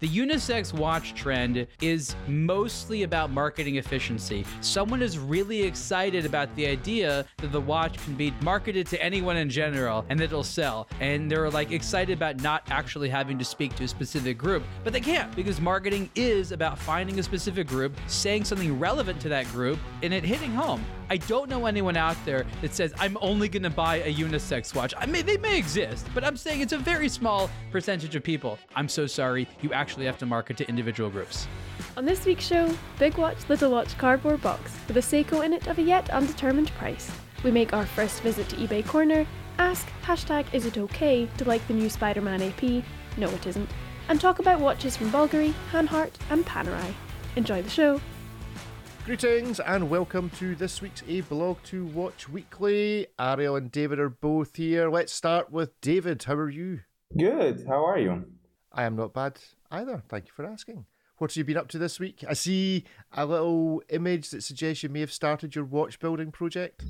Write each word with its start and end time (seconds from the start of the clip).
The 0.00 0.08
unisex 0.08 0.72
watch 0.72 1.14
trend 1.14 1.66
is 1.82 2.16
mostly 2.26 3.02
about 3.02 3.30
marketing 3.30 3.76
efficiency. 3.76 4.46
Someone 4.62 5.02
is 5.02 5.18
really 5.18 5.62
excited 5.62 6.24
about 6.24 6.54
the 6.56 6.66
idea 6.66 7.26
that 7.36 7.52
the 7.52 7.60
watch 7.60 8.02
can 8.02 8.14
be 8.14 8.32
marketed 8.40 8.86
to 8.86 9.02
anyone 9.02 9.36
in 9.36 9.50
general 9.50 10.06
and 10.08 10.18
that 10.18 10.24
it'll 10.24 10.42
sell. 10.42 10.88
And 11.00 11.30
they're 11.30 11.50
like 11.50 11.70
excited 11.70 12.14
about 12.14 12.40
not 12.40 12.62
actually 12.70 13.10
having 13.10 13.38
to 13.40 13.44
speak 13.44 13.76
to 13.76 13.84
a 13.84 13.88
specific 13.88 14.38
group, 14.38 14.62
but 14.84 14.94
they 14.94 15.02
can't 15.02 15.36
because 15.36 15.60
marketing 15.60 16.08
is 16.14 16.50
about 16.50 16.78
finding 16.78 17.18
a 17.18 17.22
specific 17.22 17.66
group, 17.66 17.94
saying 18.06 18.44
something 18.44 18.78
relevant 18.78 19.20
to 19.20 19.28
that 19.28 19.46
group, 19.48 19.78
and 20.02 20.14
it 20.14 20.24
hitting 20.24 20.52
home. 20.52 20.82
I 21.12 21.16
don't 21.16 21.50
know 21.50 21.66
anyone 21.66 21.96
out 21.96 22.16
there 22.24 22.46
that 22.62 22.72
says 22.72 22.94
I'm 22.96 23.18
only 23.20 23.48
going 23.48 23.64
to 23.64 23.70
buy 23.70 23.96
a 23.96 24.14
unisex 24.14 24.76
watch. 24.76 24.94
I 24.96 25.06
mean, 25.06 25.26
they 25.26 25.38
may 25.38 25.58
exist, 25.58 26.06
but 26.14 26.22
I'm 26.22 26.36
saying 26.36 26.60
it's 26.60 26.72
a 26.72 26.78
very 26.78 27.08
small 27.08 27.50
percentage 27.72 28.14
of 28.14 28.22
people. 28.22 28.60
I'm 28.76 28.88
so 28.88 29.08
sorry. 29.08 29.48
You 29.60 29.72
actually 29.72 30.06
have 30.06 30.18
to 30.18 30.26
market 30.26 30.56
to 30.58 30.68
individual 30.68 31.10
groups. 31.10 31.48
On 31.96 32.04
this 32.04 32.24
week's 32.24 32.46
show, 32.46 32.72
Big 33.00 33.16
Watch, 33.16 33.38
Little 33.48 33.72
Watch 33.72 33.98
cardboard 33.98 34.40
box 34.40 34.72
with 34.86 34.98
a 34.98 35.00
Seiko 35.00 35.44
in 35.44 35.52
it 35.52 35.66
of 35.66 35.78
a 35.78 35.82
yet 35.82 36.08
undetermined 36.10 36.70
price. 36.78 37.10
We 37.42 37.50
make 37.50 37.72
our 37.72 37.86
first 37.86 38.22
visit 38.22 38.48
to 38.50 38.56
eBay 38.56 38.86
Corner, 38.86 39.26
ask 39.58 39.88
hashtag 40.04 40.46
is 40.54 40.64
it 40.64 40.78
okay 40.78 41.28
to 41.38 41.44
like 41.44 41.66
the 41.66 41.74
new 41.74 41.90
Spider-Man 41.90 42.40
AP? 42.40 42.84
No, 43.16 43.28
it 43.30 43.46
isn't. 43.48 43.68
And 44.08 44.20
talk 44.20 44.38
about 44.38 44.60
watches 44.60 44.96
from 44.96 45.10
Bulgari, 45.10 45.54
Hanhart, 45.72 46.12
and 46.30 46.46
Panerai. 46.46 46.94
Enjoy 47.34 47.62
the 47.62 47.70
show. 47.70 48.00
Greetings 49.10 49.58
and 49.58 49.90
welcome 49.90 50.30
to 50.38 50.54
this 50.54 50.80
week's 50.80 51.02
A 51.08 51.22
Blog 51.22 51.60
to 51.64 51.84
Watch 51.84 52.28
Weekly. 52.28 53.08
Ariel 53.18 53.56
and 53.56 53.72
David 53.72 53.98
are 53.98 54.08
both 54.08 54.54
here. 54.54 54.88
Let's 54.88 55.12
start 55.12 55.50
with 55.50 55.80
David. 55.80 56.22
How 56.22 56.34
are 56.34 56.48
you? 56.48 56.82
Good. 57.18 57.64
How 57.66 57.84
are 57.84 57.98
you? 57.98 58.26
I 58.72 58.84
am 58.84 58.94
not 58.94 59.12
bad 59.12 59.40
either. 59.68 60.04
Thank 60.08 60.26
you 60.26 60.32
for 60.32 60.46
asking. 60.46 60.86
What 61.18 61.32
have 61.32 61.38
you 61.38 61.42
been 61.42 61.56
up 61.56 61.66
to 61.70 61.78
this 61.78 61.98
week? 61.98 62.22
I 62.28 62.34
see 62.34 62.84
a 63.12 63.26
little 63.26 63.82
image 63.88 64.30
that 64.30 64.44
suggests 64.44 64.84
you 64.84 64.88
may 64.88 65.00
have 65.00 65.12
started 65.12 65.56
your 65.56 65.64
watch 65.64 65.98
building 65.98 66.30
project. 66.30 66.84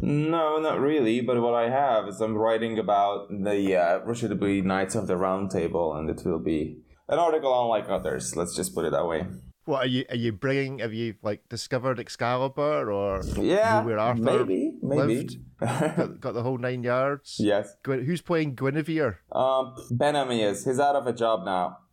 No, 0.00 0.58
not 0.58 0.80
really. 0.80 1.20
But 1.20 1.42
what 1.42 1.52
I 1.52 1.68
have 1.68 2.08
is 2.08 2.22
I'm 2.22 2.38
writing 2.38 2.78
about 2.78 3.28
the 3.28 3.76
uh, 3.76 3.98
the 3.98 4.62
Knights 4.64 4.94
of 4.94 5.08
the 5.08 5.18
Round 5.18 5.50
Table, 5.50 5.94
and 5.94 6.08
it 6.08 6.24
will 6.24 6.38
be 6.38 6.78
an 7.06 7.18
article 7.18 7.52
unlike 7.62 7.90
others. 7.90 8.34
Let's 8.34 8.56
just 8.56 8.74
put 8.74 8.86
it 8.86 8.92
that 8.92 9.06
way. 9.06 9.26
What 9.66 9.82
are 9.84 9.86
you? 9.88 10.04
Are 10.10 10.16
you 10.16 10.32
bringing? 10.32 10.78
Have 10.78 10.94
you 10.94 11.14
like 11.22 11.48
discovered 11.48 11.98
Excalibur 12.00 12.90
or 12.90 13.20
Yeah, 13.36 13.82
where 13.84 13.98
Arthur 13.98 14.22
maybe, 14.22 14.72
maybe. 14.80 15.14
lived? 15.16 15.36
got, 15.60 16.20
got 16.20 16.32
the 16.34 16.42
whole 16.42 16.56
nine 16.58 16.82
yards. 16.84 17.36
yes. 17.40 17.74
Gwen- 17.82 18.04
who's 18.04 18.22
playing 18.22 18.54
Guinevere? 18.54 19.16
Um, 19.32 19.74
Benami 19.92 20.42
is. 20.48 20.64
He's 20.64 20.78
out 20.80 20.94
of 20.96 21.06
a 21.06 21.12
job 21.12 21.44
now. 21.44 21.78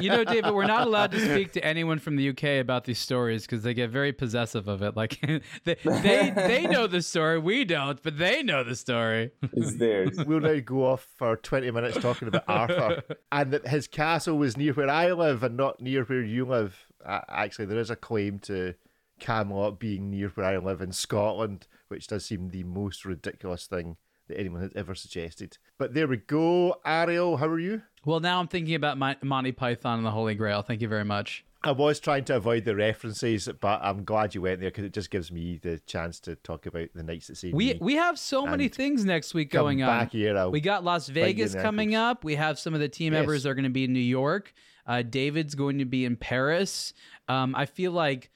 You 0.00 0.08
know, 0.10 0.24
David, 0.24 0.52
we're 0.54 0.66
not 0.66 0.86
allowed 0.86 1.10
to 1.12 1.20
speak 1.20 1.52
to 1.52 1.64
anyone 1.64 1.98
from 1.98 2.16
the 2.16 2.30
UK 2.30 2.44
about 2.60 2.84
these 2.84 2.98
stories 2.98 3.42
because 3.44 3.62
they 3.62 3.74
get 3.74 3.90
very 3.90 4.12
possessive 4.12 4.66
of 4.66 4.80
it. 4.82 4.96
Like 4.96 5.20
they, 5.64 5.76
they 5.84 6.32
they 6.34 6.66
know 6.66 6.86
the 6.86 7.02
story, 7.02 7.38
we 7.38 7.64
don't, 7.64 8.02
but 8.02 8.16
they 8.18 8.42
know 8.42 8.64
the 8.64 8.74
story. 8.76 9.32
It's 9.52 9.76
theirs. 9.76 10.16
We'll 10.24 10.40
now 10.40 10.58
go 10.60 10.86
off 10.86 11.06
for 11.16 11.36
20 11.36 11.70
minutes 11.70 11.98
talking 11.98 12.28
about 12.28 12.44
Arthur 12.48 13.02
and 13.30 13.52
that 13.52 13.66
his 13.68 13.86
castle 13.86 14.38
was 14.38 14.56
near 14.56 14.72
where 14.72 14.88
I 14.90 15.12
live 15.12 15.42
and 15.42 15.56
not 15.56 15.80
near 15.82 16.04
where 16.04 16.22
you 16.22 16.46
live. 16.46 16.85
Uh, 17.04 17.20
actually, 17.28 17.66
there 17.66 17.78
is 17.78 17.90
a 17.90 17.96
claim 17.96 18.38
to 18.40 18.74
Camelot 19.20 19.78
being 19.78 20.10
near 20.10 20.28
where 20.28 20.46
I 20.46 20.56
live 20.58 20.80
in 20.80 20.92
Scotland, 20.92 21.66
which 21.88 22.06
does 22.06 22.24
seem 22.26 22.50
the 22.50 22.64
most 22.64 23.04
ridiculous 23.04 23.66
thing 23.66 23.96
that 24.28 24.38
anyone 24.38 24.60
has 24.62 24.72
ever 24.74 24.94
suggested. 24.94 25.58
But 25.78 25.94
there 25.94 26.08
we 26.08 26.16
go. 26.18 26.76
Ariel, 26.84 27.36
how 27.36 27.46
are 27.46 27.58
you? 27.58 27.82
Well, 28.04 28.20
now 28.20 28.40
I'm 28.40 28.48
thinking 28.48 28.74
about 28.74 28.98
my, 28.98 29.16
Monty 29.22 29.52
Python 29.52 29.98
and 29.98 30.06
the 30.06 30.10
Holy 30.10 30.34
Grail. 30.34 30.62
Thank 30.62 30.80
you 30.80 30.88
very 30.88 31.04
much. 31.04 31.44
I 31.62 31.72
was 31.72 31.98
trying 31.98 32.24
to 32.26 32.36
avoid 32.36 32.64
the 32.64 32.76
references, 32.76 33.48
but 33.60 33.80
I'm 33.82 34.04
glad 34.04 34.34
you 34.34 34.42
went 34.42 34.60
there 34.60 34.70
because 34.70 34.84
it 34.84 34.92
just 34.92 35.10
gives 35.10 35.32
me 35.32 35.58
the 35.60 35.78
chance 35.80 36.20
to 36.20 36.36
talk 36.36 36.66
about 36.66 36.88
the 36.94 37.02
nights 37.02 37.26
that 37.26 37.36
see 37.36 37.52
We 37.52 37.72
me. 37.74 37.78
we 37.80 37.94
have 37.94 38.18
so 38.20 38.46
many 38.46 38.68
things 38.68 39.04
next 39.04 39.34
week 39.34 39.50
going 39.50 39.82
on. 39.82 40.06
here, 40.08 40.48
we 40.48 40.60
got 40.60 40.84
Las 40.84 41.08
bite 41.08 41.16
you 41.16 41.20
in 41.22 41.26
Vegas 41.36 41.54
coming 41.56 41.94
up. 41.96 42.22
We 42.22 42.36
have 42.36 42.58
some 42.60 42.74
of 42.74 42.80
the 42.80 42.88
team 42.88 43.12
Yes. 43.12 43.20
members 43.20 43.46
are 43.46 43.54
going 43.54 43.64
to 43.64 43.70
be 43.70 43.84
in 43.84 43.92
New 43.92 43.98
York. 43.98 44.52
Uh, 44.86 45.02
David's 45.02 45.54
going 45.54 45.78
to 45.78 45.84
be 45.84 46.04
in 46.04 46.16
Paris. 46.16 46.94
Um, 47.28 47.54
I 47.54 47.66
feel 47.66 47.92
like 47.92 48.30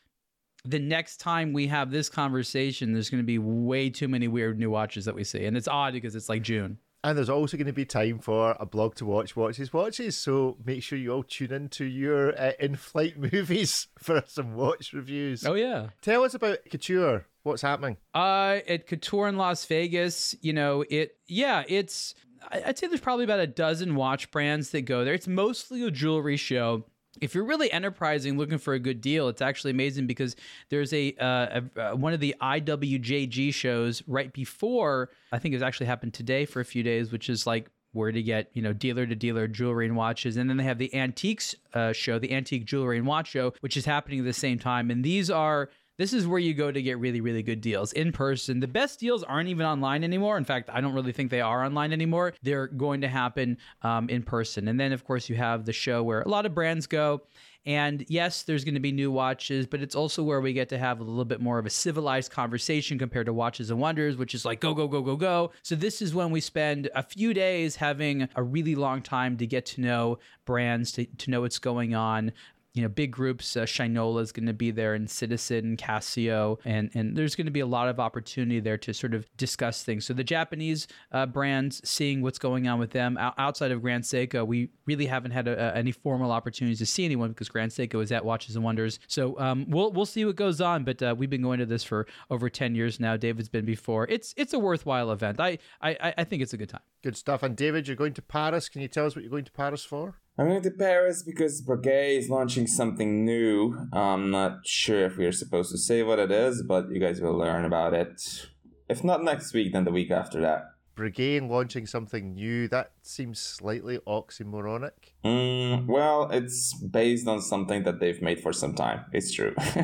the 0.65 0.78
next 0.78 1.19
time 1.19 1.53
we 1.53 1.69
have 1.69 1.91
this 1.91 2.09
conversation, 2.09 2.93
there's 2.93 3.11
going 3.11 3.22
to 3.22 3.27
be 3.27 3.38
way 3.38 3.91
too 3.91 4.09
many 4.09 4.28
weird 4.28 4.59
new 4.59 4.71
watches 4.71 5.05
that 5.06 5.15
we 5.15 5.25
see, 5.25 5.44
and 5.44 5.56
it's 5.56 5.69
odd 5.69 5.93
because 5.93 6.15
it's 6.15 6.28
like 6.28 6.43
June. 6.43 6.78
And 7.03 7.16
there's 7.16 7.31
also 7.31 7.56
going 7.56 7.66
to 7.66 7.72
be 7.72 7.87
time 7.87 8.19
for 8.19 8.55
a 8.60 8.66
blog 8.66 8.94
to 8.97 9.06
watch 9.06 9.34
watches 9.34 9.72
watches. 9.72 10.19
So 10.19 10.59
make 10.62 10.83
sure 10.83 10.99
you 10.99 11.12
all 11.12 11.22
tune 11.22 11.50
in 11.50 11.69
to 11.71 11.87
your 11.87 12.39
uh, 12.39 12.53
in-flight 12.60 13.19
movies 13.33 13.89
for 13.99 14.22
some 14.27 14.55
watch 14.55 14.93
reviews. 14.93 15.47
Oh 15.47 15.55
yeah. 15.55 15.89
Tell 16.03 16.25
us 16.25 16.34
about 16.34 16.59
Couture. 16.71 17.25
What's 17.43 17.62
happening? 17.62 17.97
Uh, 18.15 18.59
at 18.69 18.87
Couture 18.87 19.28
in 19.28 19.39
Las 19.39 19.65
Vegas, 19.65 20.34
you 20.43 20.53
know, 20.53 20.84
it, 20.91 21.16
yeah, 21.27 21.65
it's, 21.69 22.15
I'd 22.51 22.78
say 22.78 22.87
there's 22.87 23.01
probably 23.01 23.25
about 23.25 23.41
a 23.41 23.47
dozen 23.47 23.95
watch 23.95 24.31
brands 24.31 24.71
that 24.71 24.83
go 24.83 25.05
there. 25.05 25.15
It's 25.15 25.28
mostly 25.28 25.84
a 25.84 25.91
jewelry 25.91 26.37
show. 26.37 26.84
If 27.21 27.34
you're 27.34 27.45
really 27.45 27.71
enterprising, 27.73 28.39
looking 28.39 28.59
for 28.59 28.73
a 28.75 28.78
good 28.78 29.01
deal, 29.01 29.28
it's 29.28 29.43
actually 29.43 29.73
amazing 29.73 30.06
because 30.06 30.37
there's 30.69 30.93
a, 30.93 31.12
uh, 31.21 31.61
a 31.77 31.93
uh, 31.93 31.97
one 31.97 32.12
of 32.12 32.21
the 32.21 32.34
IWJG 32.41 33.53
shows 33.53 34.03
right 34.06 34.33
before. 34.33 35.11
I 35.33 35.39
think 35.39 35.55
it's 35.55 35.62
actually 35.62 35.87
happened 35.87 36.15
today 36.15 36.45
for 36.45 36.61
a 36.61 36.65
few 36.65 36.83
days, 36.83 37.11
which 37.11 37.28
is 37.28 37.47
like 37.47 37.69
where 37.93 38.12
to 38.12 38.23
get 38.23 38.51
you 38.53 38.62
know 38.62 38.72
dealer 38.72 39.07
to 39.07 39.15
dealer 39.15 39.49
jewelry 39.49 39.87
and 39.87 39.97
watches 39.97 40.37
and 40.37 40.49
then 40.49 40.57
they 40.57 40.65
have 40.65 40.78
the 40.78 40.95
antiques 40.95 41.55
uh, 41.75 41.93
show 41.93 42.19
the 42.19 42.33
antique 42.33 42.65
jewelry 42.65 42.97
and 42.97 43.07
watch 43.07 43.28
show 43.28 43.53
which 43.61 43.77
is 43.77 43.84
happening 43.84 44.21
at 44.21 44.25
the 44.25 44.33
same 44.33 44.59
time 44.59 44.91
and 44.91 45.05
these 45.05 45.31
are 45.31 45.69
this 46.00 46.12
is 46.12 46.27
where 46.27 46.38
you 46.38 46.55
go 46.55 46.72
to 46.72 46.83
get 46.83 46.99
really 46.99 47.21
really 47.21 47.43
good 47.43 47.61
deals 47.61 47.93
in 47.93 48.11
person 48.11 48.61
the 48.61 48.69
best 48.69 48.99
deals 48.99 49.22
aren't 49.22 49.49
even 49.49 49.66
online 49.66 50.03
anymore 50.03 50.37
in 50.37 50.44
fact 50.44 50.71
i 50.72 50.81
don't 50.81 50.94
really 50.94 51.12
think 51.12 51.31
they 51.31 51.41
are 51.41 51.65
online 51.65 51.93
anymore 51.93 52.33
they're 52.43 52.66
going 52.66 53.00
to 53.03 53.09
happen 53.09 53.56
um, 53.83 54.09
in 54.09 54.22
person 54.22 54.69
and 54.69 54.81
then 54.81 54.93
of 54.93 55.05
course 55.05 55.28
you 55.28 55.37
have 55.37 55.65
the 55.65 55.72
show 55.72 56.03
where 56.03 56.22
a 56.22 56.28
lot 56.28 56.47
of 56.47 56.55
brands 56.55 56.87
go 56.87 57.21
and 57.66 58.06
yes, 58.09 58.43
there's 58.44 58.65
going 58.65 58.75
to 58.75 58.81
be 58.81 58.93
new 58.93 59.10
watches, 59.10 59.66
but 59.66 59.83
it's 59.83 59.94
also 59.94 60.22
where 60.22 60.41
we 60.41 60.55
get 60.55 60.71
to 60.71 60.78
have 60.78 61.00
a 61.00 61.05
little 61.05 61.27
bit 61.27 61.43
more 61.43 61.59
of 61.59 61.66
a 61.66 61.71
civilized 61.71 62.33
conversation 62.33 62.99
compared 62.99 63.27
to 63.27 63.34
Watches 63.34 63.71
and 63.71 63.78
Wonders, 63.78 64.16
which 64.16 64.34
is 64.34 64.47
like 64.47 64.60
go, 64.60 64.72
go, 64.72 64.89
go, 64.89 65.03
go, 65.03 65.15
go. 65.15 65.53
So 65.62 65.75
this 65.75 66.00
is 66.00 66.15
when 66.15 66.31
we 66.31 66.41
spend 66.41 66.89
a 66.94 67.03
few 67.03 67.34
days 67.34 67.77
having 67.77 68.28
a 68.34 68.43
really 68.43 68.75
long 68.75 69.03
time 69.03 69.37
to 69.37 69.47
get 69.47 69.66
to 69.66 69.83
know 69.83 70.19
brands, 70.47 70.93
to, 70.93 71.05
to 71.05 71.31
know 71.31 71.43
what's 71.43 71.59
going 71.59 71.94
on. 71.94 72.33
You 72.72 72.82
know, 72.82 72.88
big 72.88 73.10
groups. 73.10 73.56
Uh, 73.56 73.62
Shinola 73.62 74.22
is 74.22 74.31
going 74.31 74.47
to 74.47 74.53
be 74.53 74.70
there, 74.70 74.94
and 74.94 75.10
Citizen, 75.10 75.76
Casio, 75.76 76.58
and 76.64 76.88
and 76.94 77.16
there's 77.16 77.34
going 77.34 77.47
to 77.47 77.50
be 77.50 77.58
a 77.60 77.66
lot 77.66 77.88
of 77.88 77.98
opportunity 77.98 78.60
there 78.60 78.78
to 78.78 78.94
sort 78.94 79.12
of 79.12 79.26
discuss 79.36 79.82
things. 79.82 80.06
So 80.06 80.14
the 80.14 80.22
Japanese 80.22 80.86
uh, 81.10 81.26
brands, 81.26 81.80
seeing 81.88 82.22
what's 82.22 82.38
going 82.38 82.69
on 82.69 82.78
with 82.78 82.91
them 82.92 83.19
O- 83.20 83.32
outside 83.38 83.72
of 83.72 83.82
Grand 83.82 84.04
Seiko, 84.04 84.47
we 84.47 84.69
really 84.86 85.06
haven't 85.06 85.32
had 85.32 85.48
a, 85.48 85.59
a- 85.59 85.76
any 85.76 85.91
formal 85.91 86.30
opportunities 86.30 86.78
to 86.78 86.86
see 86.86 87.04
anyone 87.04 87.30
because 87.30 87.48
Grand 87.48 87.72
Seiko 87.72 88.00
is 88.03 88.12
at 88.12 88.25
Watches 88.25 88.54
and 88.54 88.64
Wonders. 88.64 89.00
So 89.09 89.36
um, 89.41 89.66
we'll 89.69 89.91
we'll 89.91 90.06
see 90.06 90.25
what 90.25 90.36
goes 90.36 90.60
on. 90.60 90.84
But 90.84 91.03
uh, 91.03 91.14
we've 91.19 91.30
been 91.30 91.42
going 91.42 91.59
to 91.59 91.66
this 91.66 91.82
for 91.82 92.06
over 92.30 92.48
ten 92.48 92.76
years 92.76 93.00
now. 93.00 93.16
David's 93.16 93.48
been 93.48 93.64
before. 93.64 94.06
It's 94.09 94.32
it's 94.36 94.53
a 94.53 94.60
worthwhile 94.60 95.10
event. 95.10 95.41
I 95.41 95.59
I, 95.82 96.14
I 96.19 96.22
think 96.25 96.41
it's 96.41 96.53
a 96.53 96.56
good 96.56 96.69
time. 96.69 96.82
Good 97.03 97.16
stuff. 97.16 97.42
And 97.42 97.56
David, 97.56 97.88
you're 97.88 97.97
going 97.97 98.14
to 98.14 98.22
Paris. 98.22 98.69
Can 98.69 98.80
you 98.80 98.88
tell 98.88 99.06
us 99.06 99.16
what 99.16 99.22
you're 99.22 99.30
going 99.30 99.44
to 99.47 99.53
Paris 99.53 99.82
for? 99.84 100.20
I'm 100.41 100.49
going 100.49 100.62
to 100.62 100.71
Paris 100.71 101.23
because 101.23 101.61
Breguet 101.61 102.17
is 102.17 102.31
launching 102.31 102.67
something 102.67 103.27
new. 103.27 103.77
I'm 103.93 104.31
not 104.31 104.67
sure 104.67 105.05
if 105.05 105.19
we're 105.19 105.33
supposed 105.33 105.71
to 105.71 105.77
say 105.77 106.03
what 106.03 106.19
it 106.19 106.33
is, 106.33 106.62
but 106.62 106.91
you 106.91 106.99
guys 106.99 107.21
will 107.21 107.37
learn 107.37 107.67
about 107.67 107.93
it. 107.93 108.47
If 108.89 109.05
not 109.05 109.23
next 109.23 109.53
week, 109.53 109.75
then 109.75 109.84
the 109.84 109.91
week 109.91 110.11
after 110.11 110.41
that. 110.41 110.62
Breguet 110.97 111.49
launching 111.49 111.87
something 111.87 112.34
new. 112.34 112.69
That 112.69 112.93
seems 113.03 113.41
slightly 113.41 113.99
oxymoronic. 114.06 115.15
Mm, 115.25 115.87
well, 115.87 116.31
it's 116.31 116.75
based 116.75 117.27
on 117.27 117.41
something 117.41 117.83
that 117.84 118.01
they've 118.01 118.21
made 118.21 118.41
for 118.41 118.53
some 118.53 118.75
time. 118.75 119.04
It's 119.13 119.33
true. 119.33 119.54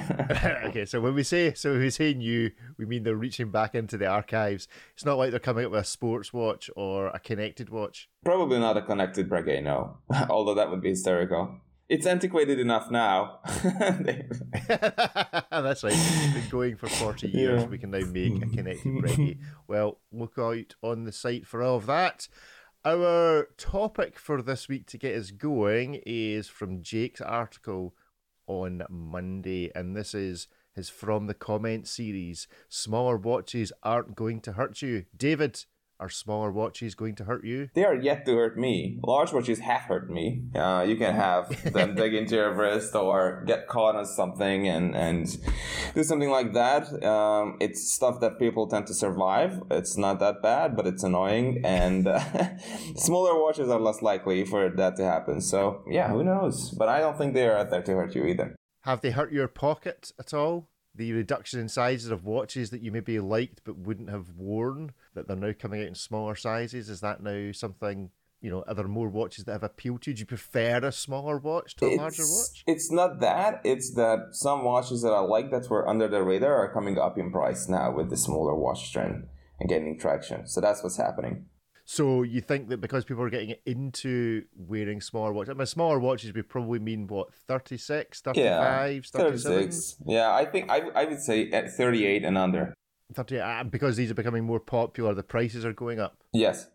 okay, 0.64 0.85
so 0.85 1.00
when 1.00 1.14
we 1.14 1.23
say 1.23 1.55
so 1.55 1.73
when 1.73 1.81
we 1.81 1.91
say 1.91 2.14
new, 2.14 2.50
we 2.76 2.87
mean 2.87 3.03
they're 3.03 3.17
reaching 3.17 3.50
back 3.50 3.75
into 3.75 3.97
the 3.97 4.06
archives. 4.06 4.69
It's 4.94 5.05
not 5.05 5.19
like 5.19 5.31
they're 5.31 5.41
coming 5.41 5.64
up 5.64 5.73
with 5.73 5.81
a 5.81 5.85
sports 5.85 6.32
watch 6.32 6.70
or 6.76 7.09
a 7.09 7.19
connected 7.19 7.70
watch. 7.70 8.09
Probably 8.25 8.59
not 8.59 8.76
a 8.76 8.82
connected 8.82 9.29
Breguet, 9.29 9.62
no. 9.62 9.99
Although 10.31 10.55
that 10.55 10.70
would 10.70 10.81
be 10.81 10.91
hysterical. 10.91 11.61
It's 11.88 12.06
antiquated 12.06 12.59
enough 12.59 12.91
now. 12.91 13.38
That's 14.69 15.85
right. 15.85 15.93
It's 15.94 16.35
been 16.35 16.49
going 16.50 16.77
for 16.77 16.88
40 16.88 17.29
years. 17.29 17.62
Yeah. 17.62 17.69
We 17.69 17.79
can 17.79 17.93
now 17.93 18.00
make 18.00 18.43
a 18.43 18.47
connected 18.47 18.93
Breguet. 18.93 19.38
Well, 19.69 20.00
look 20.11 20.35
out 20.37 20.75
on 20.83 21.05
the 21.05 21.12
site 21.12 21.47
for 21.47 21.62
all 21.62 21.77
of 21.77 21.87
that. 21.87 22.27
Our 22.85 23.49
topic 23.56 24.19
for 24.19 24.43
this 24.43 24.69
week 24.69 24.87
to 24.88 24.99
get 24.99 25.17
us 25.17 25.31
going 25.31 26.00
is 26.05 26.49
from 26.49 26.83
Jake's 26.83 27.21
article 27.21 27.94
on 28.49 28.83
Monday, 28.88 29.71
and 29.75 29.97
this 29.97 30.15
is 30.15 30.49
his 30.75 30.88
From 30.88 31.27
the 31.27 31.35
Comments 31.35 31.91
series 31.91 32.49
Smaller 32.69 33.17
Watches 33.17 33.73
Aren't 33.83 34.15
Going 34.15 34.41
to 34.43 34.53
Hurt 34.53 34.83
You. 34.83 35.05
David, 35.17 35.65
are 35.98 36.08
smaller 36.08 36.50
watches 36.52 36.94
going 36.94 37.14
to 37.16 37.25
hurt 37.25 37.44
you? 37.44 37.70
They 37.75 37.84
are 37.84 37.94
yet 37.94 38.26
to 38.26 38.34
hurt 38.34 38.58
me. 38.58 38.98
Large 39.02 39.32
watches 39.32 39.60
have 39.60 39.82
hurt 39.82 40.10
me. 40.10 40.43
Uh, 40.54 40.84
you 40.87 40.96
can 40.96 41.14
have 41.14 41.72
them 41.72 41.94
dig 41.96 42.14
into 42.14 42.34
your 42.34 42.52
wrist 42.52 42.94
or 42.94 43.44
get 43.46 43.66
caught 43.66 43.96
on 43.96 44.04
something 44.04 44.69
and, 44.69 44.94
and 44.94 45.37
do 45.94 46.02
something 46.02 46.31
like 46.31 46.52
that. 46.52 47.04
Um, 47.04 47.56
it's 47.60 47.90
stuff 47.90 48.20
that 48.20 48.38
people 48.38 48.66
tend 48.66 48.87
to 48.88 48.94
survive. 48.94 49.62
It's 49.70 49.96
not 49.96 50.20
that 50.20 50.43
bad, 50.43 50.76
but 50.76 50.87
it's 50.87 51.02
annoying. 51.02 51.62
And 51.64 52.06
uh, 52.06 52.20
smaller 52.96 53.40
watches 53.40 53.69
are 53.69 53.81
less 53.81 54.02
likely 54.02 54.44
for 54.44 54.69
that 54.69 54.96
to 54.96 55.04
happen. 55.04 55.40
So, 55.40 55.84
yeah, 55.88 56.08
who 56.08 56.22
knows? 56.22 56.70
But 56.70 56.88
I 56.88 57.00
don't 57.00 57.16
think 57.16 57.34
they 57.34 57.46
are 57.46 57.56
out 57.56 57.70
there 57.70 57.82
to 57.82 57.92
hurt 57.92 58.14
you 58.14 58.26
either. 58.26 58.56
Have 58.82 59.00
they 59.00 59.10
hurt 59.10 59.32
your 59.32 59.49
pocket 59.49 60.12
at 60.19 60.32
all? 60.32 60.69
The 60.94 61.12
reduction 61.12 61.60
in 61.60 61.69
sizes 61.69 62.10
of 62.10 62.25
watches 62.25 62.70
that 62.70 62.81
you 62.81 62.90
maybe 62.90 63.20
liked 63.20 63.60
but 63.64 63.76
wouldn't 63.76 64.08
have 64.08 64.31
worn, 64.31 64.92
that 65.16 65.26
they're 65.26 65.36
now 65.36 65.52
coming 65.58 65.82
out 65.82 65.88
in 65.88 65.94
smaller 65.94 66.36
sizes, 66.36 66.88
is 66.88 67.00
that 67.00 67.22
now 67.22 67.50
something 67.52 68.10
you 68.40 68.50
know, 68.50 68.62
are 68.68 68.74
there 68.74 68.86
more 68.86 69.08
watches 69.08 69.44
that 69.44 69.52
have 69.52 69.62
appealed 69.62 70.02
to 70.02 70.10
you? 70.10 70.14
Do 70.14 70.20
you 70.20 70.26
prefer 70.26 70.78
a 70.78 70.92
smaller 70.92 71.38
watch 71.38 71.74
to 71.76 71.86
a 71.86 71.88
it's, 71.88 71.98
larger 71.98 72.22
watch? 72.22 72.64
It's 72.66 72.92
not 72.92 73.20
that. 73.20 73.60
It's 73.64 73.94
that 73.94 74.28
some 74.32 74.62
watches 74.62 75.02
that 75.02 75.12
I 75.12 75.20
like 75.20 75.50
that 75.50 75.68
were 75.68 75.88
under 75.88 76.06
the 76.06 76.22
radar 76.22 76.54
are 76.54 76.72
coming 76.72 76.98
up 76.98 77.18
in 77.18 77.32
price 77.32 77.68
now 77.68 77.92
with 77.92 78.10
the 78.10 78.16
smaller 78.16 78.54
watch 78.54 78.92
trend 78.92 79.26
and 79.58 79.68
getting 79.68 79.98
traction. 79.98 80.46
So 80.46 80.60
that's 80.60 80.82
what's 80.82 80.96
happening. 80.96 81.46
So 81.88 82.22
you 82.22 82.40
think 82.40 82.68
that 82.68 82.80
because 82.80 83.04
people 83.04 83.22
are 83.22 83.30
getting 83.30 83.54
into 83.64 84.42
wearing 84.56 85.00
smaller 85.00 85.32
watches, 85.32 85.50
I 85.50 85.54
mean, 85.54 85.66
smaller 85.66 86.00
watches 86.00 86.34
would 86.34 86.48
probably 86.48 86.80
mean 86.80 87.06
what, 87.06 87.32
36, 87.32 88.20
35, 88.20 88.44
yeah, 88.94 89.00
36. 89.20 89.96
Yeah, 90.04 90.34
I 90.34 90.44
think 90.44 90.70
I, 90.70 90.80
I 90.94 91.04
would 91.04 91.20
say 91.20 91.50
at 91.52 91.72
38 91.72 92.24
and 92.24 92.36
under. 92.36 92.74
38, 93.14 93.41
uh, 93.41 93.64
because 93.64 93.97
these 93.97 94.11
are 94.11 94.14
becoming 94.14 94.44
more 94.44 94.61
popular, 94.61 95.14
the 95.14 95.23
prices 95.23 95.64
are 95.64 95.73
going 95.73 96.00
up. 96.00 96.17
Yes, 96.32 96.69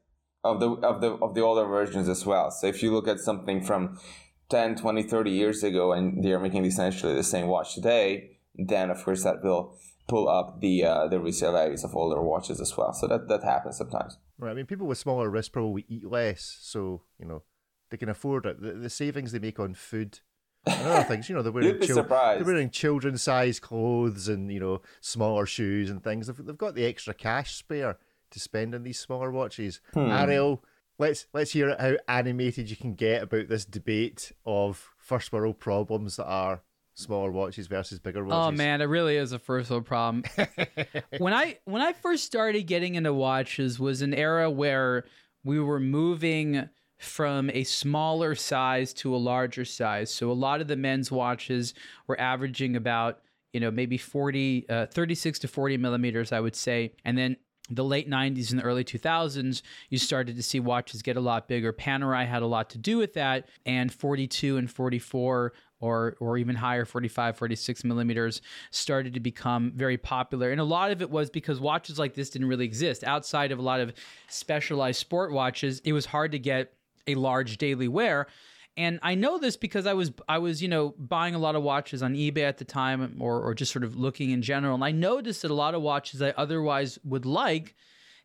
of 0.43 0.59
the 0.59 0.69
of 0.69 1.01
the 1.01 1.11
of 1.13 1.35
the 1.35 1.41
older 1.41 1.65
versions 1.65 2.07
as 2.07 2.25
well. 2.25 2.51
So 2.51 2.67
if 2.67 2.81
you 2.81 2.91
look 2.91 3.07
at 3.07 3.19
something 3.19 3.63
from 3.63 3.99
10, 4.49 4.75
20, 4.75 5.03
30 5.03 5.31
years 5.31 5.63
ago 5.63 5.93
and 5.93 6.23
they're 6.23 6.39
making 6.39 6.65
essentially 6.65 7.15
the 7.15 7.23
same 7.23 7.47
watch 7.47 7.75
today, 7.75 8.37
then 8.55 8.89
of 8.89 9.03
course 9.03 9.23
that 9.23 9.43
will 9.43 9.77
pull 10.07 10.27
up 10.27 10.59
the 10.61 10.83
uh, 10.83 11.07
the 11.07 11.19
resale 11.19 11.53
values 11.53 11.83
of 11.83 11.95
older 11.95 12.21
watches 12.21 12.59
as 12.59 12.75
well. 12.75 12.93
So 12.93 13.07
that 13.07 13.27
that 13.27 13.43
happens 13.43 13.77
sometimes. 13.77 14.17
Right. 14.37 14.51
I 14.51 14.53
mean, 14.53 14.65
people 14.65 14.87
with 14.87 14.97
smaller 14.97 15.29
wrists 15.29 15.49
probably 15.49 15.85
eat 15.87 16.05
less, 16.05 16.57
so 16.61 17.03
you 17.19 17.25
know 17.25 17.43
they 17.89 17.97
can 17.97 18.09
afford 18.09 18.45
it. 18.45 18.61
The, 18.61 18.73
the 18.73 18.89
savings 18.89 19.31
they 19.31 19.39
make 19.39 19.59
on 19.59 19.73
food 19.73 20.19
and 20.65 20.87
other 20.87 21.03
things, 21.03 21.27
you 21.27 21.35
know, 21.35 21.41
they're 21.41 21.51
wearing 21.51 21.79
chil- 21.79 22.03
they're 22.03 22.43
wearing 22.43 22.69
children's 22.69 23.23
size 23.23 23.59
clothes 23.59 24.27
and 24.27 24.51
you 24.51 24.59
know 24.59 24.81
smaller 24.99 25.45
shoes 25.45 25.89
and 25.89 26.03
things. 26.03 26.27
They've, 26.27 26.45
they've 26.45 26.57
got 26.57 26.75
the 26.75 26.85
extra 26.85 27.13
cash 27.13 27.55
spare 27.55 27.97
to 28.31 28.39
spend 28.39 28.75
on 28.75 28.83
these 28.83 28.99
smaller 28.99 29.31
watches. 29.31 29.81
Hmm. 29.93 30.11
Ariel, 30.11 30.63
let's 30.97 31.25
let's 31.33 31.51
hear 31.51 31.75
how 31.79 31.95
animated 32.07 32.69
you 32.69 32.75
can 32.75 32.93
get 32.95 33.23
about 33.23 33.47
this 33.49 33.65
debate 33.65 34.31
of 34.45 34.91
first 34.97 35.31
world 35.31 35.59
problems 35.59 36.17
that 36.17 36.27
are 36.27 36.61
smaller 36.93 37.31
watches 37.31 37.67
versus 37.67 37.99
bigger 37.99 38.23
watches. 38.23 38.47
Oh 38.47 38.51
man, 38.51 38.81
it 38.81 38.85
really 38.85 39.17
is 39.17 39.31
a 39.31 39.39
first 39.39 39.69
world 39.69 39.85
problem. 39.85 40.23
when 41.17 41.33
I 41.33 41.57
when 41.65 41.81
I 41.81 41.93
first 41.93 42.25
started 42.25 42.63
getting 42.63 42.95
into 42.95 43.13
watches 43.13 43.79
was 43.79 44.01
an 44.01 44.13
era 44.13 44.49
where 44.49 45.05
we 45.43 45.59
were 45.59 45.79
moving 45.79 46.69
from 47.01 47.49
a 47.49 47.63
smaller 47.63 48.35
size 48.35 48.93
to 48.93 49.15
a 49.15 49.17
larger 49.17 49.65
size. 49.65 50.13
So 50.13 50.31
a 50.31 50.33
lot 50.33 50.61
of 50.61 50.67
the 50.67 50.75
men's 50.75 51.11
watches 51.11 51.73
were 52.07 52.19
averaging 52.19 52.75
about, 52.75 53.21
you 53.53 53.59
know, 53.59 53.71
maybe 53.71 53.97
40 53.97 54.65
uh, 54.69 54.85
36 54.87 55.39
to 55.39 55.47
40 55.47 55.77
millimeters 55.77 56.31
I 56.31 56.39
would 56.39 56.55
say. 56.55 56.93
And 57.03 57.17
then 57.17 57.37
the 57.69 57.83
late 57.83 58.09
90s 58.09 58.51
and 58.51 58.59
the 58.59 58.63
early 58.63 58.83
2000s, 58.83 59.61
you 59.89 59.97
started 59.97 60.35
to 60.35 60.43
see 60.43 60.59
watches 60.59 61.01
get 61.01 61.17
a 61.17 61.21
lot 61.21 61.47
bigger. 61.47 61.73
Panerai 61.73 62.27
had 62.27 62.43
a 62.43 62.47
lot 62.47 62.69
to 62.71 62.77
do 62.77 62.97
with 62.97 63.13
that, 63.13 63.47
and 63.65 63.91
42 63.91 64.57
and 64.57 64.69
44 64.69 65.53
or 65.79 66.15
or 66.19 66.37
even 66.37 66.55
higher 66.55 66.85
45 66.85 67.37
46 67.37 67.83
millimeters 67.83 68.41
started 68.69 69.15
to 69.15 69.19
become 69.19 69.71
very 69.75 69.97
popular 69.97 70.51
and 70.51 70.61
a 70.61 70.63
lot 70.63 70.91
of 70.91 71.01
it 71.01 71.09
was 71.09 71.31
because 71.31 71.59
watches 71.59 71.97
like 71.97 72.13
this 72.13 72.29
didn't 72.29 72.47
really 72.47 72.65
exist 72.65 73.03
outside 73.03 73.51
of 73.51 73.57
a 73.57 73.63
lot 73.63 73.79
of 73.79 73.91
specialized 74.27 74.99
sport 74.99 75.31
watches 75.31 75.79
it 75.79 75.91
was 75.91 76.05
hard 76.05 76.33
to 76.33 76.37
get 76.37 76.71
a 77.07 77.15
large 77.15 77.57
daily 77.57 77.87
wear. 77.87 78.27
And 78.77 78.99
I 79.03 79.15
know 79.15 79.37
this 79.37 79.57
because 79.57 79.85
I 79.85 79.93
was 79.93 80.11
I 80.29 80.37
was 80.37 80.61
you 80.61 80.69
know 80.69 80.95
buying 80.97 81.35
a 81.35 81.39
lot 81.39 81.55
of 81.55 81.63
watches 81.63 82.01
on 82.01 82.13
eBay 82.13 82.43
at 82.43 82.57
the 82.57 82.65
time 82.65 83.17
or 83.19 83.41
or 83.41 83.53
just 83.53 83.71
sort 83.71 83.83
of 83.83 83.95
looking 83.95 84.31
in 84.31 84.41
general. 84.41 84.75
And 84.75 84.83
I 84.83 84.91
noticed 84.91 85.41
that 85.41 85.51
a 85.51 85.55
lot 85.55 85.75
of 85.75 85.81
watches 85.81 86.21
I 86.21 86.29
otherwise 86.31 86.97
would 87.03 87.25
like 87.25 87.75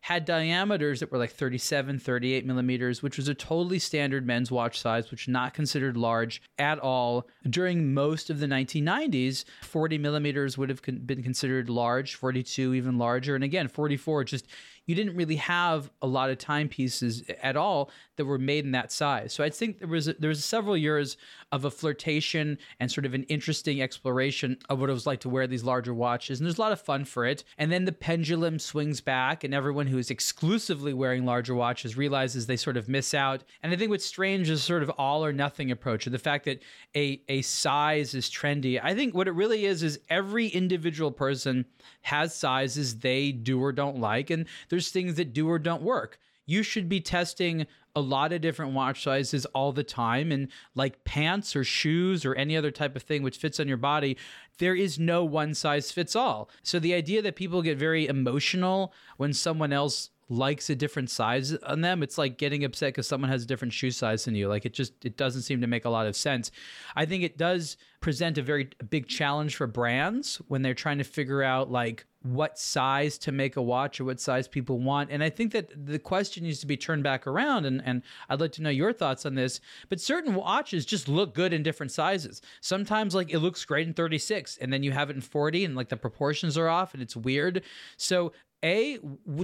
had 0.01 0.25
diameters 0.25 0.99
that 0.99 1.11
were 1.11 1.17
like 1.17 1.31
37, 1.31 1.99
38 1.99 2.45
millimeters, 2.45 3.01
which 3.01 3.17
was 3.17 3.27
a 3.27 3.33
totally 3.33 3.79
standard 3.79 4.25
men's 4.25 4.51
watch 4.51 4.79
size, 4.79 5.11
which 5.11 5.27
not 5.27 5.53
considered 5.53 5.97
large 5.97 6.41
at 6.57 6.79
all. 6.79 7.27
During 7.49 7.93
most 7.93 8.29
of 8.29 8.39
the 8.39 8.45
1990s, 8.45 9.43
40 9.63 9.97
millimeters 9.97 10.57
would 10.57 10.69
have 10.69 10.81
been 10.81 11.23
considered 11.23 11.69
large, 11.69 12.15
42 12.15 12.73
even 12.73 12.97
larger, 12.97 13.35
and 13.35 13.43
again, 13.43 13.67
44 13.67 14.23
just 14.23 14.47
you 14.87 14.95
didn't 14.95 15.15
really 15.15 15.35
have 15.35 15.91
a 16.01 16.07
lot 16.07 16.31
of 16.31 16.39
timepieces 16.39 17.23
at 17.43 17.55
all 17.55 17.91
that 18.15 18.25
were 18.25 18.39
made 18.39 18.65
in 18.65 18.71
that 18.71 18.91
size. 18.91 19.31
So 19.31 19.43
I 19.43 19.51
think 19.51 19.77
there 19.79 19.87
was 19.87 20.07
a, 20.07 20.13
there 20.13 20.29
was 20.29 20.43
several 20.43 20.75
years 20.75 21.17
of 21.51 21.65
a 21.65 21.71
flirtation 21.71 22.57
and 22.79 22.91
sort 22.91 23.05
of 23.05 23.13
an 23.13 23.23
interesting 23.23 23.81
exploration 23.81 24.57
of 24.69 24.79
what 24.79 24.89
it 24.89 24.93
was 24.93 25.05
like 25.05 25.19
to 25.19 25.29
wear 25.29 25.45
these 25.45 25.63
larger 25.63 25.93
watches, 25.93 26.39
and 26.39 26.47
there's 26.47 26.57
a 26.57 26.61
lot 26.61 26.71
of 26.71 26.81
fun 26.81 27.05
for 27.05 27.25
it. 27.25 27.43
And 27.57 27.71
then 27.71 27.85
the 27.85 27.91
pendulum 27.91 28.59
swings 28.59 29.01
back, 29.01 29.43
and 29.43 29.53
everyone 29.53 29.87
who 29.87 29.97
is 29.97 30.09
exclusively 30.09 30.93
wearing 30.93 31.25
larger 31.25 31.53
watches 31.53 31.97
realizes 31.97 32.45
they 32.47 32.57
sort 32.57 32.77
of 32.77 32.89
miss 32.89 33.13
out. 33.13 33.43
And 33.61 33.71
I 33.71 33.75
think 33.75 33.91
what's 33.91 34.05
strange 34.05 34.49
is 34.49 34.63
sort 34.63 34.83
of 34.83 34.89
all 34.97 35.23
or 35.23 35.33
nothing 35.33 35.69
approach, 35.69 36.07
or 36.07 36.09
the 36.09 36.17
fact 36.17 36.45
that 36.45 36.63
a 36.95 37.21
a 37.27 37.41
size 37.41 38.13
is 38.13 38.29
trendy. 38.29 38.79
I 38.81 38.95
think 38.95 39.13
what 39.13 39.27
it 39.27 39.31
really 39.31 39.65
is 39.65 39.83
is 39.83 39.99
every 40.09 40.47
individual 40.47 41.11
person 41.11 41.65
has 42.01 42.33
sizes 42.33 42.99
they 42.99 43.31
do 43.31 43.61
or 43.61 43.71
don't 43.71 43.99
like, 43.99 44.29
and 44.29 44.45
there's 44.69 44.76
things 44.79 45.15
that 45.15 45.33
do 45.33 45.49
or 45.49 45.59
don't 45.59 45.81
work. 45.81 46.19
You 46.45 46.63
should 46.63 46.87
be 46.87 47.01
testing 47.01 47.67
a 47.95 47.99
lot 47.99 48.31
of 48.31 48.41
different 48.41 48.73
watch 48.73 49.03
sizes 49.03 49.45
all 49.47 49.71
the 49.71 49.83
time. 49.83 50.31
And 50.31 50.49
like 50.75 51.03
pants 51.03 51.55
or 51.55 51.63
shoes 51.63 52.25
or 52.25 52.35
any 52.35 52.55
other 52.55 52.71
type 52.71 52.95
of 52.95 53.03
thing 53.03 53.23
which 53.23 53.37
fits 53.37 53.59
on 53.59 53.67
your 53.67 53.77
body, 53.77 54.17
there 54.59 54.75
is 54.75 54.99
no 54.99 55.23
one 55.23 55.53
size 55.53 55.91
fits 55.91 56.15
all. 56.15 56.49
So 56.63 56.79
the 56.79 56.93
idea 56.93 57.21
that 57.23 57.35
people 57.35 57.61
get 57.61 57.77
very 57.77 58.07
emotional 58.07 58.93
when 59.17 59.33
someone 59.33 59.73
else 59.73 60.11
likes 60.29 60.69
a 60.69 60.75
different 60.75 61.09
size 61.09 61.55
on 61.55 61.79
them 61.79 62.03
it's 62.03 62.17
like 62.17 62.37
getting 62.37 62.65
upset 62.65 62.89
because 62.89 63.07
someone 63.07 63.29
has 63.29 63.43
a 63.43 63.45
different 63.45 63.73
shoe 63.73 63.91
size 63.91 64.25
than 64.25 64.35
you 64.35 64.49
like 64.49 64.65
it 64.65 64.73
just 64.73 65.05
it 65.05 65.15
doesn't 65.15 65.43
seem 65.43 65.61
to 65.61 65.67
make 65.67 65.85
a 65.85 65.89
lot 65.89 66.05
of 66.05 66.17
sense 66.17 66.51
i 66.97 67.05
think 67.05 67.23
it 67.23 67.37
does 67.37 67.77
present 68.01 68.37
a 68.37 68.41
very 68.41 68.69
big 68.89 69.07
challenge 69.07 69.55
for 69.55 69.67
brands 69.67 70.41
when 70.49 70.61
they're 70.61 70.73
trying 70.73 70.97
to 70.97 71.03
figure 71.05 71.41
out 71.41 71.71
like 71.71 72.05
what 72.33 72.57
size 72.57 73.17
to 73.19 73.31
make 73.31 73.55
a 73.55 73.61
watch 73.61 73.99
or 73.99 74.05
what 74.05 74.19
size 74.19 74.47
people 74.47 74.79
want. 74.79 75.09
And 75.11 75.23
i 75.23 75.29
think 75.29 75.51
that 75.53 75.71
the 75.85 75.99
question 75.99 76.43
needs 76.43 76.59
to 76.59 76.67
be 76.67 76.77
turned 76.77 77.03
back 77.03 77.27
around 77.27 77.65
and, 77.65 77.81
and 77.85 78.01
i'd 78.29 78.41
like 78.41 78.51
to 78.53 78.61
know 78.61 78.69
your 78.69 78.93
thoughts 78.93 79.25
on 79.25 79.35
this. 79.35 79.59
But 79.89 80.01
certain 80.01 80.35
watches 80.35 80.85
just 80.85 81.07
look 81.07 81.33
good 81.33 81.53
in 81.53 81.63
different 81.63 81.91
sizes. 81.91 82.41
Sometimes 82.61 83.15
like 83.15 83.31
it 83.31 83.39
looks 83.39 83.65
great 83.65 83.87
in 83.87 83.93
36 83.93 84.57
and 84.57 84.71
then 84.71 84.83
you 84.83 84.91
have 84.91 85.09
it 85.09 85.15
in 85.15 85.21
40 85.21 85.65
and 85.65 85.75
like 85.75 85.89
the 85.89 85.97
proportions 85.97 86.57
are 86.57 86.67
off 86.67 86.93
and 86.93 87.01
it's 87.01 87.15
weird. 87.15 87.63
So 87.97 88.33
a 88.63 88.97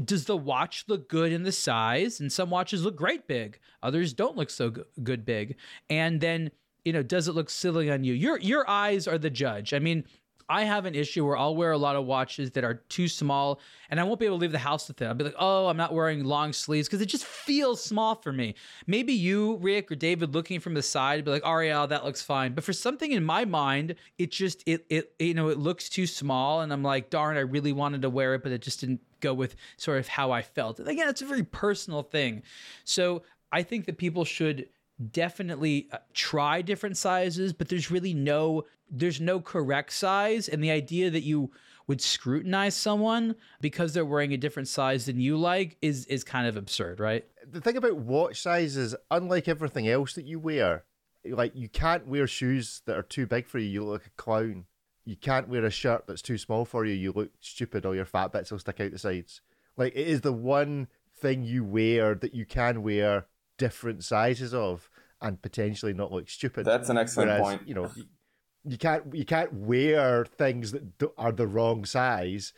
does 0.06 0.26
the 0.26 0.38
watch 0.38 0.86
look 0.88 1.08
good 1.08 1.32
in 1.32 1.44
the 1.44 1.52
size? 1.52 2.20
And 2.20 2.32
some 2.32 2.50
watches 2.50 2.84
look 2.84 2.96
great 2.96 3.28
big. 3.28 3.60
Others 3.84 4.14
don't 4.14 4.36
look 4.36 4.50
so 4.50 4.74
good 5.04 5.26
big. 5.26 5.56
And 5.90 6.20
then 6.20 6.52
you 6.84 6.94
know 6.94 7.04
does 7.04 7.28
it 7.28 7.34
look 7.34 7.50
silly 7.50 7.92
on 7.92 8.04
you? 8.04 8.14
Your 8.14 8.40
your 8.40 8.68
eyes 8.70 9.08
are 9.08 9.18
the 9.18 9.30
judge. 9.30 9.74
I 9.74 9.80
mean 9.80 10.06
I 10.50 10.64
have 10.64 10.86
an 10.86 10.96
issue 10.96 11.26
where 11.26 11.38
I'll 11.38 11.56
wear 11.56 11.72
a 11.72 11.78
lot 11.78 11.96
of 11.96 12.06
watches 12.06 12.52
that 12.52 12.64
are 12.64 12.76
too 12.90 13.08
small 13.08 13.60
and 13.90 14.00
I 14.00 14.04
won't 14.04 14.20
be 14.20 14.26
able 14.26 14.38
to 14.38 14.42
leave 14.42 14.52
the 14.52 14.58
house 14.58 14.88
with 14.88 15.02
it. 15.02 15.06
I'll 15.06 15.14
be 15.14 15.24
like, 15.24 15.36
oh, 15.38 15.68
I'm 15.68 15.78
not 15.78 15.94
wearing 15.94 16.24
long 16.24 16.54
sleeves 16.54 16.88
because 16.88 17.02
it 17.02 17.08
just 17.08 17.26
feels 17.26 17.84
small 17.84 18.16
for 18.16 18.32
me. 18.32 18.56
Maybe 18.88 19.14
you, 19.14 19.58
Rick, 19.58 19.92
or 19.92 19.96
David 19.96 20.34
looking 20.34 20.60
from 20.60 20.74
the 20.74 20.82
side 20.82 21.24
be 21.26 21.32
like, 21.32 21.46
Ariel, 21.46 21.88
that 21.88 22.04
looks 22.04 22.22
fine. 22.22 22.54
But 22.54 22.64
for 22.64 22.74
something 22.74 23.12
in 23.12 23.24
my 23.24 23.46
mind, 23.46 23.96
it 24.18 24.32
just 24.32 24.64
it 24.66 24.86
it 24.90 25.14
you 25.20 25.34
know, 25.34 25.50
it 25.50 25.58
looks 25.58 25.90
too 25.90 26.08
small 26.08 26.62
and 26.62 26.72
I'm 26.74 26.84
like, 26.84 27.10
darn, 27.10 27.38
I 27.38 27.42
really 27.42 27.74
wanted 27.74 28.02
to 28.02 28.10
wear 28.10 28.36
it, 28.36 28.44
but 28.44 28.52
it 28.52 28.62
just 28.62 28.80
didn't 28.82 29.02
go 29.20 29.34
with 29.34 29.56
sort 29.78 30.00
of 30.00 30.08
how 30.08 30.32
I 30.32 30.42
felt. 30.42 30.80
And 30.80 30.88
again, 30.88 31.08
it's 31.10 31.22
a 31.22 31.26
very 31.26 31.44
personal 31.44 32.04
thing. 32.04 32.44
So 32.84 33.24
I 33.52 33.64
think 33.64 33.86
that 33.86 33.98
people 33.98 34.26
should 34.26 34.68
definitely 35.12 35.88
uh, 35.92 35.98
try 36.14 36.62
different 36.62 36.98
sizes, 36.98 37.54
but 37.54 37.70
there's 37.70 37.90
really 37.90 38.14
no 38.14 38.64
there's 38.94 39.20
no 39.20 39.40
correct 39.40 39.92
size 39.92 40.48
and 40.48 40.64
the 40.64 40.72
idea 40.72 41.10
that 41.10 41.24
you 41.24 41.52
would 41.88 42.00
scrutinize 42.00 42.76
someone 42.76 43.36
because 43.60 43.94
they're 43.94 44.06
wearing 44.06 44.34
a 44.34 44.38
different 44.38 44.70
size 44.70 45.08
than 45.08 45.20
you 45.20 45.36
like 45.36 45.76
is 45.82 46.06
is 46.06 46.24
kind 46.24 46.48
of 46.48 46.56
absurd, 46.56 47.00
right? 47.00 47.26
The 47.46 47.60
thing 47.60 47.76
about 47.76 47.98
watch 47.98 48.42
sizes, 48.42 48.96
unlike 49.12 49.48
everything 49.48 49.90
else 49.90 50.14
that 50.14 50.26
you 50.26 50.40
wear, 50.40 50.86
like 51.26 51.54
you 51.56 51.68
can't 51.68 52.08
wear 52.08 52.28
shoes 52.28 52.82
that 52.86 52.98
are 52.98 53.04
too 53.04 53.26
big 53.26 53.48
for 53.48 53.60
you, 53.60 53.68
you 53.68 53.84
look 53.84 54.04
like 54.04 54.08
a 54.08 54.22
clown. 54.22 54.66
You 55.06 55.18
can't 55.18 55.50
wear 55.50 55.66
a 55.66 55.72
shirt 55.72 56.06
that's 56.08 56.22
too 56.22 56.38
small 56.38 56.64
for 56.64 56.86
you, 56.86 56.94
you 56.94 57.12
look 57.12 57.32
stupid, 57.42 57.86
all 57.86 57.96
your 57.96 58.06
fat 58.06 58.32
bits 58.32 58.52
will 58.52 58.60
stick 58.60 58.80
out 58.80 58.92
the 58.92 59.00
sides. 59.00 59.42
Like 59.76 59.94
it 59.96 60.08
is 60.08 60.22
the 60.22 60.32
one 60.32 60.88
thing 61.14 61.44
you 61.44 61.66
wear 61.66 62.16
that 62.16 62.34
you 62.34 62.46
can 62.46 62.84
wear 62.84 63.26
different 63.58 64.06
sizes 64.06 64.54
of 64.54 64.90
and 65.22 65.42
potentially 65.42 65.94
not 65.94 66.12
look 66.12 66.30
stupid. 66.30 66.66
That's 66.66 66.90
an 66.90 66.98
excellent 66.98 67.32
Whereas, 67.32 67.42
point. 67.42 67.68
You 67.68 67.74
know, 67.76 67.92
you, 68.66 68.78
can't 68.78 69.04
you 69.14 69.26
can't 69.26 69.54
wear 69.54 70.26
things 70.26 70.72
that 70.72 70.84
are 71.18 71.32
the 71.32 71.48
wrong 71.48 71.86
size, 71.86 72.54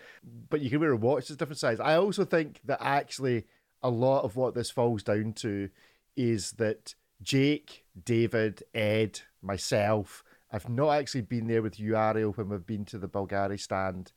but 0.49 0.61
you 0.61 0.69
can 0.69 0.79
wear 0.79 0.91
a 0.91 0.97
watch 0.97 1.27
that's 1.27 1.37
different 1.37 1.59
size. 1.59 1.79
I 1.79 1.95
also 1.95 2.25
think 2.25 2.61
that 2.65 2.79
actually 2.81 3.45
a 3.81 3.89
lot 3.89 4.23
of 4.23 4.35
what 4.35 4.53
this 4.55 4.69
falls 4.69 5.03
down 5.03 5.33
to 5.33 5.69
is 6.15 6.53
that 6.53 6.95
Jake, 7.21 7.85
David, 8.03 8.63
Ed, 8.73 9.21
myself, 9.41 10.23
I've 10.51 10.69
not 10.69 10.91
actually 10.91 11.21
been 11.21 11.47
there 11.47 11.61
with 11.61 11.79
you, 11.79 11.95
Ariel, 11.95 12.31
when 12.33 12.49
we've 12.49 12.65
been 12.65 12.85
to 12.85 12.97
the 12.97 13.09
Bulgari 13.09 13.59
stand. 13.59 14.11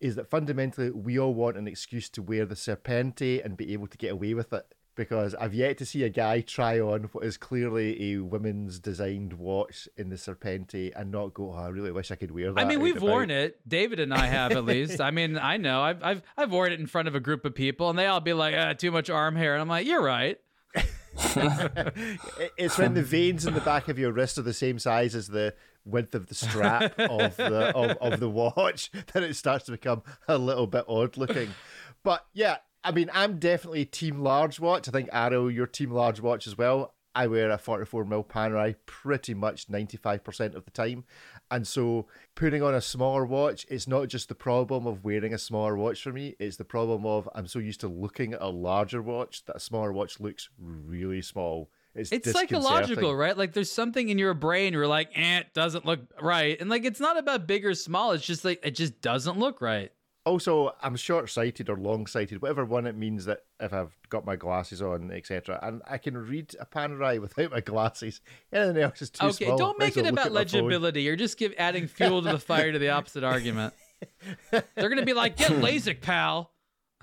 Is 0.00 0.14
that 0.16 0.30
fundamentally 0.30 0.90
we 0.90 1.18
all 1.18 1.34
want 1.34 1.56
an 1.56 1.66
excuse 1.66 2.08
to 2.10 2.22
wear 2.22 2.44
the 2.44 2.54
Serpente 2.54 3.44
and 3.44 3.56
be 3.56 3.72
able 3.72 3.88
to 3.88 3.98
get 3.98 4.12
away 4.12 4.34
with 4.34 4.52
it? 4.52 4.74
Because 4.98 5.36
I've 5.36 5.54
yet 5.54 5.78
to 5.78 5.86
see 5.86 6.02
a 6.02 6.08
guy 6.08 6.40
try 6.40 6.80
on 6.80 7.04
what 7.12 7.24
is 7.24 7.36
clearly 7.36 8.12
a 8.12 8.18
women's 8.18 8.80
designed 8.80 9.34
watch 9.34 9.88
in 9.96 10.08
the 10.08 10.16
Serpente 10.16 10.90
and 10.96 11.12
not 11.12 11.34
go, 11.34 11.52
oh, 11.52 11.56
I 11.56 11.68
really 11.68 11.92
wish 11.92 12.10
I 12.10 12.16
could 12.16 12.32
wear 12.32 12.52
that. 12.52 12.60
I 12.60 12.64
mean, 12.64 12.80
we've 12.80 12.96
about." 12.96 13.08
worn 13.08 13.30
it. 13.30 13.60
David 13.66 14.00
and 14.00 14.12
I 14.12 14.26
have 14.26 14.50
at 14.50 14.64
least. 14.66 15.00
I 15.00 15.12
mean, 15.12 15.38
I 15.38 15.56
know. 15.56 15.82
I've 15.82 16.02
I've 16.02 16.22
I've 16.36 16.50
worn 16.50 16.72
it 16.72 16.80
in 16.80 16.88
front 16.88 17.06
of 17.06 17.14
a 17.14 17.20
group 17.20 17.44
of 17.44 17.54
people, 17.54 17.90
and 17.90 17.96
they 17.96 18.06
all 18.06 18.18
be 18.18 18.32
like, 18.32 18.56
ah, 18.58 18.72
"Too 18.72 18.90
much 18.90 19.08
arm 19.08 19.36
hair," 19.36 19.54
and 19.54 19.62
I'm 19.62 19.68
like, 19.68 19.86
"You're 19.86 20.02
right." 20.02 20.40
It's 22.56 22.76
when 22.76 22.94
the 22.94 23.02
veins 23.02 23.46
in 23.46 23.54
the 23.54 23.60
back 23.60 23.88
of 23.88 24.00
your 24.00 24.10
wrist 24.10 24.36
are 24.38 24.42
the 24.42 24.52
same 24.52 24.80
size 24.80 25.14
as 25.14 25.28
the 25.28 25.54
width 25.84 26.16
of 26.16 26.26
the 26.26 26.34
strap 26.34 26.98
of 26.98 27.36
the 27.36 27.72
of, 27.76 27.96
of 27.98 28.18
the 28.18 28.28
watch 28.28 28.90
that 29.12 29.22
it 29.22 29.36
starts 29.36 29.66
to 29.66 29.70
become 29.70 30.02
a 30.26 30.38
little 30.38 30.66
bit 30.66 30.84
odd 30.88 31.16
looking. 31.16 31.54
But 32.02 32.26
yeah, 32.32 32.56
I 32.84 32.92
mean, 32.92 33.10
I'm 33.12 33.38
definitely 33.38 33.84
team 33.84 34.20
large 34.20 34.60
watch. 34.60 34.88
I 34.88 34.92
think 34.92 35.08
Ariel, 35.12 35.50
your 35.50 35.66
team 35.66 35.90
large 35.90 36.20
watch 36.20 36.46
as 36.46 36.56
well. 36.56 36.94
I 37.14 37.26
wear 37.26 37.50
a 37.50 37.58
44 37.58 38.04
mil 38.04 38.22
Panerai 38.22 38.76
pretty 38.86 39.34
much 39.34 39.66
95% 39.68 40.54
of 40.54 40.64
the 40.64 40.70
time. 40.70 41.04
And 41.50 41.66
so 41.66 42.06
putting 42.36 42.62
on 42.62 42.74
a 42.74 42.80
smaller 42.80 43.24
watch, 43.26 43.66
it's 43.68 43.88
not 43.88 44.06
just 44.06 44.28
the 44.28 44.36
problem 44.36 44.86
of 44.86 45.04
wearing 45.04 45.34
a 45.34 45.38
smaller 45.38 45.76
watch 45.76 46.02
for 46.02 46.12
me, 46.12 46.36
it's 46.38 46.58
the 46.58 46.64
problem 46.64 47.04
of 47.04 47.28
I'm 47.34 47.48
so 47.48 47.58
used 47.58 47.80
to 47.80 47.88
looking 47.88 48.34
at 48.34 48.42
a 48.42 48.48
larger 48.48 49.02
watch 49.02 49.44
that 49.46 49.56
a 49.56 49.60
smaller 49.60 49.92
watch 49.92 50.20
looks 50.20 50.48
really 50.58 51.22
small. 51.22 51.70
It's, 51.94 52.12
It's 52.12 52.30
psychological, 52.30 53.16
right? 53.16 53.36
Like 53.36 53.52
there's 53.54 53.72
something 53.72 54.08
in 54.10 54.18
your 54.18 54.34
brain 54.34 54.72
you're 54.72 54.86
like, 54.86 55.10
eh, 55.16 55.40
it 55.40 55.54
doesn't 55.54 55.84
look 55.84 56.00
right. 56.22 56.60
And 56.60 56.70
like 56.70 56.84
it's 56.84 57.00
not 57.00 57.18
about 57.18 57.48
big 57.48 57.66
or 57.66 57.74
small, 57.74 58.12
it's 58.12 58.24
just 58.24 58.44
like 58.44 58.60
it 58.62 58.76
just 58.76 59.00
doesn't 59.00 59.38
look 59.38 59.60
right. 59.60 59.90
Also, 60.28 60.74
I'm 60.82 60.94
short 60.94 61.30
sighted 61.30 61.70
or 61.70 61.78
long 61.78 62.06
sighted, 62.06 62.42
whatever 62.42 62.62
one 62.62 62.86
it 62.86 62.94
means 62.94 63.24
that 63.24 63.44
if 63.60 63.72
I've 63.72 63.96
got 64.10 64.26
my 64.26 64.36
glasses 64.36 64.82
on, 64.82 65.10
etc. 65.10 65.58
And 65.62 65.80
I 65.88 65.96
can 65.96 66.18
read 66.18 66.54
a 66.60 66.66
Panerai 66.66 67.18
without 67.20 67.50
my 67.50 67.60
glasses. 67.60 68.20
Anything 68.52 68.82
else 68.82 69.00
is 69.00 69.08
too 69.08 69.28
okay, 69.28 69.46
small. 69.46 69.56
don't 69.56 69.78
make 69.78 69.96
it 69.96 70.00
about 70.00 70.26
at 70.26 70.32
my 70.32 70.44
phone. 70.44 70.60
legibility. 70.60 71.00
You're 71.00 71.16
just 71.16 71.38
give 71.38 71.54
adding 71.56 71.86
fuel 71.86 72.20
to 72.20 72.32
the 72.32 72.38
fire 72.38 72.70
to 72.70 72.78
the 72.78 72.90
opposite 72.90 73.24
argument. 73.24 73.72
They're 74.50 74.90
gonna 74.90 75.06
be 75.06 75.14
like, 75.14 75.38
get 75.38 75.50
LASIK, 75.50 76.02
pal. 76.02 76.50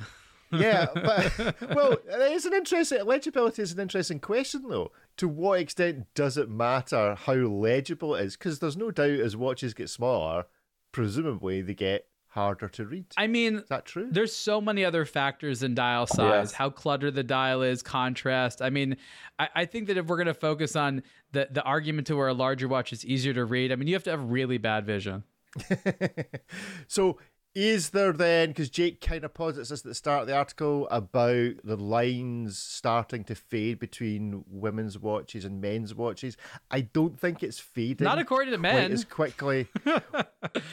yeah, 0.52 0.86
but 0.94 1.56
well, 1.76 1.98
it's 2.08 2.46
an 2.46 2.54
interesting 2.54 3.04
legibility 3.06 3.64
is 3.64 3.72
an 3.72 3.80
interesting 3.80 4.20
question 4.20 4.68
though. 4.70 4.92
To 5.18 5.28
what 5.28 5.62
extent 5.62 6.06
does 6.14 6.38
it 6.38 6.48
matter 6.48 7.16
how 7.16 7.34
legible 7.34 8.14
it 8.14 8.26
is? 8.26 8.38
Because 8.38 8.60
there's 8.60 8.78
no 8.78 8.92
doubt 8.92 9.20
as 9.20 9.36
watches 9.36 9.74
get 9.74 9.90
smaller, 9.90 10.46
presumably 10.92 11.64
they 11.64 11.74
get 11.74 12.06
harder 12.36 12.68
to 12.70 12.86
read. 12.86 13.06
I 13.18 13.28
mean, 13.28 13.56
is 13.56 13.70
that 13.70 13.86
true? 13.86 14.08
there's 14.12 14.36
so 14.36 14.62
many 14.62 14.86
other 14.86 15.06
factors 15.06 15.62
than 15.62 15.74
dial 15.74 16.06
size 16.06 16.20
Yes. 16.50 16.52
how 16.52 16.70
cluttered 16.70 17.16
the 17.16 17.24
dial 17.24 17.62
is 17.64 17.82
contrast 17.82 18.62
i 18.62 18.70
mean 18.70 18.98
I, 19.40 19.48
I 19.56 19.66
think 19.66 19.88
that 19.88 19.98
if 19.98 20.06
we're 20.08 20.18
going 20.18 20.28
to 20.28 20.34
focus 20.34 20.76
on 20.76 21.02
the, 21.32 21.48
the 21.50 21.64
argument 21.64 22.08
to 22.08 22.16
where 22.18 22.28
a 22.28 22.34
larger 22.34 22.68
watch 22.68 22.92
is 22.94 23.06
easier 23.06 23.34
to 23.34 23.46
read 23.46 23.72
i 23.72 23.76
mean 23.76 23.88
you 23.88 23.96
have 23.96 24.04
to 24.04 24.12
have 24.12 24.30
really 24.30 24.58
bad 24.58 24.86
vision 24.86 25.24
so 26.88 27.18
is 27.56 27.92
there 27.92 28.12
then 28.12 28.50
because 28.50 28.70
jake 28.70 29.00
kind 29.02 29.24
of 29.24 29.34
posits 29.34 29.70
this 29.70 29.80
at 29.80 29.86
the 29.86 29.96
start 29.96 30.22
of 30.22 30.28
the 30.28 30.36
article 30.36 30.88
about 30.92 31.54
the 31.64 31.78
lines 31.78 32.58
starting 32.58 33.24
to 33.24 33.34
fade 33.34 33.80
between 33.80 34.44
women's 34.48 35.00
watches 35.00 35.46
and 35.46 35.62
men's 35.62 35.96
watches. 35.96 36.36
I 36.70 36.82
don't 36.82 37.18
think 37.20 37.42
it's 37.42 37.60
fading 37.60 38.04
Not 38.06 38.20
according 38.20 38.52
to 38.52 38.58
men. 38.58 38.92
as 38.92 39.06
quickly. 39.06 39.68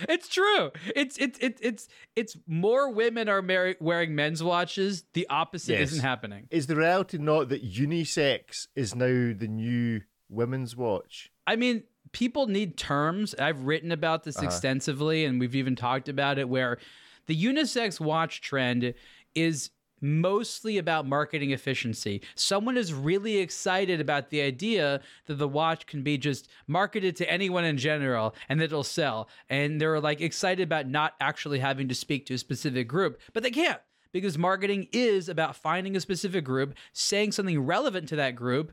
It's 0.08 0.28
true. 0.28 0.70
It's 0.94 1.16
it's 1.16 1.38
it's 1.40 1.60
it's 1.62 1.88
it's 2.14 2.36
more 2.46 2.90
women 2.92 3.28
are 3.28 3.40
mar- 3.40 3.76
wearing 3.80 4.14
men's 4.14 4.42
watches. 4.42 5.04
The 5.14 5.26
opposite 5.30 5.72
Yes. 5.78 5.92
isn't 5.92 6.02
happening. 6.04 6.46
Is 6.50 6.66
the 6.66 6.76
reality 6.76 7.16
not 7.18 7.48
that 7.48 7.64
unisex 7.64 8.66
is 8.76 8.94
now 8.94 9.06
the 9.36 9.48
new 9.48 10.02
women's 10.28 10.76
watch? 10.76 11.30
I 11.46 11.56
mean, 11.56 11.84
people 12.12 12.46
need 12.46 12.76
terms. 12.76 13.34
I've 13.34 13.64
written 13.64 13.92
about 13.92 14.24
this 14.24 14.36
uh-huh. 14.36 14.46
extensively, 14.46 15.24
and 15.24 15.40
we've 15.40 15.56
even 15.56 15.76
talked 15.76 16.08
about 16.08 16.38
it 16.38 16.48
where 16.48 16.78
the 17.26 17.36
unisex 17.36 18.00
watch 18.00 18.40
trend 18.40 18.94
is 19.34 19.70
mostly 20.02 20.78
about 20.78 21.06
marketing 21.06 21.52
efficiency. 21.52 22.20
Someone 22.34 22.76
is 22.76 22.92
really 22.92 23.38
excited 23.38 24.00
about 24.00 24.30
the 24.30 24.42
idea 24.42 25.00
that 25.26 25.36
the 25.36 25.48
watch 25.48 25.86
can 25.86 26.02
be 26.02 26.18
just 26.18 26.48
marketed 26.66 27.14
to 27.16 27.30
anyone 27.30 27.64
in 27.64 27.78
general 27.78 28.34
and 28.48 28.60
that 28.60 28.64
it'll 28.64 28.82
sell. 28.82 29.28
And 29.48 29.80
they're 29.80 30.00
like 30.00 30.20
excited 30.20 30.64
about 30.64 30.88
not 30.88 31.14
actually 31.20 31.60
having 31.60 31.88
to 31.88 31.94
speak 31.94 32.26
to 32.26 32.34
a 32.34 32.38
specific 32.38 32.88
group, 32.88 33.20
but 33.32 33.44
they 33.44 33.52
can't 33.52 33.80
because 34.12 34.36
marketing 34.36 34.88
is 34.92 35.28
about 35.28 35.56
finding 35.56 35.96
a 35.96 36.00
specific 36.00 36.44
group, 36.44 36.74
saying 36.92 37.32
something 37.32 37.60
relevant 37.60 38.08
to 38.08 38.16
that 38.16 38.36
group, 38.36 38.72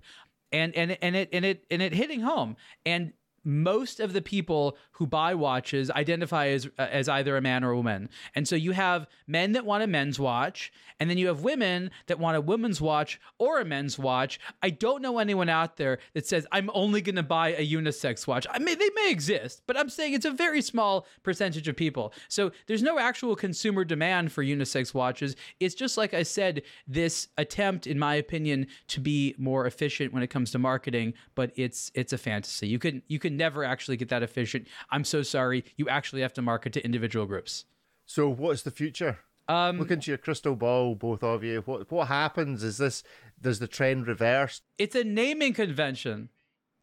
and 0.52 0.76
and 0.76 0.98
and 1.02 1.16
it 1.16 1.30
and 1.32 1.46
it 1.46 1.64
and 1.70 1.82
it 1.82 1.94
hitting 1.94 2.22
home. 2.22 2.58
And 2.86 3.14
most 3.44 4.00
of 4.00 4.14
the 4.14 4.22
people 4.22 4.78
who 4.92 5.08
buy 5.08 5.34
watches 5.34 5.90
identify 5.92 6.48
as 6.48 6.68
uh, 6.78 6.88
as 6.92 7.08
either 7.08 7.38
a 7.38 7.42
man 7.42 7.64
or 7.64 7.72
a 7.72 7.78
woman. 7.78 8.10
And 8.36 8.48
so 8.48 8.56
you 8.56 8.72
have 8.72 9.08
men 9.28 9.54
that 9.54 9.66
want 9.66 9.84
a 9.84 9.88
men's 9.88 10.20
watch, 10.20 10.72
and 11.00 11.10
then 11.10 11.18
you 11.18 11.28
have 11.28 11.42
women 11.42 11.92
that 12.08 12.20
want 12.20 12.38
a 12.38 12.42
woman's 12.42 12.82
watch 12.82 13.20
or 13.38 13.60
a 13.60 13.66
men's 13.66 13.98
watch. 13.98 14.40
I 14.62 14.70
don't 14.70 15.02
know 15.02 15.20
anyone 15.20 15.50
out 15.50 15.78
there 15.78 16.00
that 16.14 16.28
says 16.28 16.46
I'm 16.52 16.70
only 16.74 17.02
going 17.02 17.16
to 17.16 17.24
buy 17.24 17.50
a 17.50 17.68
unisex 17.68 18.28
watch. 18.28 18.46
I 18.50 18.60
mean, 18.60 18.78
they 18.78 18.90
may 18.96 19.12
exist, 19.12 19.64
but 19.68 19.78
I'm 19.78 19.90
saying 19.90 20.14
it's 20.14 20.26
a 20.26 20.32
very 20.32 20.62
small 20.62 21.06
percentage 21.24 21.68
of 21.68 21.76
people. 21.76 22.14
So 22.28 22.52
there's 22.68 22.84
no 22.84 23.00
actual 23.00 23.36
consumer 23.36 23.84
demand 23.84 24.32
for 24.32 24.44
unisex 24.44 24.94
watches. 24.94 25.36
It's 25.60 25.76
just 25.76 25.98
like 25.98 26.14
I 26.14 26.24
said, 26.24 26.64
this 26.88 27.28
attempt, 27.38 27.88
in 27.88 27.98
my 27.98 28.16
opinion, 28.16 28.68
to 28.88 29.00
be 29.00 29.36
more 29.38 29.66
efficient 29.66 30.14
when 30.14 30.24
it 30.24 30.28
comes 30.28 30.52
to 30.52 30.60
marketing, 30.60 31.14
but 31.36 31.52
it's 31.56 31.92
it's 31.94 32.14
a 32.14 32.18
fantasy. 32.18 32.68
You 32.68 32.80
can 32.80 33.02
you 33.08 33.20
can 33.20 33.29
never 33.30 33.64
actually 33.64 33.98
get 33.98 34.10
that 34.10 34.24
efficient. 34.24 34.68
I'm 34.90 35.04
so 35.04 35.22
sorry. 35.24 35.64
You 35.78 35.90
actually 35.90 36.22
have 36.22 36.34
to 36.34 36.42
market 36.42 36.74
to 36.74 36.84
individual 36.84 37.26
groups. 37.26 37.66
so 38.06 38.30
what's 38.30 38.64
the 38.64 38.72
future 38.72 39.20
Um, 39.48 39.80
look 39.80 39.92
into 39.92 40.12
your 40.12 40.18
crystal 40.18 40.56
ball 40.56 40.96
both 40.96 41.24
of 41.24 41.44
you 41.44 41.62
what 41.66 41.92
what 41.92 42.08
happens 42.08 42.64
is 42.64 42.78
this 42.78 43.04
does 43.42 43.60
the 43.60 43.68
trend 43.68 44.08
reverse 44.08 44.62
it's 44.78 44.96
a 44.96 45.04
naming 45.04 45.54
convention. 45.54 46.30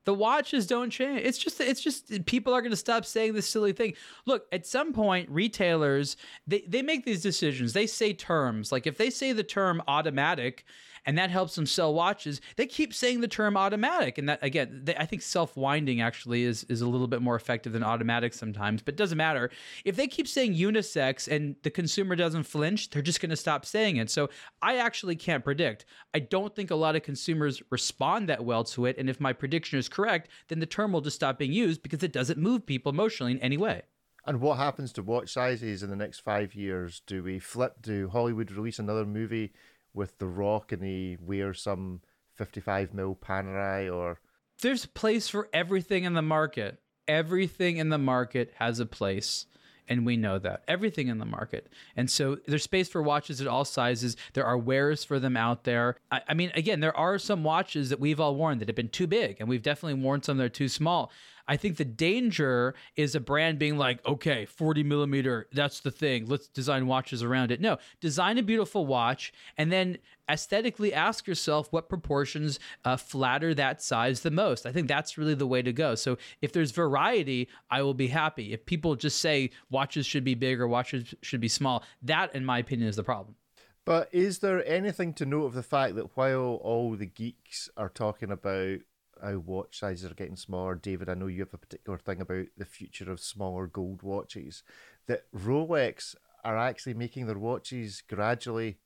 The 0.04 0.14
watches 0.14 0.68
don't 0.68 0.90
change. 0.90 1.22
It's 1.24 1.36
just 1.38 1.60
it's 1.60 1.80
just 1.80 2.24
people 2.26 2.54
are 2.54 2.60
going 2.60 2.70
to 2.70 2.76
stop 2.76 3.04
saying 3.04 3.34
this 3.34 3.48
silly 3.48 3.72
thing. 3.72 3.94
Look, 4.24 4.46
at 4.52 4.64
some 4.64 4.92
point 4.92 5.28
retailers 5.30 6.16
they 6.46 6.60
they 6.68 6.80
make 6.82 7.04
these 7.04 7.22
decisions. 7.22 7.72
They 7.72 7.88
say 7.88 8.12
terms. 8.12 8.70
Like 8.70 8.86
if 8.86 8.98
they 8.98 9.10
say 9.10 9.32
the 9.32 9.42
term 9.42 9.82
automatic 9.88 10.64
and 11.06 11.16
that 11.16 11.30
helps 11.30 11.54
them 11.54 11.64
sell 11.64 11.94
watches, 11.94 12.40
they 12.56 12.66
keep 12.66 12.92
saying 12.92 13.20
the 13.20 13.28
term 13.28 13.56
automatic 13.56 14.18
and 14.18 14.28
that 14.28 14.42
again, 14.42 14.82
they, 14.84 14.96
I 14.96 15.06
think 15.06 15.22
self-winding 15.22 16.00
actually 16.00 16.42
is 16.42 16.64
is 16.64 16.80
a 16.82 16.88
little 16.88 17.06
bit 17.06 17.22
more 17.22 17.36
effective 17.36 17.72
than 17.72 17.82
automatic 17.82 18.34
sometimes, 18.34 18.82
but 18.82 18.94
it 18.94 18.98
doesn't 18.98 19.16
matter. 19.16 19.50
If 19.84 19.96
they 19.96 20.08
keep 20.08 20.28
saying 20.28 20.54
unisex 20.54 21.28
and 21.28 21.56
the 21.62 21.70
consumer 21.70 22.16
doesn't 22.16 22.44
flinch, 22.44 22.90
they're 22.90 23.02
just 23.02 23.20
going 23.20 23.30
to 23.30 23.36
stop 23.36 23.64
saying 23.64 23.96
it. 23.96 24.10
So 24.10 24.28
I 24.60 24.76
actually 24.76 25.16
can't 25.16 25.44
predict. 25.44 25.86
I 26.12 26.18
don't 26.18 26.54
think 26.54 26.70
a 26.70 26.76
lot 26.76 26.96
of 26.96 27.02
consumers 27.02 27.62
respond 27.70 28.28
that 28.28 28.44
well 28.44 28.64
to 28.64 28.86
it. 28.86 28.98
And 28.98 29.08
if 29.08 29.20
my 29.20 29.32
prediction 29.32 29.78
is 29.78 29.88
correct, 29.88 30.28
then 30.48 30.58
the 30.58 30.66
term 30.66 30.92
will 30.92 31.00
just 31.00 31.16
stop 31.16 31.38
being 31.38 31.52
used 31.52 31.82
because 31.82 32.02
it 32.02 32.12
doesn't 32.12 32.38
move 32.38 32.66
people 32.66 32.90
emotionally 32.90 33.32
in 33.32 33.38
any 33.38 33.56
way. 33.56 33.82
And 34.26 34.40
what 34.40 34.58
happens 34.58 34.92
to 34.94 35.02
watch 35.02 35.32
sizes 35.32 35.84
in 35.84 35.90
the 35.90 35.96
next 35.96 36.18
five 36.18 36.54
years? 36.54 37.00
Do 37.06 37.22
we 37.22 37.38
flip? 37.38 37.76
Do 37.80 38.08
Hollywood 38.08 38.50
release 38.50 38.80
another 38.80 39.06
movie 39.06 39.52
with 39.96 40.18
The 40.18 40.26
Rock 40.26 40.70
and 40.72 40.82
he 40.82 41.16
wears 41.20 41.60
some 41.60 42.02
55 42.34 42.94
mil 42.94 43.16
Panerai 43.16 43.92
or 43.92 44.20
There's 44.60 44.84
a 44.84 44.88
place 44.88 45.28
for 45.28 45.48
everything 45.52 46.04
in 46.04 46.14
the 46.14 46.22
market. 46.22 46.80
Everything 47.08 47.78
in 47.78 47.88
the 47.88 47.98
market 47.98 48.52
has 48.56 48.78
a 48.78 48.86
place. 48.86 49.46
And 49.88 50.04
we 50.04 50.16
know 50.16 50.40
that. 50.40 50.64
Everything 50.66 51.06
in 51.06 51.18
the 51.18 51.24
market. 51.24 51.68
And 51.94 52.10
so 52.10 52.38
there's 52.46 52.64
space 52.64 52.88
for 52.88 53.00
watches 53.00 53.40
at 53.40 53.46
all 53.46 53.64
sizes. 53.64 54.16
There 54.32 54.44
are 54.44 54.58
wearers 54.58 55.04
for 55.04 55.20
them 55.20 55.36
out 55.36 55.62
there. 55.62 55.96
I, 56.10 56.22
I 56.28 56.34
mean, 56.34 56.50
again, 56.54 56.80
there 56.80 56.96
are 56.96 57.18
some 57.18 57.44
watches 57.44 57.90
that 57.90 58.00
we've 58.00 58.18
all 58.18 58.34
worn 58.34 58.58
that 58.58 58.68
have 58.68 58.74
been 58.74 58.88
too 58.88 59.06
big, 59.06 59.36
and 59.38 59.48
we've 59.48 59.62
definitely 59.62 60.02
worn 60.02 60.24
some 60.24 60.38
that 60.38 60.44
are 60.44 60.48
too 60.48 60.68
small. 60.68 61.12
I 61.48 61.56
think 61.56 61.76
the 61.76 61.84
danger 61.84 62.74
is 62.96 63.14
a 63.14 63.20
brand 63.20 63.58
being 63.58 63.78
like, 63.78 64.04
okay, 64.06 64.46
40 64.46 64.82
millimeter, 64.82 65.48
that's 65.52 65.80
the 65.80 65.90
thing. 65.90 66.26
Let's 66.26 66.48
design 66.48 66.86
watches 66.86 67.22
around 67.22 67.50
it. 67.52 67.60
No, 67.60 67.78
design 68.00 68.38
a 68.38 68.42
beautiful 68.42 68.86
watch 68.86 69.32
and 69.56 69.70
then 69.70 69.98
aesthetically 70.28 70.92
ask 70.92 71.26
yourself 71.26 71.72
what 71.72 71.88
proportions 71.88 72.58
uh, 72.84 72.96
flatter 72.96 73.54
that 73.54 73.80
size 73.80 74.20
the 74.20 74.30
most. 74.30 74.66
I 74.66 74.72
think 74.72 74.88
that's 74.88 75.16
really 75.16 75.34
the 75.34 75.46
way 75.46 75.62
to 75.62 75.72
go. 75.72 75.94
So 75.94 76.18
if 76.42 76.52
there's 76.52 76.72
variety, 76.72 77.48
I 77.70 77.82
will 77.82 77.94
be 77.94 78.08
happy. 78.08 78.52
If 78.52 78.66
people 78.66 78.96
just 78.96 79.20
say 79.20 79.50
watches 79.70 80.06
should 80.06 80.24
be 80.24 80.34
big 80.34 80.60
or 80.60 80.66
watches 80.66 81.14
should 81.22 81.40
be 81.40 81.48
small, 81.48 81.84
that, 82.02 82.34
in 82.34 82.44
my 82.44 82.58
opinion, 82.58 82.88
is 82.88 82.96
the 82.96 83.04
problem. 83.04 83.36
But 83.84 84.08
is 84.12 84.40
there 84.40 84.66
anything 84.66 85.14
to 85.14 85.26
note 85.26 85.44
of 85.44 85.54
the 85.54 85.62
fact 85.62 85.94
that 85.94 86.16
while 86.16 86.58
all 86.62 86.96
the 86.96 87.06
geeks 87.06 87.70
are 87.76 87.88
talking 87.88 88.32
about 88.32 88.80
how 89.22 89.38
watch 89.38 89.78
sizes 89.78 90.10
are 90.10 90.14
getting 90.14 90.36
smaller, 90.36 90.74
David, 90.74 91.08
I 91.08 91.14
know 91.14 91.26
you 91.26 91.40
have 91.40 91.54
a 91.54 91.58
particular 91.58 91.98
thing 91.98 92.20
about 92.20 92.46
the 92.56 92.64
future 92.64 93.10
of 93.10 93.20
smaller 93.20 93.66
gold 93.66 94.02
watches, 94.02 94.62
that 95.06 95.24
Rolex 95.34 96.14
are 96.44 96.56
actually 96.56 96.94
making 96.94 97.26
their 97.26 97.38
watches 97.38 98.02
gradually 98.08 98.78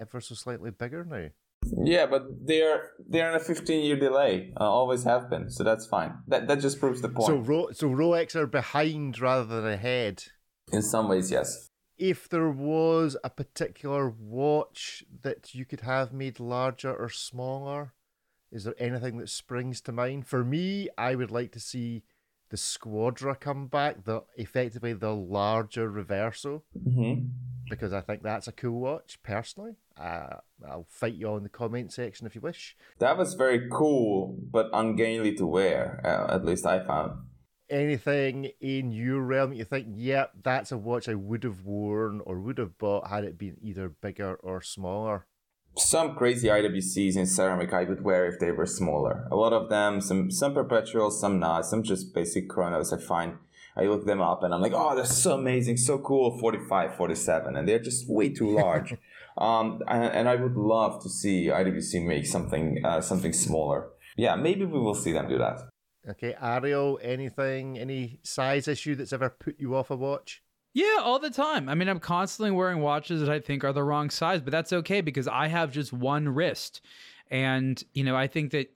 ever 0.00 0.20
so 0.20 0.34
slightly 0.34 0.70
bigger 0.70 1.04
now. 1.04 1.28
Yeah, 1.84 2.06
but 2.06 2.24
they're 2.46 2.92
they're 3.08 3.30
in 3.30 3.36
a 3.36 3.40
15 3.40 3.84
year 3.84 3.96
delay. 3.96 4.52
Uh, 4.58 4.64
always 4.64 5.04
have 5.04 5.28
been, 5.28 5.50
so 5.50 5.64
that's 5.64 5.86
fine. 5.86 6.14
That 6.28 6.46
that 6.46 6.60
just 6.60 6.78
proves 6.78 7.02
the 7.02 7.08
point. 7.08 7.26
So 7.26 7.36
Ro- 7.36 7.72
so 7.72 7.88
Rolex 7.88 8.36
are 8.36 8.46
behind 8.46 9.18
rather 9.20 9.44
than 9.44 9.66
ahead. 9.66 10.22
In 10.72 10.82
some 10.82 11.08
ways, 11.08 11.30
yes 11.30 11.68
if 11.98 12.28
there 12.28 12.48
was 12.48 13.16
a 13.24 13.30
particular 13.30 14.08
watch 14.08 15.04
that 15.22 15.54
you 15.54 15.64
could 15.64 15.80
have 15.80 16.12
made 16.12 16.38
larger 16.38 16.94
or 16.94 17.08
smaller, 17.08 17.92
is 18.50 18.64
there 18.64 18.74
anything 18.78 19.18
that 19.18 19.28
springs 19.28 19.80
to 19.82 19.92
mind? 19.92 20.26
For 20.26 20.44
me, 20.44 20.88
I 20.96 21.14
would 21.14 21.30
like 21.30 21.52
to 21.52 21.60
see 21.60 22.02
the 22.50 22.56
Squadra 22.56 23.36
come 23.36 23.66
back, 23.66 24.04
the 24.04 24.22
effectively 24.36 24.94
the 24.94 25.14
larger 25.14 25.90
Reverso, 25.90 26.62
mm-hmm. 26.76 27.26
because 27.68 27.92
I 27.92 28.00
think 28.00 28.22
that's 28.22 28.48
a 28.48 28.52
cool 28.52 28.80
watch. 28.80 29.18
Personally, 29.22 29.76
uh, 30.00 30.36
I'll 30.66 30.86
fight 30.88 31.14
you 31.14 31.26
all 31.28 31.36
in 31.36 31.42
the 31.42 31.50
comment 31.50 31.92
section 31.92 32.26
if 32.26 32.34
you 32.34 32.40
wish. 32.40 32.76
That 32.98 33.18
was 33.18 33.34
very 33.34 33.68
cool, 33.70 34.38
but 34.50 34.70
ungainly 34.72 35.34
to 35.34 35.46
wear. 35.46 36.00
Uh, 36.04 36.34
at 36.34 36.44
least 36.44 36.64
I 36.64 36.84
found 36.84 37.18
anything 37.70 38.50
in 38.60 38.90
your 38.90 39.20
realm 39.20 39.52
you 39.52 39.64
think, 39.64 39.88
yeah, 39.90 40.26
that's 40.42 40.72
a 40.72 40.78
watch 40.78 41.08
I 41.08 41.14
would 41.14 41.44
have 41.44 41.62
worn 41.62 42.20
or 42.24 42.40
would 42.40 42.58
have 42.58 42.78
bought 42.78 43.08
had 43.08 43.24
it 43.24 43.38
been 43.38 43.56
either 43.60 43.88
bigger 43.88 44.34
or 44.36 44.62
smaller? 44.62 45.26
Some 45.78 46.16
crazy 46.16 46.48
IWCs 46.48 47.16
in 47.16 47.26
ceramic 47.26 47.72
I 47.72 47.84
would 47.84 48.02
wear 48.02 48.26
if 48.26 48.40
they 48.40 48.50
were 48.50 48.66
smaller. 48.66 49.28
A 49.30 49.36
lot 49.36 49.52
of 49.52 49.68
them, 49.68 50.00
some 50.00 50.30
some 50.30 50.52
perpetuals, 50.52 51.20
some 51.20 51.38
not, 51.38 51.66
some 51.66 51.82
just 51.82 52.12
basic 52.14 52.48
chronos. 52.48 52.92
I 52.92 52.98
find 52.98 53.38
I 53.76 53.82
look 53.82 54.04
them 54.04 54.20
up 54.20 54.42
and 54.42 54.52
I'm 54.52 54.60
like, 54.60 54.72
oh, 54.74 54.96
that's 54.96 55.16
so 55.16 55.34
amazing, 55.34 55.76
so 55.76 55.98
cool, 55.98 56.36
45, 56.40 56.96
47, 56.96 57.56
and 57.56 57.68
they're 57.68 57.78
just 57.78 58.08
way 58.08 58.28
too 58.28 58.50
large. 58.50 58.94
um, 59.38 59.80
and, 59.86 60.04
and, 60.04 60.28
I 60.28 60.34
would 60.34 60.56
love 60.56 61.00
to 61.04 61.08
see 61.08 61.46
IWC 61.46 62.04
make 62.04 62.26
something 62.26 62.84
uh, 62.84 63.00
something 63.00 63.32
smaller. 63.32 63.88
Yeah, 64.16 64.34
maybe 64.34 64.64
we 64.64 64.80
will 64.80 64.96
see 64.96 65.12
them 65.12 65.28
do 65.28 65.38
that. 65.38 65.60
Okay, 66.08 66.34
Ariel, 66.42 66.98
anything, 67.02 67.78
any 67.78 68.18
size 68.24 68.66
issue 68.66 68.96
that's 68.96 69.12
ever 69.12 69.30
put 69.30 69.60
you 69.60 69.76
off 69.76 69.90
a 69.90 69.96
watch? 69.96 70.42
Yeah, 70.78 71.00
all 71.02 71.18
the 71.18 71.28
time. 71.28 71.68
I 71.68 71.74
mean, 71.74 71.88
I'm 71.88 71.98
constantly 71.98 72.52
wearing 72.52 72.78
watches 72.78 73.20
that 73.20 73.28
I 73.28 73.40
think 73.40 73.64
are 73.64 73.72
the 73.72 73.82
wrong 73.82 74.10
size, 74.10 74.40
but 74.40 74.52
that's 74.52 74.72
okay 74.72 75.00
because 75.00 75.26
I 75.26 75.48
have 75.48 75.72
just 75.72 75.92
one 75.92 76.28
wrist. 76.28 76.82
And, 77.32 77.82
you 77.94 78.04
know, 78.04 78.14
I 78.14 78.28
think 78.28 78.52
that 78.52 78.70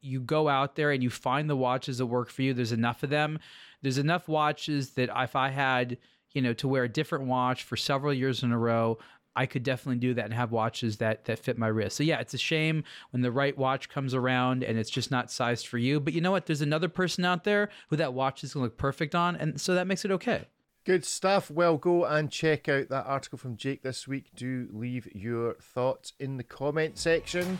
you 0.00 0.20
go 0.20 0.48
out 0.48 0.74
there 0.74 0.90
and 0.90 1.02
you 1.02 1.10
find 1.10 1.50
the 1.50 1.54
watches 1.54 1.98
that 1.98 2.06
work 2.06 2.30
for 2.30 2.40
you. 2.40 2.54
There's 2.54 2.72
enough 2.72 3.02
of 3.02 3.10
them. 3.10 3.38
There's 3.82 3.98
enough 3.98 4.26
watches 4.26 4.92
that 4.92 5.10
if 5.14 5.36
I 5.36 5.50
had, 5.50 5.98
you 6.32 6.40
know, 6.40 6.54
to 6.54 6.66
wear 6.66 6.84
a 6.84 6.88
different 6.88 7.26
watch 7.26 7.62
for 7.62 7.76
several 7.76 8.14
years 8.14 8.42
in 8.42 8.50
a 8.50 8.58
row, 8.58 8.96
I 9.36 9.44
could 9.44 9.64
definitely 9.64 10.00
do 10.00 10.14
that 10.14 10.24
and 10.24 10.32
have 10.32 10.50
watches 10.50 10.96
that 10.96 11.26
that 11.26 11.40
fit 11.40 11.58
my 11.58 11.66
wrist. 11.66 11.98
So 11.98 12.04
yeah, 12.04 12.20
it's 12.20 12.32
a 12.32 12.38
shame 12.38 12.84
when 13.10 13.20
the 13.20 13.30
right 13.30 13.58
watch 13.58 13.90
comes 13.90 14.14
around 14.14 14.64
and 14.64 14.78
it's 14.78 14.88
just 14.88 15.10
not 15.10 15.30
sized 15.30 15.66
for 15.66 15.76
you. 15.76 16.00
But 16.00 16.14
you 16.14 16.22
know 16.22 16.30
what? 16.30 16.46
There's 16.46 16.62
another 16.62 16.88
person 16.88 17.26
out 17.26 17.44
there 17.44 17.68
who 17.90 17.96
that 17.96 18.14
watch 18.14 18.42
is 18.44 18.54
gonna 18.54 18.64
look 18.64 18.78
perfect 18.78 19.14
on, 19.14 19.36
and 19.36 19.60
so 19.60 19.74
that 19.74 19.86
makes 19.86 20.06
it 20.06 20.10
okay. 20.10 20.46
Good 20.84 21.06
stuff. 21.06 21.50
Well, 21.50 21.78
go 21.78 22.04
and 22.04 22.30
check 22.30 22.68
out 22.68 22.90
that 22.90 23.06
article 23.06 23.38
from 23.38 23.56
Jake 23.56 23.82
this 23.82 24.06
week. 24.06 24.26
Do 24.36 24.68
leave 24.70 25.08
your 25.14 25.54
thoughts 25.54 26.12
in 26.20 26.36
the 26.36 26.44
comment 26.44 26.98
section. 26.98 27.58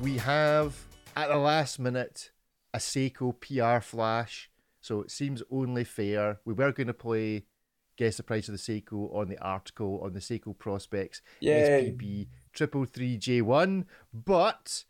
We 0.00 0.16
have 0.16 0.74
at 1.14 1.28
the 1.28 1.36
last 1.36 1.78
minute 1.78 2.30
a 2.72 2.78
Seiko 2.78 3.34
PR 3.38 3.84
flash, 3.84 4.50
so 4.80 5.02
it 5.02 5.10
seems 5.10 5.42
only 5.50 5.84
fair. 5.84 6.40
We 6.46 6.54
were 6.54 6.72
going 6.72 6.86
to 6.86 6.94
play 6.94 7.44
guess 7.98 8.16
the 8.16 8.22
price 8.22 8.48
of 8.48 8.52
the 8.52 8.58
Seiko 8.58 9.14
on 9.14 9.28
the 9.28 9.38
article 9.38 10.00
on 10.02 10.14
the 10.14 10.20
Seiko 10.20 10.56
Prospex 10.56 11.20
Yay. 11.40 11.94
SPB 11.94 12.28
triple 12.54 12.86
three 12.86 13.18
J 13.18 13.42
one, 13.42 13.84
but 14.14 14.84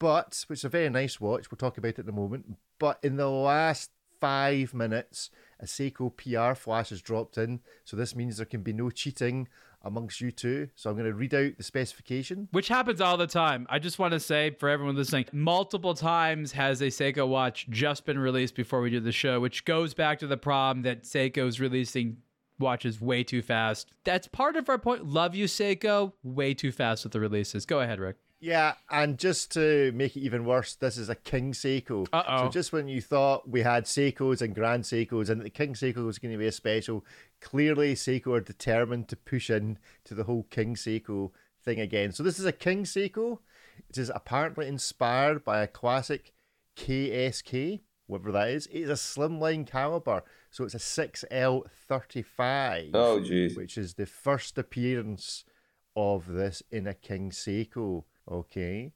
but 0.00 0.44
which 0.48 0.60
is 0.60 0.64
a 0.64 0.68
very 0.68 0.90
nice 0.90 1.20
watch. 1.20 1.48
We'll 1.48 1.58
talk 1.58 1.78
about 1.78 1.90
it 1.90 1.98
in 2.00 2.08
a 2.08 2.12
moment. 2.12 2.56
But 2.80 2.98
in 3.04 3.18
the 3.18 3.30
last 3.30 3.92
five 4.20 4.72
minutes, 4.72 5.30
a 5.60 5.66
Seiko 5.66 6.10
PR 6.16 6.54
flash 6.54 6.90
has 6.90 7.00
dropped 7.00 7.38
in, 7.38 7.60
so 7.84 7.96
this 7.96 8.14
means 8.14 8.36
there 8.36 8.46
can 8.46 8.62
be 8.62 8.72
no 8.72 8.90
cheating 8.90 9.48
amongst 9.84 10.20
you 10.20 10.32
two. 10.32 10.68
So 10.74 10.90
I'm 10.90 10.96
going 10.96 11.08
to 11.08 11.14
read 11.14 11.34
out 11.34 11.56
the 11.56 11.62
specification. 11.62 12.48
Which 12.50 12.68
happens 12.68 13.00
all 13.00 13.16
the 13.16 13.26
time. 13.26 13.66
I 13.68 13.78
just 13.78 13.98
want 13.98 14.12
to 14.12 14.20
say 14.20 14.50
for 14.58 14.68
everyone 14.68 14.96
listening, 14.96 15.26
multiple 15.32 15.94
times 15.94 16.52
has 16.52 16.80
a 16.80 16.86
Seiko 16.86 17.28
watch 17.28 17.66
just 17.68 18.06
been 18.06 18.18
released 18.18 18.54
before 18.54 18.80
we 18.80 18.90
do 18.90 19.00
the 19.00 19.12
show, 19.12 19.40
which 19.40 19.64
goes 19.64 19.94
back 19.94 20.18
to 20.20 20.26
the 20.26 20.36
problem 20.36 20.82
that 20.82 21.04
Seiko's 21.04 21.60
releasing 21.60 22.16
watches 22.58 23.00
way 23.00 23.24
too 23.24 23.42
fast. 23.42 23.90
That's 24.04 24.28
part 24.28 24.56
of 24.56 24.68
our 24.68 24.78
point. 24.78 25.06
Love 25.06 25.34
you, 25.34 25.46
Seiko. 25.46 26.12
Way 26.22 26.54
too 26.54 26.72
fast 26.72 27.04
with 27.04 27.12
the 27.12 27.20
releases. 27.20 27.66
Go 27.66 27.80
ahead, 27.80 28.00
Rick. 28.00 28.16
Yeah, 28.44 28.74
and 28.90 29.16
just 29.16 29.52
to 29.52 29.90
make 29.92 30.18
it 30.18 30.20
even 30.20 30.44
worse, 30.44 30.74
this 30.74 30.98
is 30.98 31.08
a 31.08 31.14
King 31.14 31.52
Seiko. 31.52 32.06
Uh-oh. 32.12 32.44
So 32.44 32.50
just 32.50 32.74
when 32.74 32.88
you 32.88 33.00
thought 33.00 33.48
we 33.48 33.62
had 33.62 33.84
Seikos 33.84 34.42
and 34.42 34.54
Grand 34.54 34.84
Seikos 34.84 35.30
and 35.30 35.40
the 35.40 35.48
King 35.48 35.72
Seiko 35.72 36.04
was 36.04 36.18
going 36.18 36.32
to 36.32 36.38
be 36.38 36.46
a 36.46 36.52
special, 36.52 37.06
clearly 37.40 37.94
Seiko 37.94 38.36
are 38.36 38.42
determined 38.42 39.08
to 39.08 39.16
push 39.16 39.48
in 39.48 39.78
to 40.04 40.12
the 40.12 40.24
whole 40.24 40.42
King 40.50 40.74
Seiko 40.74 41.30
thing 41.64 41.80
again. 41.80 42.12
So 42.12 42.22
this 42.22 42.38
is 42.38 42.44
a 42.44 42.52
King 42.52 42.84
Seiko. 42.84 43.38
It 43.88 43.96
is 43.96 44.12
apparently 44.14 44.68
inspired 44.68 45.42
by 45.42 45.62
a 45.62 45.66
classic 45.66 46.34
KSK, 46.76 47.80
whatever 48.08 48.30
that 48.32 48.50
is. 48.50 48.66
It 48.66 48.80
is 48.80 48.90
a 48.90 48.92
slimline 48.92 49.66
caliber. 49.66 50.22
So 50.50 50.64
it's 50.64 50.74
a 50.74 50.78
6L35. 50.78 52.90
Oh, 52.92 53.20
jeez. 53.20 53.56
Which 53.56 53.78
is 53.78 53.94
the 53.94 54.04
first 54.04 54.58
appearance 54.58 55.46
of 55.96 56.26
this 56.26 56.62
in 56.70 56.86
a 56.86 56.92
King 56.92 57.30
Seiko. 57.30 58.04
Okay. 58.30 58.92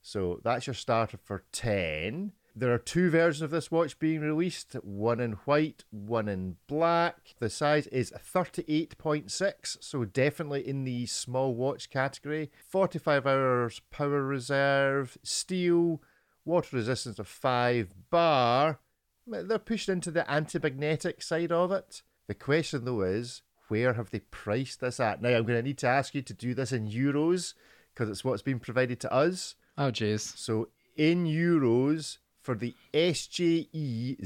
So 0.00 0.40
that's 0.42 0.66
your 0.66 0.74
starter 0.74 1.16
for 1.16 1.44
10. 1.52 2.32
There 2.54 2.74
are 2.74 2.78
two 2.78 3.08
versions 3.08 3.40
of 3.40 3.50
this 3.50 3.70
watch 3.70 3.98
being 3.98 4.20
released 4.20 4.74
one 4.82 5.20
in 5.20 5.32
white, 5.46 5.84
one 5.90 6.28
in 6.28 6.56
black. 6.66 7.34
The 7.38 7.48
size 7.48 7.86
is 7.86 8.12
38.6, 8.12 9.78
so 9.80 10.04
definitely 10.04 10.68
in 10.68 10.84
the 10.84 11.06
small 11.06 11.54
watch 11.54 11.88
category. 11.88 12.50
45 12.68 13.26
hours 13.26 13.80
power 13.90 14.22
reserve, 14.22 15.16
steel, 15.22 16.02
water 16.44 16.76
resistance 16.76 17.18
of 17.18 17.28
5 17.28 18.10
bar, 18.10 18.80
they're 19.26 19.58
pushed 19.58 19.88
into 19.88 20.10
the 20.10 20.28
anti-magnetic 20.30 21.22
side 21.22 21.52
of 21.52 21.72
it. 21.72 22.02
The 22.26 22.34
question 22.34 22.84
though 22.84 23.02
is, 23.02 23.42
where 23.68 23.94
have 23.94 24.10
they 24.10 24.20
priced 24.20 24.80
this 24.80 25.00
at? 25.00 25.22
Now 25.22 25.30
I'm 25.30 25.44
going 25.44 25.58
to 25.58 25.62
need 25.62 25.78
to 25.78 25.86
ask 25.86 26.14
you 26.14 26.22
to 26.22 26.34
do 26.34 26.52
this 26.52 26.72
in 26.72 26.88
euros 26.88 27.54
because 27.94 28.08
it's 28.08 28.24
what's 28.24 28.42
been 28.42 28.58
provided 28.58 29.00
to 29.00 29.12
us. 29.12 29.54
Oh 29.78 29.90
jeez. 29.90 30.20
So 30.36 30.68
in 30.96 31.24
euros 31.24 32.18
for 32.40 32.54
the 32.54 32.74
SJE 32.92 34.16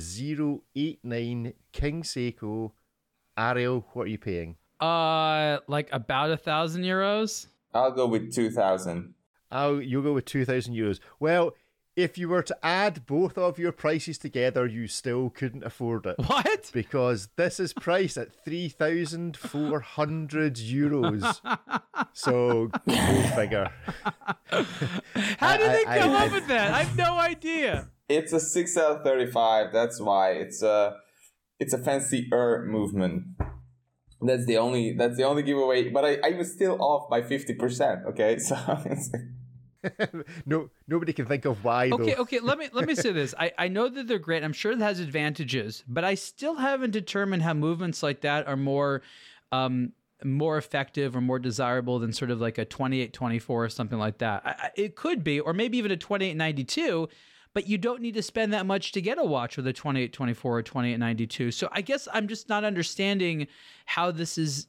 089 0.74 1.52
King 1.72 2.02
Seiko, 2.02 2.72
Ariel, 3.37 3.87
what 3.92 4.05
are 4.05 4.11
you 4.11 4.18
paying? 4.18 4.57
Uh, 4.81 5.59
like 5.68 5.88
about 5.92 6.31
a 6.31 6.37
thousand 6.37 6.83
euros. 6.83 7.46
I'll 7.74 7.92
go 7.92 8.07
with 8.07 8.35
two 8.35 8.50
thousand. 8.50 9.14
Oh, 9.50 9.79
you'll 9.79 10.02
go 10.02 10.12
with 10.12 10.24
two 10.24 10.44
thousand 10.44 10.74
euros. 10.74 10.98
Well, 11.20 11.55
if 11.96 12.16
you 12.18 12.28
were 12.28 12.42
to 12.42 12.56
add 12.64 13.06
both 13.06 13.38
of 13.38 13.59
your 13.59 13.72
prices 13.72 14.18
together, 14.18 14.66
you 14.66 14.87
still 14.87 15.30
couldn't 15.30 15.64
afford 15.64 16.04
it. 16.04 16.16
What? 16.26 16.70
Because 16.72 17.28
this 17.37 17.59
is 17.59 17.72
priced 17.72 18.18
at 18.18 18.35
3,400 18.44 20.56
euros. 20.56 21.40
so 22.12 22.70
go 22.87 23.22
figure. 23.35 23.70
How 25.38 25.56
did 25.56 25.72
they 25.72 25.85
come 25.85 26.11
I, 26.11 26.26
up 26.26 26.30
I, 26.30 26.35
with 26.35 26.46
that? 26.48 26.74
I 26.74 26.82
have 26.82 26.94
no 26.96 27.18
idea. 27.18 27.88
It's 28.09 28.32
a 28.32 28.37
6L35. 28.37 29.72
That's 29.72 30.00
why. 30.00 30.30
It's 30.32 30.62
a 30.62 30.96
it's 31.59 31.72
a 31.72 31.78
fancy 31.78 32.28
er 32.32 32.66
movement. 32.68 33.24
That's 34.20 34.44
the 34.44 34.59
only 34.59 34.92
that's 34.92 35.16
the 35.16 35.24
only 35.24 35.42
giveaway. 35.42 35.88
But 35.88 36.04
I, 36.04 36.18
I 36.22 36.32
was 36.37 36.52
still 36.52 36.76
off 36.80 37.09
by 37.09 37.22
50%. 37.22 38.04
Okay. 38.06 38.37
So 38.38 38.54
no, 40.46 40.70
nobody 40.88 41.12
can 41.12 41.26
think 41.26 41.44
of 41.44 41.62
why. 41.64 41.90
Okay, 41.90 42.14
though. 42.14 42.22
okay. 42.22 42.40
Let 42.40 42.58
me 42.58 42.68
let 42.72 42.86
me 42.86 42.94
say 42.94 43.12
this. 43.12 43.34
I, 43.38 43.52
I 43.58 43.68
know 43.68 43.88
that 43.88 44.08
they're 44.08 44.18
great. 44.18 44.42
I'm 44.44 44.52
sure 44.52 44.72
it 44.72 44.78
has 44.78 45.00
advantages, 45.00 45.84
but 45.88 46.04
I 46.04 46.14
still 46.14 46.56
haven't 46.56 46.90
determined 46.90 47.42
how 47.42 47.54
movements 47.54 48.02
like 48.02 48.22
that 48.22 48.46
are 48.46 48.56
more 48.56 49.02
um, 49.52 49.92
more 50.24 50.56
effective 50.56 51.14
or 51.14 51.20
more 51.20 51.38
desirable 51.38 51.98
than 51.98 52.12
sort 52.12 52.30
of 52.30 52.40
like 52.40 52.58
a 52.58 52.64
2824 52.64 53.64
or 53.64 53.68
something 53.68 53.98
like 53.98 54.18
that. 54.18 54.42
I, 54.44 54.70
it 54.74 54.96
could 54.96 55.22
be, 55.22 55.40
or 55.40 55.52
maybe 55.52 55.78
even 55.78 55.90
a 55.90 55.96
2892. 55.96 57.08
But 57.52 57.66
you 57.66 57.78
don't 57.78 58.02
need 58.02 58.12
to 58.14 58.22
spend 58.22 58.52
that 58.52 58.66
much 58.66 58.92
to 58.92 59.00
get 59.00 59.16
a 59.16 59.24
watch 59.24 59.56
with 59.56 59.66
a 59.66 59.72
2824 59.72 60.58
or 60.58 60.62
2892. 60.62 61.50
So 61.52 61.70
I 61.72 61.80
guess 61.80 62.06
I'm 62.12 62.28
just 62.28 62.50
not 62.50 62.64
understanding 62.64 63.46
how 63.86 64.10
this 64.10 64.36
is, 64.36 64.66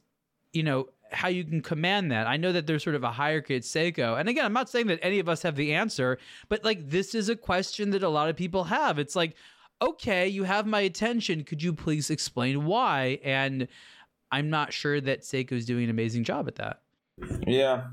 you 0.54 0.62
know, 0.62 0.88
how 1.12 1.28
you 1.28 1.44
can 1.44 1.60
command 1.60 2.10
that. 2.12 2.26
I 2.26 2.36
know 2.36 2.52
that 2.52 2.66
there's 2.66 2.82
sort 2.82 2.96
of 2.96 3.04
a 3.04 3.10
hierarchy 3.10 3.56
at 3.56 3.62
Seiko. 3.62 4.18
And 4.18 4.28
again, 4.28 4.44
I'm 4.44 4.52
not 4.52 4.68
saying 4.68 4.88
that 4.88 4.98
any 5.02 5.18
of 5.18 5.28
us 5.28 5.42
have 5.42 5.56
the 5.56 5.74
answer, 5.74 6.18
but 6.48 6.64
like 6.64 6.88
this 6.88 7.14
is 7.14 7.28
a 7.28 7.36
question 7.36 7.90
that 7.90 8.02
a 8.02 8.08
lot 8.08 8.28
of 8.28 8.36
people 8.36 8.64
have. 8.64 8.98
It's 8.98 9.16
like, 9.16 9.34
okay, 9.80 10.28
you 10.28 10.44
have 10.44 10.66
my 10.66 10.80
attention. 10.80 11.44
Could 11.44 11.62
you 11.62 11.72
please 11.72 12.10
explain 12.10 12.64
why? 12.64 13.18
And 13.24 13.68
I'm 14.30 14.50
not 14.50 14.72
sure 14.72 15.00
that 15.00 15.22
Seiko's 15.22 15.64
doing 15.64 15.84
an 15.84 15.90
amazing 15.90 16.24
job 16.24 16.48
at 16.48 16.56
that. 16.56 16.82
Yeah. 17.46 17.84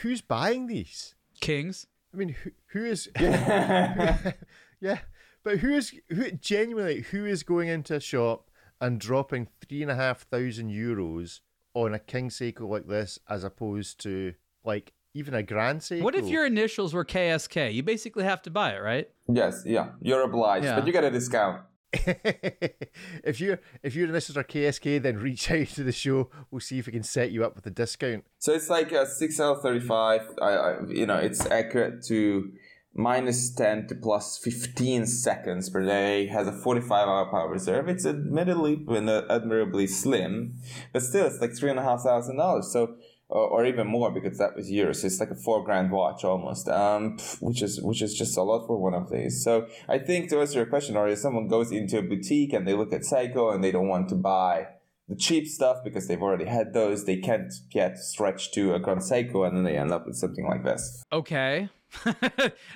Who's 0.00 0.20
buying 0.20 0.66
these? 0.66 1.14
Kings. 1.40 1.86
I 2.12 2.16
mean, 2.16 2.30
who, 2.30 2.50
who 2.66 2.84
is? 2.84 3.08
yeah, 3.16 4.98
but 5.42 5.58
who 5.58 5.72
is 5.72 5.94
who 6.08 6.30
genuinely 6.32 7.00
who 7.00 7.24
is 7.24 7.42
going 7.42 7.68
into 7.68 7.96
a 7.96 8.00
shop 8.00 8.50
and 8.80 9.00
dropping 9.00 9.48
three 9.60 9.82
and 9.82 9.90
a 9.90 9.94
half 9.94 10.22
thousand 10.22 10.70
euros 10.70 11.40
on 11.74 11.94
a 11.94 11.98
King 11.98 12.28
Seiko 12.28 12.68
like 12.68 12.86
this, 12.86 13.18
as 13.28 13.44
opposed 13.44 14.00
to 14.02 14.34
like 14.64 14.92
even 15.14 15.34
a 15.34 15.42
Grand 15.42 15.80
Seiko? 15.80 16.02
What 16.02 16.14
if 16.14 16.26
your 16.26 16.46
initials 16.46 16.94
were 16.94 17.04
KSK? 17.04 17.72
You 17.74 17.82
basically 17.82 18.24
have 18.24 18.42
to 18.42 18.50
buy 18.50 18.74
it, 18.74 18.78
right? 18.82 19.08
Yes, 19.28 19.62
yeah. 19.66 19.90
You're 20.00 20.22
obliged, 20.22 20.64
Yeah. 20.64 20.76
but 20.76 20.86
you 20.86 20.92
get 20.92 21.04
a 21.04 21.10
discount. 21.10 21.62
if 21.94 23.38
you 23.40 23.58
if 23.82 23.94
your 23.94 24.08
initials 24.08 24.36
are 24.38 24.44
KSK, 24.44 25.02
then 25.02 25.18
reach 25.18 25.50
out 25.50 25.66
to 25.68 25.84
the 25.84 25.92
show. 25.92 26.30
We'll 26.50 26.60
see 26.60 26.78
if 26.78 26.86
we 26.86 26.92
can 26.92 27.02
set 27.02 27.30
you 27.32 27.44
up 27.44 27.54
with 27.54 27.66
a 27.66 27.70
discount. 27.70 28.24
So 28.38 28.52
it's 28.54 28.70
like 28.70 28.92
a 28.92 29.04
6L35. 29.04 30.40
I, 30.40 30.46
I, 30.46 30.80
you 30.88 31.04
know, 31.06 31.16
it's 31.16 31.44
accurate 31.46 32.02
to 32.06 32.50
minus 32.94 33.50
10 33.54 33.88
to 33.88 33.94
plus 33.94 34.38
15 34.38 35.06
seconds 35.06 35.70
per 35.70 35.84
day. 35.84 36.26
Has 36.26 36.46
a 36.46 36.52
45 36.52 37.08
hour 37.08 37.30
power 37.30 37.48
reserve. 37.48 37.88
It's 37.88 38.06
admittedly 38.06 38.84
and 38.88 39.08
admirably 39.08 39.86
slim, 39.86 40.54
but 40.92 41.02
still, 41.02 41.26
it's 41.26 41.40
like 41.40 41.56
three 41.56 41.70
and 41.70 41.78
a 41.78 41.82
half 41.82 42.02
thousand 42.02 42.36
dollars. 42.36 42.72
So. 42.72 42.96
Or, 43.34 43.64
even 43.64 43.86
more 43.86 44.10
because 44.10 44.36
that 44.36 44.54
was. 44.54 44.68
So 44.68 45.06
it's 45.06 45.18
like 45.18 45.30
a 45.30 45.34
four 45.34 45.64
grand 45.64 45.90
watch 45.90 46.22
almost, 46.22 46.68
um, 46.68 47.16
which 47.40 47.62
is 47.62 47.80
which 47.80 48.02
is 48.02 48.12
just 48.12 48.36
a 48.36 48.42
lot 48.42 48.66
for 48.66 48.76
one 48.76 48.92
of 48.92 49.08
these. 49.10 49.42
So 49.42 49.68
I 49.88 49.96
think 49.96 50.28
to 50.28 50.40
answer 50.40 50.58
your 50.58 50.66
question, 50.66 50.98
or 50.98 51.08
if 51.08 51.20
someone 51.20 51.48
goes 51.48 51.72
into 51.72 51.96
a 51.96 52.02
boutique 52.02 52.52
and 52.52 52.68
they 52.68 52.74
look 52.74 52.92
at 52.92 53.00
Seiko 53.10 53.54
and 53.54 53.64
they 53.64 53.70
don't 53.70 53.88
want 53.88 54.10
to 54.10 54.16
buy 54.16 54.66
the 55.08 55.16
cheap 55.16 55.46
stuff 55.46 55.78
because 55.84 56.08
they've 56.08 56.22
already 56.22 56.44
had 56.44 56.72
those. 56.72 57.04
They 57.04 57.16
can't 57.16 57.52
get 57.70 57.98
stretched 57.98 58.54
to 58.54 58.74
a 58.74 58.78
Grand 58.78 59.00
Seiko, 59.00 59.46
and 59.46 59.56
then 59.56 59.64
they 59.64 59.76
end 59.76 59.92
up 59.92 60.06
with 60.06 60.16
something 60.16 60.46
like 60.46 60.64
this. 60.64 61.02
Okay. 61.12 61.68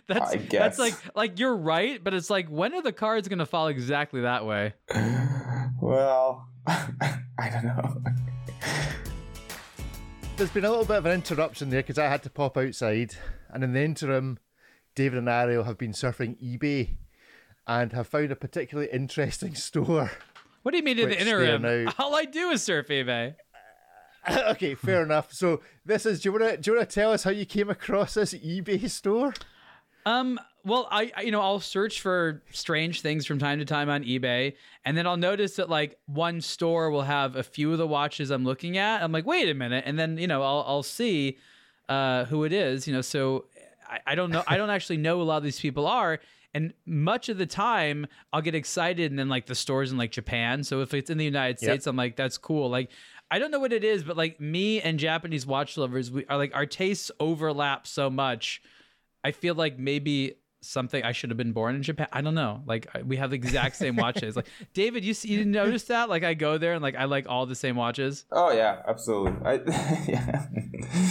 that's 0.08 0.32
I 0.34 0.36
that's 0.50 0.78
like 0.78 0.94
like 1.14 1.38
you're 1.38 1.56
right, 1.56 2.02
but 2.02 2.14
it's 2.14 2.30
like 2.30 2.48
when 2.48 2.74
are 2.74 2.82
the 2.82 2.92
cards 2.92 3.28
going 3.28 3.38
to 3.38 3.46
fall 3.46 3.68
exactly 3.68 4.20
that 4.22 4.44
way? 4.46 4.74
Well, 5.80 6.48
I 6.66 7.50
don't 7.52 7.64
know. 7.64 8.02
There's 10.36 10.50
been 10.50 10.64
a 10.64 10.70
little 10.70 10.84
bit 10.84 10.96
of 10.98 11.06
an 11.06 11.12
interruption 11.12 11.70
there 11.70 11.80
because 11.82 11.98
I 11.98 12.06
had 12.08 12.22
to 12.24 12.30
pop 12.30 12.56
outside, 12.56 13.14
and 13.50 13.62
in 13.64 13.72
the 13.72 13.82
interim, 13.82 14.38
David 14.94 15.18
and 15.18 15.28
Ariel 15.28 15.64
have 15.64 15.78
been 15.78 15.92
surfing 15.92 16.36
eBay 16.42 16.96
and 17.66 17.92
have 17.92 18.06
found 18.08 18.32
a 18.32 18.36
particularly 18.36 18.90
interesting 18.92 19.54
store. 19.56 20.10
What 20.62 20.72
do 20.72 20.78
you 20.78 20.82
mean 20.84 20.98
in 20.98 21.08
the 21.08 21.14
Which 21.16 21.24
they 21.24 21.32
are 21.32 21.42
interim? 21.42 21.84
now- 21.86 21.92
All 21.98 22.14
I 22.16 22.24
do 22.24 22.50
is 22.50 22.62
surf 22.62 22.88
eBay. 22.88 23.34
okay, 24.50 24.74
fair 24.74 25.02
enough. 25.02 25.32
So 25.32 25.60
this 25.84 26.06
is. 26.06 26.20
Do 26.20 26.28
you 26.28 26.32
want 26.32 26.44
to? 26.44 26.56
Do 26.56 26.70
you 26.70 26.76
want 26.76 26.88
to 26.88 26.94
tell 26.94 27.12
us 27.12 27.24
how 27.24 27.30
you 27.30 27.46
came 27.46 27.70
across 27.70 28.14
this 28.14 28.34
eBay 28.34 28.88
store? 28.90 29.34
Um, 30.04 30.38
well, 30.64 30.88
I, 30.90 31.12
you 31.22 31.30
know, 31.30 31.40
I'll 31.40 31.60
search 31.60 32.00
for 32.00 32.42
strange 32.50 33.00
things 33.00 33.26
from 33.26 33.38
time 33.38 33.58
to 33.58 33.64
time 33.64 33.88
on 33.88 34.02
eBay, 34.04 34.54
and 34.84 34.96
then 34.96 35.06
I'll 35.06 35.16
notice 35.16 35.56
that 35.56 35.68
like 35.68 35.98
one 36.06 36.40
store 36.40 36.90
will 36.90 37.02
have 37.02 37.36
a 37.36 37.42
few 37.42 37.72
of 37.72 37.78
the 37.78 37.86
watches 37.86 38.30
I'm 38.30 38.44
looking 38.44 38.78
at. 38.78 39.02
I'm 39.02 39.12
like, 39.12 39.26
wait 39.26 39.48
a 39.48 39.54
minute, 39.54 39.84
and 39.86 39.98
then 39.98 40.18
you 40.18 40.26
know, 40.26 40.42
I'll 40.42 40.64
I'll 40.66 40.82
see 40.82 41.38
uh, 41.88 42.24
who 42.26 42.44
it 42.44 42.52
is. 42.52 42.86
You 42.86 42.94
know, 42.94 43.00
so 43.00 43.46
I, 43.88 44.00
I 44.08 44.14
don't 44.14 44.30
know. 44.30 44.42
I 44.46 44.56
don't 44.56 44.70
actually 44.70 44.98
know 44.98 45.16
who 45.16 45.22
a 45.22 45.24
lot 45.24 45.38
of 45.38 45.44
these 45.44 45.60
people 45.60 45.86
are. 45.86 46.20
And 46.54 46.72
much 46.86 47.28
of 47.28 47.36
the 47.36 47.44
time, 47.44 48.06
I'll 48.32 48.40
get 48.40 48.54
excited, 48.54 49.10
and 49.12 49.18
then 49.18 49.28
like 49.28 49.44
the 49.44 49.54
stores 49.54 49.92
in 49.92 49.98
like 49.98 50.10
Japan. 50.10 50.64
So 50.64 50.80
if 50.80 50.94
it's 50.94 51.10
in 51.10 51.18
the 51.18 51.24
United 51.24 51.60
Yep. 51.60 51.70
States, 51.70 51.86
I'm 51.86 51.96
like, 51.96 52.16
that's 52.16 52.38
cool. 52.38 52.70
Like, 52.70 52.90
I 53.30 53.38
don't 53.38 53.50
know 53.50 53.58
what 53.58 53.72
it 53.72 53.84
is, 53.84 54.04
but 54.04 54.16
like 54.16 54.40
me 54.40 54.80
and 54.80 54.98
Japanese 54.98 55.46
watch 55.46 55.76
lovers, 55.76 56.10
we 56.10 56.24
are 56.26 56.36
like 56.36 56.54
our 56.54 56.66
tastes 56.66 57.10
overlap 57.18 57.86
so 57.86 58.08
much. 58.08 58.62
I 59.24 59.32
feel 59.32 59.54
like 59.54 59.78
maybe 59.78 60.36
something 60.60 61.02
I 61.02 61.12
should 61.12 61.30
have 61.30 61.36
been 61.36 61.52
born 61.52 61.74
in 61.74 61.82
Japan. 61.82 62.08
I 62.12 62.20
don't 62.20 62.34
know. 62.34 62.62
Like 62.66 62.86
we 63.04 63.16
have 63.16 63.30
the 63.30 63.36
exact 63.36 63.76
same 63.76 63.96
watches. 63.96 64.36
Like 64.36 64.46
David, 64.74 65.04
you 65.04 65.14
see, 65.14 65.28
you 65.28 65.44
notice 65.44 65.84
that? 65.84 66.08
Like 66.08 66.24
I 66.24 66.34
go 66.34 66.58
there 66.58 66.74
and 66.74 66.82
like 66.82 66.96
I 66.96 67.04
like 67.04 67.28
all 67.28 67.46
the 67.46 67.54
same 67.54 67.76
watches. 67.76 68.24
Oh 68.32 68.52
yeah, 68.52 68.82
absolutely. 68.86 69.34
I, 69.44 69.52
yeah. 70.08 70.46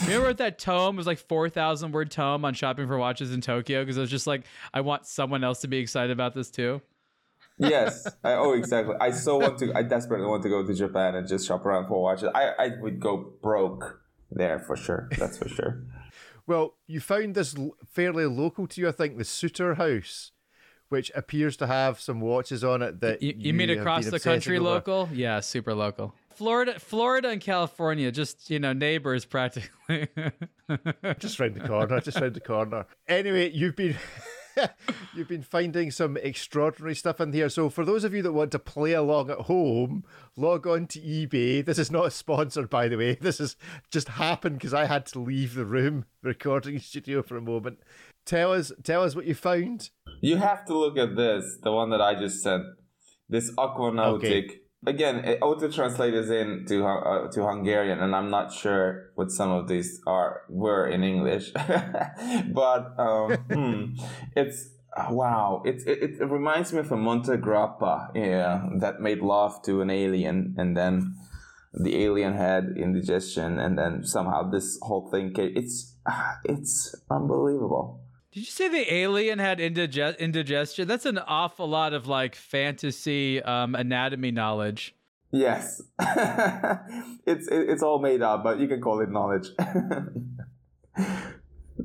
Remember 0.04 0.28
what 0.28 0.38
that 0.38 0.60
tome 0.60 0.96
it 0.96 0.98
was 0.98 1.08
like 1.08 1.20
four 1.20 1.50
thousand 1.50 1.92
word 1.92 2.12
tome 2.12 2.46
on 2.46 2.54
shopping 2.54 2.88
for 2.88 2.98
watches 2.98 3.34
in 3.34 3.42
Tokyo 3.42 3.82
because 3.82 3.98
I 3.98 4.02
was 4.02 4.10
just 4.10 4.28
like 4.28 4.44
I 4.74 4.82
want 4.82 5.06
someone 5.06 5.44
else 5.44 5.62
to 5.62 5.68
be 5.68 5.78
excited 5.78 6.12
about 6.12 6.34
this 6.34 6.50
too. 6.50 6.82
Yes. 7.58 8.08
I, 8.24 8.34
oh, 8.34 8.54
exactly. 8.54 8.96
I 9.00 9.12
so 9.12 9.38
want 9.38 9.60
to. 9.60 9.74
I 9.76 9.84
desperately 9.84 10.28
want 10.28 10.44
to 10.44 10.50
go 10.50 10.66
to 10.66 10.74
Japan 10.74 11.16
and 11.16 11.28
just 11.28 11.48
shop 11.48 11.66
around 11.66 11.88
for 11.88 12.02
watches. 12.02 12.30
I, 12.34 12.52
I 12.60 12.70
would 12.82 13.00
go 13.00 13.34
broke 13.42 14.02
there 14.32 14.60
for 14.60 14.76
sure. 14.76 15.10
That's 15.18 15.38
for 15.38 15.48
sure. 15.50 15.84
Well, 16.48 16.76
you 16.86 17.00
found 17.00 17.34
this 17.34 17.58
l- 17.58 17.76
fairly 17.92 18.28
local 18.28 18.68
to 18.68 18.80
you, 18.80 18.88
I 18.88 18.92
think, 18.92 19.18
the 19.18 19.24
Suter 19.26 19.74
House, 19.74 20.32
which 20.90 21.12
appears 21.16 21.58
to 21.58 21.66
have 21.66 22.00
some 22.00 22.22
watches 22.22 22.64
on 22.64 22.84
it 22.84 23.00
that 23.02 23.24
You, 23.24 23.34
you 23.36 23.52
mean 23.52 23.72
across 23.72 24.06
the 24.06 24.20
country 24.20 24.58
over. 24.58 24.66
local? 24.66 25.10
Yeah, 25.12 25.40
super 25.40 25.74
local. 25.74 26.14
Florida, 26.36 26.80
Florida, 26.80 27.30
and 27.30 27.42
California, 27.42 28.12
just 28.12 28.52
you 28.52 28.60
know, 28.60 28.74
neighbors 28.74 29.26
practically. 29.26 30.08
just 31.18 31.40
round 31.40 31.56
the 31.56 31.68
corner, 31.68 32.00
just 32.00 32.20
round 32.20 32.36
the 32.36 32.42
corner. 32.42 32.86
Anyway, 33.08 33.50
you've 33.50 33.76
been 33.76 33.96
you've 35.16 35.28
been 35.28 35.44
finding 35.44 35.92
some 35.92 36.18
extraordinary 36.18 36.96
stuff 36.96 37.20
in 37.22 37.34
here. 37.34 37.50
So 37.50 37.70
for 37.70 37.86
those 37.86 38.04
of 38.04 38.14
you 38.14 38.22
that 38.22 38.34
want 38.34 38.52
to 38.52 38.60
play 38.60 38.94
along 38.94 39.30
at 39.30 39.40
home, 39.42 40.04
log 40.36 40.68
on 40.68 40.88
to 40.88 41.00
eBay. 41.00 41.66
This 41.66 41.80
is 41.80 41.92
not 41.92 42.08
a 42.08 42.12
sponsored, 42.12 42.70
by 42.70 42.88
the 42.88 42.98
way. 42.98 43.16
This 43.16 43.40
has 43.40 43.56
just 43.92 44.10
happened 44.10 44.58
because 44.58 44.74
I 44.74 44.86
had 44.86 45.06
to 45.08 45.20
leave 45.20 45.56
the 45.56 45.66
room, 45.66 46.06
recording 46.24 46.80
studio 46.80 47.22
for 47.22 47.38
a 47.38 47.42
moment. 47.42 47.80
Tell 48.26 48.54
us, 48.54 48.72
tell 48.84 49.04
us 49.04 49.16
what 49.16 49.26
you 49.26 49.36
found. 49.36 49.90
You 50.22 50.38
have 50.38 50.66
to 50.66 50.78
look 50.78 50.98
at 50.98 51.16
this, 51.16 51.58
the 51.62 51.72
one 51.72 51.90
that 51.92 52.02
I 52.02 52.16
just 52.16 52.42
sent. 52.42 52.64
This 53.30 53.52
Aquanautic. 53.56 54.16
Okay. 54.24 54.60
Again, 54.88 55.26
it 55.26 55.40
auto 55.42 55.70
translates 55.70 56.30
into 56.30 56.82
Hu- 56.82 56.88
uh, 56.88 57.32
to 57.32 57.46
Hungarian, 57.46 58.00
and 58.00 58.16
I'm 58.16 58.30
not 58.30 58.54
sure 58.54 59.12
what 59.16 59.32
some 59.32 59.52
of 59.52 59.68
these 59.68 60.02
are 60.06 60.42
were 60.50 60.88
in 60.88 61.04
English, 61.04 61.52
but 62.54 62.94
um, 63.00 63.32
hmm, 63.52 63.84
it's 64.36 64.70
wow. 65.10 65.64
It, 65.66 65.88
it 65.88 66.22
it 66.22 66.26
reminds 66.26 66.72
me 66.72 66.80
of 66.80 66.92
a 66.92 66.96
Montegrappa, 66.96 68.12
yeah, 68.16 68.70
that 68.80 69.02
made 69.02 69.20
love 69.20 69.62
to 69.64 69.82
an 69.82 69.90
alien, 69.90 70.56
and 70.58 70.78
then 70.78 71.16
the 71.74 72.04
alien 72.04 72.36
had 72.36 72.76
indigestion, 72.78 73.60
and 73.60 73.78
then 73.78 74.04
somehow 74.04 74.50
this 74.50 74.78
whole 74.82 75.10
thing 75.10 75.34
came. 75.34 75.52
It's 75.56 75.96
ah, 76.08 76.38
it's 76.44 76.96
unbelievable. 77.10 78.05
Did 78.36 78.42
you 78.42 78.52
say 78.52 78.68
the 78.68 78.94
alien 78.94 79.40
had 79.40 79.60
indige- 79.60 80.20
indigestion? 80.20 80.90
That's 80.90 81.06
an 81.06 81.20
awful 81.20 81.70
lot 81.70 81.94
of 81.94 82.06
like 82.06 82.36
fantasy 82.36 83.42
um, 83.42 83.76
anatomy 83.76 84.32
knowledge. 84.32 84.94
Yes, 85.32 85.82
it's 87.26 87.48
it, 87.48 87.70
it's 87.70 87.82
all 87.82 88.00
made 88.00 88.22
up, 88.22 88.44
but 88.44 88.60
you 88.60 88.68
can 88.68 88.82
call 88.82 89.00
it 89.00 89.10
knowledge. 89.10 89.48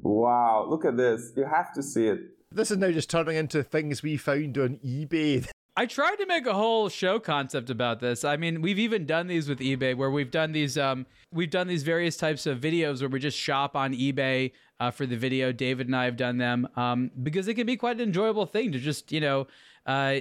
wow, 0.02 0.66
look 0.68 0.84
at 0.84 0.96
this! 0.96 1.30
You 1.36 1.44
have 1.44 1.72
to 1.74 1.84
see 1.84 2.08
it. 2.08 2.18
This 2.50 2.72
is 2.72 2.78
now 2.78 2.90
just 2.90 3.10
turning 3.10 3.36
into 3.36 3.62
things 3.62 4.02
we 4.02 4.16
found 4.16 4.58
on 4.58 4.80
eBay. 4.84 5.48
I 5.76 5.86
tried 5.86 6.16
to 6.16 6.26
make 6.26 6.46
a 6.46 6.52
whole 6.52 6.88
show 6.88 7.20
concept 7.20 7.70
about 7.70 8.00
this. 8.00 8.24
I 8.24 8.36
mean, 8.36 8.60
we've 8.60 8.80
even 8.80 9.06
done 9.06 9.28
these 9.28 9.48
with 9.48 9.60
eBay 9.60 9.96
where 9.96 10.10
we've 10.10 10.32
done 10.32 10.50
these 10.50 10.76
um 10.76 11.06
we've 11.32 11.48
done 11.48 11.68
these 11.68 11.84
various 11.84 12.16
types 12.16 12.44
of 12.44 12.58
videos 12.58 13.00
where 13.00 13.08
we 13.08 13.20
just 13.20 13.38
shop 13.38 13.76
on 13.76 13.94
eBay 13.94 14.50
uh, 14.80 14.90
for 14.90 15.06
the 15.06 15.16
video. 15.16 15.52
David 15.52 15.86
and 15.86 15.94
I 15.94 16.06
have 16.06 16.16
done 16.16 16.38
them 16.38 16.66
um 16.74 17.10
because 17.22 17.46
it 17.46 17.54
can 17.54 17.66
be 17.66 17.76
quite 17.76 17.96
an 17.96 18.02
enjoyable 18.02 18.46
thing 18.46 18.72
to 18.72 18.78
just, 18.78 19.12
you 19.12 19.20
know, 19.20 19.46
uh 19.86 20.16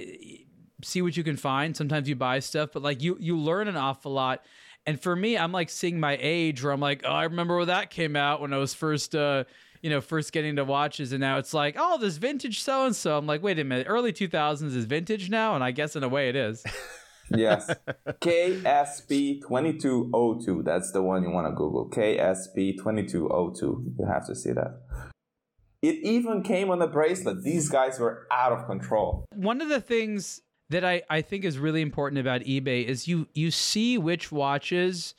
see 0.84 1.02
what 1.02 1.16
you 1.16 1.24
can 1.24 1.36
find. 1.36 1.76
Sometimes 1.76 2.08
you 2.08 2.14
buy 2.14 2.38
stuff, 2.38 2.70
but 2.72 2.82
like 2.82 3.02
you 3.02 3.16
you 3.18 3.36
learn 3.36 3.66
an 3.66 3.76
awful 3.76 4.12
lot. 4.12 4.44
And 4.86 5.00
for 5.00 5.14
me, 5.14 5.36
I'm 5.36 5.52
like 5.52 5.68
seeing 5.68 6.00
my 6.00 6.16
age 6.20 6.62
where 6.62 6.72
I'm 6.72 6.80
like, 6.80 7.02
oh, 7.04 7.12
I 7.12 7.24
remember 7.24 7.56
when 7.58 7.66
that 7.66 7.90
came 7.90 8.16
out 8.16 8.40
when 8.40 8.52
I 8.52 8.58
was 8.58 8.74
first 8.74 9.14
uh 9.14 9.44
you 9.82 9.88
know, 9.88 10.02
first 10.02 10.32
getting 10.32 10.56
to 10.56 10.64
watches, 10.64 11.12
and 11.12 11.22
now 11.22 11.38
it's 11.38 11.54
like, 11.54 11.74
oh, 11.78 11.96
this 11.96 12.18
vintage 12.18 12.60
so 12.60 12.84
and 12.84 12.94
so. 12.94 13.16
I'm 13.16 13.26
like, 13.26 13.42
wait 13.42 13.58
a 13.58 13.64
minute, 13.64 13.86
early 13.88 14.12
2000s 14.12 14.76
is 14.76 14.84
vintage 14.84 15.30
now, 15.30 15.54
and 15.54 15.64
I 15.64 15.70
guess 15.70 15.96
in 15.96 16.02
a 16.02 16.08
way 16.08 16.28
it 16.28 16.36
is. 16.36 16.62
yes. 17.30 17.70
KSP 18.20 19.40
2202. 19.42 20.62
That's 20.62 20.92
the 20.92 21.02
one 21.02 21.22
you 21.22 21.30
want 21.30 21.46
to 21.46 21.52
Google. 21.52 21.88
KSP 21.90 22.76
2202. 22.78 23.94
You 23.98 24.06
have 24.06 24.26
to 24.26 24.34
see 24.34 24.52
that. 24.52 24.82
It 25.82 25.96
even 26.02 26.42
came 26.42 26.70
on 26.70 26.78
the 26.78 26.86
bracelet. 26.86 27.42
These 27.42 27.68
guys 27.70 27.98
were 27.98 28.26
out 28.30 28.52
of 28.52 28.66
control. 28.66 29.24
One 29.34 29.60
of 29.60 29.68
the 29.68 29.80
things 29.80 30.42
that 30.68 30.84
I, 30.84 31.02
I 31.08 31.22
think 31.22 31.44
is 31.44 31.58
really 31.58 31.80
important 31.80 32.20
about 32.20 32.42
eBay 32.42 32.84
is 32.84 33.08
you 33.08 33.28
you 33.34 33.50
see 33.50 33.98
which 33.98 34.30
watches 34.30 35.14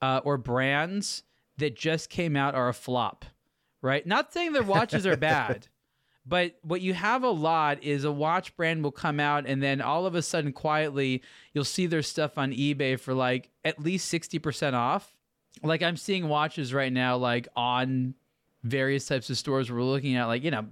uh, 0.00 0.20
or 0.24 0.36
brands 0.36 1.22
that 1.58 1.76
just 1.76 2.10
came 2.10 2.36
out 2.36 2.54
are 2.54 2.68
a 2.68 2.74
flop, 2.74 3.24
right? 3.82 4.06
Not 4.06 4.32
saying 4.32 4.52
their 4.52 4.62
watches 4.62 5.06
are 5.06 5.16
bad, 5.32 5.68
but 6.24 6.54
what 6.62 6.80
you 6.80 6.94
have 6.94 7.24
a 7.24 7.30
lot 7.30 7.82
is 7.82 8.04
a 8.04 8.12
watch 8.12 8.56
brand 8.56 8.84
will 8.84 8.92
come 8.92 9.18
out 9.18 9.44
and 9.46 9.62
then 9.62 9.80
all 9.80 10.06
of 10.06 10.14
a 10.14 10.22
sudden 10.22 10.52
quietly 10.52 11.22
you'll 11.52 11.64
see 11.64 11.86
their 11.86 12.02
stuff 12.02 12.38
on 12.38 12.52
eBay 12.52 12.98
for 12.98 13.12
like 13.12 13.50
at 13.64 13.80
least 13.80 14.12
60% 14.12 14.74
off. 14.74 15.16
Like 15.62 15.82
I'm 15.82 15.96
seeing 15.96 16.28
watches 16.28 16.72
right 16.72 16.92
now 16.92 17.16
like 17.16 17.48
on 17.56 18.14
various 18.64 19.06
types 19.06 19.28
of 19.30 19.36
stores 19.36 19.70
we're 19.70 19.82
looking 19.82 20.16
at 20.16 20.26
like, 20.26 20.44
you 20.44 20.50
know, 20.50 20.66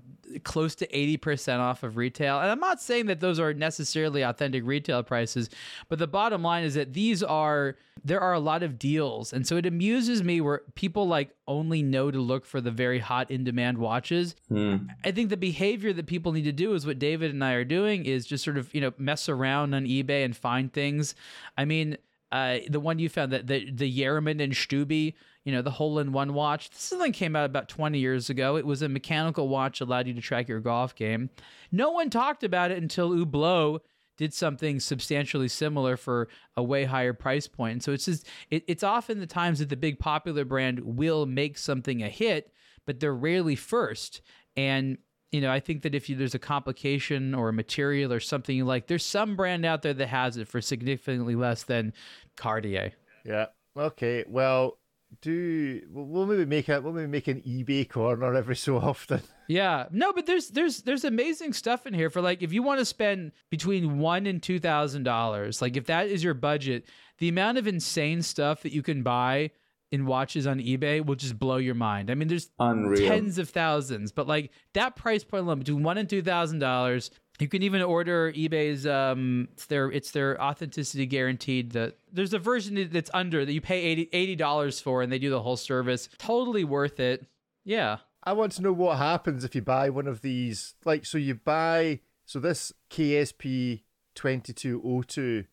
close 0.45 0.75
to 0.77 0.87
80% 0.87 1.59
off 1.59 1.83
of 1.83 1.97
retail. 1.97 2.39
And 2.39 2.51
I'm 2.51 2.61
not 2.61 2.81
saying 2.81 3.07
that 3.07 3.21
those 3.21 3.41
are 3.41 3.53
necessarily 3.53 4.23
authentic 4.23 4.65
retail 4.65 5.03
prices, 5.03 5.51
but 5.89 5.99
the 5.99 6.07
bottom 6.07 6.43
line 6.43 6.65
is 6.65 6.75
that 6.75 6.93
these 6.93 7.23
are 7.23 7.77
there 8.03 8.21
are 8.21 8.33
a 8.33 8.41
lot 8.41 8.63
of 8.63 8.79
deals. 8.79 9.33
And 9.33 9.47
so 9.47 9.57
it 9.57 9.67
amuses 9.67 10.23
me 10.23 10.41
where 10.41 10.63
people 10.75 11.07
like 11.07 11.35
only 11.47 11.83
know 11.83 12.11
to 12.11 12.19
look 12.19 12.47
for 12.47 12.61
the 12.61 12.71
very 12.71 12.99
hot 12.99 13.31
in 13.31 13.45
demand 13.45 13.77
watches. 13.77 14.37
Hmm. 14.49 14.77
I 15.05 15.11
think 15.11 15.29
the 15.29 15.37
behavior 15.37 15.93
that 15.93 16.07
people 16.07 16.33
need 16.33 16.45
to 16.45 16.53
do 16.53 16.73
is 16.73 16.87
what 16.87 16.99
David 16.99 17.31
and 17.31 17.45
I 17.45 17.53
are 17.53 17.65
doing 17.65 18.07
is 18.07 18.25
just 18.25 18.43
sort 18.43 18.57
of, 18.57 18.73
you 18.75 18.81
know, 18.81 18.93
mess 18.97 19.29
around 19.29 19.75
on 19.75 19.85
eBay 19.85 20.25
and 20.25 20.35
find 20.35 20.73
things. 20.73 21.15
I 21.59 21.67
mean, 21.67 21.99
uh, 22.33 22.59
the 22.69 22.81
one 22.81 22.99
you 22.99 23.09
found 23.09 23.33
that 23.33 23.49
the 23.49 23.71
the 23.71 24.01
Jaermann 24.01 24.41
and 24.41 24.53
Stübi, 24.53 25.15
you 25.45 25.53
know, 25.53 25.63
the 25.63 25.71
hole 25.71 25.99
in 25.99 26.13
one 26.13 26.35
watch. 26.35 26.71
This 26.71 26.91
thing 26.91 27.13
came 27.13 27.35
out 27.35 27.47
about 27.47 27.69
20 27.69 27.99
years 27.99 28.31
ago. 28.31 28.57
It 28.57 28.67
was 28.67 28.83
a 28.83 28.89
mechanical 28.89 29.49
watch, 29.49 29.79
that 29.79 29.87
allowed 29.87 30.07
you 30.07 30.15
to 30.15 30.21
track 30.21 30.49
your 30.49 30.61
golf 30.61 30.95
game. 30.95 31.31
No 31.73 31.91
one 31.91 32.11
talked 32.11 32.45
about 32.45 32.71
it 32.71 32.79
until 32.79 33.11
Hublot 33.11 33.81
did 34.19 34.35
something 34.35 34.81
substantially 34.81 35.49
similar 35.49 35.97
for 35.97 36.29
a 36.55 36.63
way 36.63 36.85
higher 36.85 37.15
price 37.15 37.49
point. 37.49 37.73
And 37.73 37.83
so 37.83 37.93
it's 37.93 38.05
just 38.05 38.27
it, 38.51 38.65
it's 38.69 38.83
often 38.83 39.19
the 39.19 39.27
times 39.27 39.61
that 39.61 39.71
the 39.71 39.77
big 39.77 39.99
popular 39.99 40.45
brand 40.45 40.81
will 40.81 41.25
make 41.25 41.57
something 41.57 42.03
a 42.03 42.09
hit, 42.11 42.53
but 42.87 43.01
they're 43.01 43.15
rarely 43.15 43.57
first. 43.57 44.21
And 44.59 44.99
you 45.33 45.41
know, 45.41 45.51
I 45.51 45.61
think 45.61 45.83
that 45.83 45.95
if 45.95 46.09
you, 46.09 46.17
there's 46.17 46.35
a 46.35 46.41
complication 46.41 47.35
or 47.35 47.49
a 47.49 47.53
material 47.53 48.13
or 48.13 48.21
something 48.21 48.57
you 48.57 48.65
like, 48.65 48.89
there's 48.89 49.05
some 49.05 49.37
brand 49.37 49.65
out 49.65 49.83
there 49.83 49.95
that 49.95 50.09
has 50.09 50.37
it 50.37 50.49
for 50.49 50.61
significantly 50.61 51.37
less 51.37 51.63
than 51.63 51.93
Cartier. 52.37 52.93
Yeah. 53.25 53.47
Okay. 53.77 54.25
Well, 54.29 54.79
do 55.23 55.81
we'll 55.91 56.27
maybe 56.27 56.45
make 56.45 56.69
a 56.69 56.81
we'll 56.81 56.93
maybe 56.93 57.09
make 57.09 57.29
an 57.29 57.41
eBay 57.43 57.89
corner 57.89 58.35
every 58.35 58.57
so 58.57 58.79
often. 58.79 59.21
Yeah. 59.49 59.87
No, 59.91 60.13
but 60.13 60.27
there's 60.27 60.51
there's 60.51 60.83
there's 60.83 61.03
amazing 61.05 61.55
stuff 61.55 61.85
in 61.85 61.93
here 61.93 62.09
for 62.09 62.23
like 62.23 62.41
if 62.41 62.53
you 62.53 62.63
want 62.63 62.79
to 62.79 62.85
spend 62.85 63.33
between 63.51 63.99
one 63.99 64.27
and 64.27 64.41
two 64.41 64.61
thousand 64.61 65.03
dollars, 65.03 65.61
like 65.61 65.77
if 65.77 65.87
that 65.87 66.07
is 66.07 66.23
your 66.23 66.35
budget, 66.35 66.85
the 67.19 67.29
amount 67.29 67.59
of 67.59 67.67
insane 67.67 68.23
stuff 68.23 68.63
that 68.63 68.73
you 68.73 68.81
can 68.85 69.03
buy 69.03 69.51
in 69.91 70.07
watches 70.07 70.47
on 70.47 70.61
eBay 70.61 71.05
will 71.05 71.17
just 71.17 71.37
blow 71.37 71.57
your 71.57 71.75
mind. 71.75 72.13
I 72.13 72.15
mean, 72.15 72.29
there's 72.29 72.49
Unreal. 72.61 73.09
tens 73.09 73.39
of 73.39 73.49
thousands, 73.51 74.13
but 74.13 74.29
like 74.29 74.53
that 74.75 74.95
price 74.95 75.25
point 75.25 75.43
alone 75.45 75.59
between 75.59 75.83
one 75.83 75.99
and 75.99 76.09
two 76.09 76.23
thousand 76.23 76.61
dollars. 76.61 77.11
You 77.41 77.49
can 77.49 77.63
even 77.63 77.83
order 77.83 78.33
eBay's 78.33 78.87
um 78.87 79.49
it's 79.53 79.67
their 79.67 79.91
it's 79.91 80.11
their 80.11 80.41
authenticity 80.41 81.07
guaranteed 81.07 81.73
that 81.73 81.97
there's 82.13 82.35
a 82.35 82.39
version 82.39 82.89
that's 82.93 83.11
under 83.15 83.45
that 83.45 83.53
you 83.53 83.61
pay 83.61 84.09
80 84.13 84.37
dollars 84.37 84.81
for 84.81 85.03
and 85.03 85.11
they 85.11 85.19
do 85.19 85.31
the 85.31 85.43
whole 85.43 85.57
service. 85.57 86.09
Totally 86.19 86.65
worth 86.65 87.01
it. 87.01 87.27
Yeah. 87.65 87.99
I 88.23 88.35
want 88.35 88.53
to 88.53 88.63
know 88.63 88.73
what 88.73 88.99
happens 88.99 89.45
if 89.45 89.55
you 89.55 89.63
buy 89.63 89.89
one 89.89 90.07
of 90.07 90.21
these. 90.21 90.75
Like, 90.85 91.07
so 91.07 91.17
you 91.17 91.35
buy 91.35 92.01
so 92.27 92.39
this 92.39 92.73
KSP 92.91 93.83
twenty 94.15 94.53
two 94.53 94.81
oh 94.85 95.03
two 95.03 95.45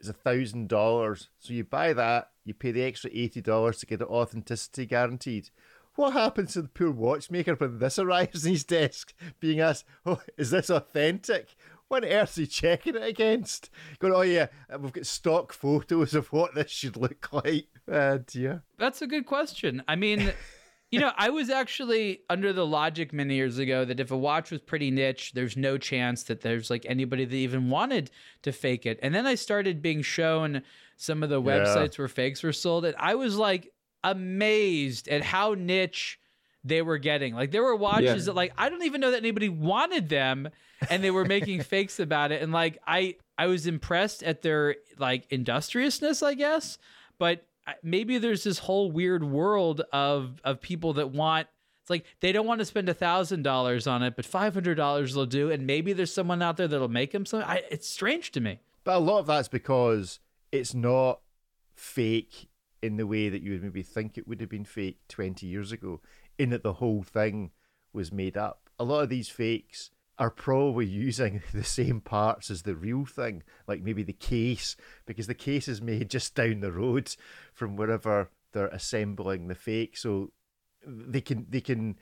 is 0.00 0.08
a 0.08 0.14
thousand 0.14 0.68
dollars. 0.68 1.28
So 1.38 1.52
you 1.52 1.64
buy 1.64 1.92
that, 1.92 2.30
you 2.44 2.54
pay 2.54 2.72
the 2.72 2.82
extra 2.82 3.10
eighty 3.12 3.42
dollars 3.42 3.78
to 3.78 3.86
get 3.86 4.00
it 4.00 4.08
authenticity 4.08 4.86
guaranteed. 4.86 5.50
What 5.96 6.12
happens 6.12 6.54
to 6.54 6.62
the 6.62 6.68
poor 6.68 6.90
watchmaker 6.90 7.54
when 7.54 7.78
this 7.78 7.98
arrives 8.00 8.44
in 8.44 8.52
his 8.52 8.64
desk, 8.64 9.14
being 9.40 9.60
asked, 9.60 9.84
"Oh, 10.04 10.20
is 10.36 10.50
this 10.50 10.70
authentic?" 10.70 11.54
What 11.88 12.02
on 12.04 12.10
earth 12.10 12.30
is 12.30 12.36
he 12.36 12.46
checking 12.46 12.96
it 12.96 13.02
against? 13.04 13.70
Going, 13.98 14.14
"Oh 14.14 14.22
yeah, 14.22 14.46
we've 14.80 14.92
got 14.92 15.06
stock 15.06 15.52
photos 15.52 16.14
of 16.14 16.32
what 16.32 16.54
this 16.54 16.70
should 16.70 16.96
look 16.96 17.32
like." 17.32 17.66
Ah, 17.92 18.16
dear. 18.26 18.62
That's 18.78 19.02
a 19.02 19.06
good 19.06 19.26
question. 19.26 19.82
I 19.86 19.94
mean, 19.94 20.32
you 20.90 21.00
know, 21.00 21.12
I 21.18 21.28
was 21.28 21.50
actually 21.50 22.20
under 22.30 22.50
the 22.50 22.64
logic 22.64 23.12
many 23.12 23.34
years 23.34 23.58
ago 23.58 23.84
that 23.84 24.00
if 24.00 24.10
a 24.10 24.16
watch 24.16 24.50
was 24.50 24.62
pretty 24.62 24.90
niche, 24.90 25.32
there's 25.34 25.54
no 25.54 25.76
chance 25.76 26.22
that 26.22 26.40
there's 26.40 26.70
like 26.70 26.86
anybody 26.88 27.26
that 27.26 27.36
even 27.36 27.68
wanted 27.68 28.10
to 28.40 28.52
fake 28.52 28.86
it. 28.86 28.98
And 29.02 29.14
then 29.14 29.26
I 29.26 29.34
started 29.34 29.82
being 29.82 30.00
shown 30.00 30.62
some 30.96 31.22
of 31.22 31.28
the 31.28 31.42
Yeah. 31.42 31.58
websites 31.58 31.98
where 31.98 32.08
fakes 32.08 32.42
were 32.42 32.54
sold, 32.54 32.86
and 32.86 32.96
I 32.98 33.16
was 33.16 33.36
like 33.36 33.70
amazed 34.04 35.08
at 35.08 35.22
how 35.22 35.54
niche 35.54 36.20
they 36.62 36.80
were 36.82 36.98
getting. 36.98 37.34
Like 37.34 37.50
there 37.50 37.62
were 37.62 37.74
watches 37.76 38.04
Yeah. 38.04 38.14
that 38.26 38.34
like 38.34 38.52
I 38.56 38.68
don't 38.68 38.84
even 38.84 39.00
know 39.00 39.10
that 39.10 39.18
anybody 39.18 39.48
wanted 39.48 40.08
them 40.08 40.48
and 40.88 41.02
they 41.02 41.10
were 41.10 41.24
making 41.24 41.62
fakes 41.74 41.98
about 42.00 42.30
it 42.32 42.40
and 42.42 42.52
like 42.52 42.78
I 42.86 43.16
I 43.36 43.46
was 43.46 43.66
impressed 43.66 44.22
at 44.22 44.42
their 44.42 44.76
like 44.98 45.26
industriousness, 45.30 46.22
I 46.22 46.34
guess, 46.34 46.78
but 47.18 47.44
uh, 47.66 47.72
maybe 47.82 48.18
there's 48.18 48.44
this 48.44 48.58
whole 48.58 48.90
weird 48.92 49.24
world 49.24 49.80
of 49.92 50.40
of 50.44 50.60
people 50.60 50.92
that 50.94 51.10
want 51.10 51.48
it's 51.82 51.90
like 51.90 52.04
they 52.20 52.32
don't 52.32 52.46
want 52.46 52.60
to 52.60 52.64
spend 52.64 52.88
a 52.88 52.94
thousand 52.94 53.42
dollars 53.42 53.86
on 53.86 54.02
it, 54.02 54.16
but 54.16 54.24
five 54.24 54.54
hundred 54.54 54.76
dollars 54.76 55.14
will 55.14 55.26
do, 55.26 55.50
and 55.50 55.66
maybe 55.66 55.92
there's 55.92 56.12
someone 56.14 56.40
out 56.40 56.56
there 56.56 56.66
that'll 56.66 56.88
make 56.88 57.12
them 57.12 57.26
something. 57.26 57.46
I, 57.46 57.62
it's 57.70 57.86
strange 57.86 58.30
to 58.32 58.40
me. 58.40 58.60
But 58.84 58.96
a 58.96 58.98
lot 59.00 59.18
of 59.18 59.26
that's 59.26 59.48
because 59.48 60.18
it's 60.50 60.72
not 60.72 61.20
fake 61.74 62.48
in 62.84 62.98
the 62.98 63.06
way 63.06 63.30
that 63.30 63.40
you 63.40 63.52
would 63.52 63.62
maybe 63.62 63.82
think 63.82 64.18
it 64.18 64.28
would 64.28 64.40
have 64.40 64.50
been 64.50 64.64
fake 64.64 64.98
20 65.08 65.46
years 65.46 65.72
ago, 65.72 66.00
in 66.38 66.50
that 66.50 66.62
the 66.62 66.74
whole 66.74 67.02
thing 67.02 67.50
was 67.94 68.12
made 68.12 68.36
up. 68.36 68.68
A 68.78 68.84
lot 68.84 69.02
of 69.02 69.08
these 69.08 69.30
fakes 69.30 69.90
are 70.18 70.30
probably 70.30 70.86
using 71.08 71.42
the 71.54 71.64
same 71.64 72.00
parts 72.02 72.50
as 72.50 72.62
the 72.62 72.76
real 72.76 73.06
thing, 73.06 73.42
like 73.66 73.82
maybe 73.82 74.02
the 74.02 74.12
case, 74.12 74.76
because 75.06 75.26
the 75.26 75.34
case 75.34 75.66
is 75.66 75.80
made 75.80 76.10
just 76.16 76.34
down 76.34 76.60
the 76.60 76.72
road 76.72 77.16
from 77.54 77.74
wherever 77.74 78.30
they're 78.52 78.68
assembling 78.68 79.48
the 79.48 79.54
fake. 79.54 79.96
So 79.96 80.30
they 80.86 81.22
can 81.22 81.46
they 81.48 81.62
can 81.62 81.96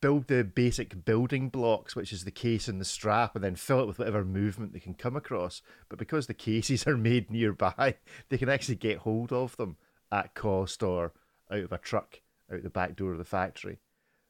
build 0.00 0.28
the 0.28 0.42
basic 0.42 1.04
building 1.04 1.50
blocks, 1.50 1.94
which 1.94 2.14
is 2.14 2.24
the 2.24 2.30
case 2.30 2.68
and 2.68 2.80
the 2.80 2.86
strap, 2.86 3.34
and 3.34 3.44
then 3.44 3.56
fill 3.56 3.80
it 3.80 3.86
with 3.86 3.98
whatever 3.98 4.24
movement 4.24 4.72
they 4.72 4.80
can 4.80 4.94
come 4.94 5.16
across. 5.16 5.60
But 5.90 5.98
because 5.98 6.26
the 6.26 6.34
cases 6.48 6.86
are 6.86 6.96
made 6.96 7.30
nearby, 7.30 7.96
they 8.30 8.38
can 8.38 8.48
actually 8.48 8.76
get 8.76 8.98
hold 8.98 9.30
of 9.30 9.58
them 9.58 9.76
at 10.14 10.34
cost 10.34 10.82
or 10.82 11.12
out 11.50 11.58
of 11.60 11.72
a 11.72 11.78
truck 11.78 12.20
out 12.52 12.62
the 12.62 12.70
back 12.70 12.94
door 12.96 13.12
of 13.12 13.18
the 13.18 13.24
factory. 13.24 13.78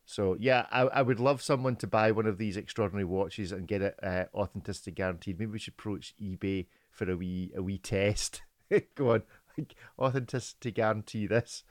So 0.07 0.37
yeah, 0.39 0.67
I, 0.71 0.83
I 0.83 1.03
would 1.03 1.21
love 1.21 1.41
someone 1.43 1.77
to 1.77 1.87
buy 1.87 2.11
one 2.13 2.27
of 2.27 2.39
these 2.39 2.57
extraordinary 2.57 3.05
watches 3.05 3.53
and 3.53 3.67
get 3.67 3.83
it 3.83 3.99
uh, 4.03 4.25
authenticity 4.35 4.91
guaranteed. 4.91 5.39
Maybe 5.39 5.53
we 5.53 5.59
should 5.59 5.75
approach 5.75 6.15
eBay 6.21 6.67
for 6.91 7.11
a 7.11 7.17
wee 7.17 7.53
a 7.57 7.63
wee 7.63 7.79
test. 7.79 8.43
Go 8.95 9.13
on, 9.13 9.23
like, 9.57 9.75
authenticity 9.99 10.71
guarantee 10.73 11.27
this. 11.27 11.65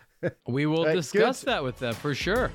We 0.48 0.66
will 0.66 0.86
Right, 0.86 0.96
discuss 0.96 1.42
good. 1.44 1.50
that 1.50 1.64
with 1.64 1.80
them 1.80 1.94
for 1.94 2.16
sure. 2.16 2.52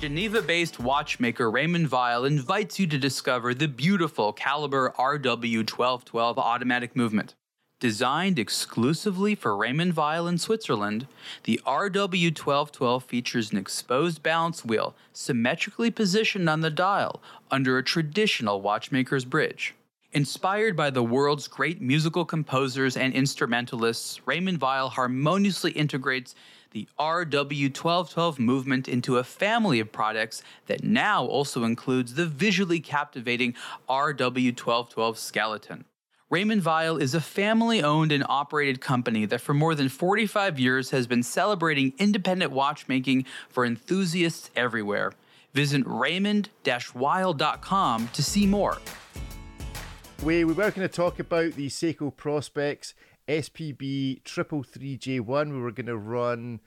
Geneva 0.00 0.42
based 0.42 0.80
watchmaker 0.80 1.48
Raymond 1.50 1.88
Weil 1.90 2.24
invites 2.24 2.78
you 2.78 2.86
to 2.88 2.98
discover 2.98 3.54
the 3.54 3.68
beautiful 3.68 4.32
Caliber 4.32 4.92
RW1212 4.98 6.38
automatic 6.38 6.96
movement. 6.96 7.36
Designed 7.82 8.38
exclusively 8.38 9.34
for 9.34 9.56
Raymond 9.56 9.96
Weil 9.96 10.28
in 10.28 10.38
Switzerland, 10.38 11.08
the 11.42 11.60
RW1212 11.66 13.02
features 13.02 13.50
an 13.50 13.58
exposed 13.58 14.22
balance 14.22 14.64
wheel 14.64 14.94
symmetrically 15.12 15.90
positioned 15.90 16.48
on 16.48 16.60
the 16.60 16.70
dial 16.70 17.20
under 17.50 17.76
a 17.76 17.82
traditional 17.82 18.60
watchmaker's 18.60 19.24
bridge. 19.24 19.74
Inspired 20.12 20.76
by 20.76 20.90
the 20.90 21.02
world's 21.02 21.48
great 21.48 21.82
musical 21.82 22.24
composers 22.24 22.96
and 22.96 23.12
instrumentalists, 23.14 24.24
Raymond 24.28 24.60
Weil 24.60 24.90
harmoniously 24.90 25.72
integrates 25.72 26.36
the 26.70 26.86
RW1212 27.00 28.38
movement 28.38 28.86
into 28.86 29.18
a 29.18 29.24
family 29.24 29.80
of 29.80 29.90
products 29.90 30.44
that 30.66 30.84
now 30.84 31.24
also 31.26 31.64
includes 31.64 32.14
the 32.14 32.26
visually 32.26 32.78
captivating 32.78 33.56
RW1212 33.88 35.16
skeleton. 35.16 35.84
Raymond 36.32 36.64
Weil 36.64 36.96
is 36.96 37.14
a 37.14 37.20
family 37.20 37.82
owned 37.82 38.10
and 38.10 38.24
operated 38.26 38.80
company 38.80 39.26
that 39.26 39.42
for 39.42 39.52
more 39.52 39.74
than 39.74 39.90
45 39.90 40.58
years 40.58 40.88
has 40.88 41.06
been 41.06 41.22
celebrating 41.22 41.92
independent 41.98 42.52
watchmaking 42.52 43.26
for 43.50 43.66
enthusiasts 43.66 44.50
everywhere. 44.56 45.12
Visit 45.52 45.82
raymond 45.84 46.48
weil.com 46.94 48.08
to 48.14 48.22
see 48.22 48.46
more. 48.46 48.78
We, 50.22 50.46
we 50.46 50.54
were 50.54 50.70
going 50.70 50.88
to 50.88 50.88
talk 50.88 51.18
about 51.18 51.52
the 51.52 51.68
Seiko 51.68 52.10
Prospex 52.10 52.94
SPB 53.28 54.22
333J1. 54.22 55.52
We 55.52 55.60
were 55.60 55.70
going 55.70 55.84
to 55.84 55.98
run 55.98 56.60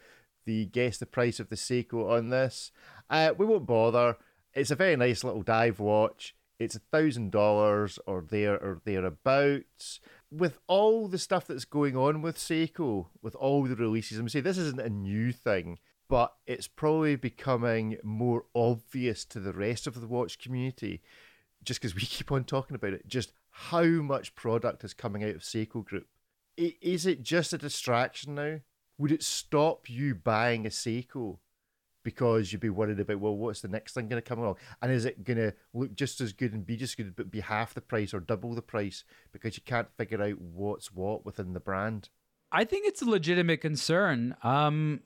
the 0.46 0.66
guess 0.66 1.00
the 1.00 1.08
price 1.08 1.40
of 1.40 1.50
the 1.50 1.56
Seiko 1.56 2.08
on 2.12 2.30
this. 2.30 2.72
Uh, 3.10 3.32
we 3.36 3.48
won't 3.48 3.66
bother. 3.66 4.18
It's 4.54 4.70
a 4.70 4.76
very 4.76 4.96
nice 4.96 5.24
little 5.24 5.42
dive 5.42 5.80
watch. 5.80 6.35
It's 6.60 6.76
a 6.76 6.80
thousand 6.80 7.32
dollars 7.32 8.00
or 8.08 8.24
there 8.28 8.56
or 8.56 8.82
thereabouts. 8.86 10.00
With 10.32 10.58
all 10.68 11.08
the 11.08 11.18
stuff 11.18 11.48
that's 11.48 11.66
going 11.66 11.96
on 11.96 12.22
with 12.22 12.38
Seiko, 12.38 13.08
with 13.22 13.36
all 13.36 13.64
the 13.64 13.76
releases, 13.76 14.18
I'm 14.18 14.30
saying 14.30 14.44
this 14.44 14.58
isn't 14.58 14.80
a 14.80 14.90
new 14.90 15.32
thing, 15.32 15.80
but 16.08 16.34
it's 16.46 16.68
probably 16.68 17.16
becoming 17.16 17.98
more 18.04 18.46
obvious 18.56 19.26
to 19.26 19.40
the 19.40 19.54
rest 19.54 19.88
of 19.88 20.00
the 20.00 20.08
watch 20.08 20.40
community, 20.40 21.02
just 21.64 21.82
because 21.82 21.96
we 21.96 22.02
keep 22.06 22.32
on 22.32 22.44
talking 22.44 22.76
about 22.76 22.94
it. 22.94 23.08
Just 23.08 23.34
how 23.50 23.84
much 23.84 24.36
product 24.36 24.84
is 24.84 24.94
coming 24.94 25.24
out 25.24 25.36
of 25.36 25.42
Seiko 25.42 25.84
Group. 25.84 26.08
Is 26.58 27.06
it 27.06 27.22
just 27.22 27.54
a 27.54 27.58
distraction 27.58 28.36
now? 28.36 28.60
Would 28.98 29.12
it 29.12 29.24
stop 29.24 29.90
you 29.90 30.16
buying 30.16 30.66
a 30.66 30.70
Seiko 30.70 31.40
because 32.06 32.54
you'd 32.54 32.62
be 32.62 32.70
worried 32.70 33.00
about 33.00 33.20
well 33.20 33.36
what's 33.36 33.60
the 33.60 33.68
next 33.68 33.94
thing 33.94 34.08
going 34.08 34.22
to 34.22 34.28
come 34.28 34.40
along? 34.40 34.56
And 34.82 34.92
is 34.92 35.04
it 35.04 35.26
going 35.26 35.40
to 35.40 35.54
look 35.74 35.94
just 35.96 36.22
as 36.22 36.32
good 36.32 36.54
and 36.54 36.66
be 36.66 36.78
just 36.78 36.96
good 36.96 37.14
but 37.16 37.30
be 37.30 37.42
half 37.42 37.74
the 37.74 37.82
price 37.82 38.14
or 38.14 38.22
double 38.22 38.56
the 38.56 38.62
price 38.62 39.04
because 39.34 39.58
you 39.58 39.64
can't 39.66 39.90
figure 39.98 40.22
out 40.22 40.40
what's 40.40 40.94
what 40.94 41.26
within 41.26 41.52
the 41.52 41.60
brand? 41.60 42.08
I 42.52 42.64
think 42.64 42.88
it's 42.88 43.02
a 43.02 43.10
legitimate 43.10 43.60
concern. 43.60 44.38
Um 44.44 45.02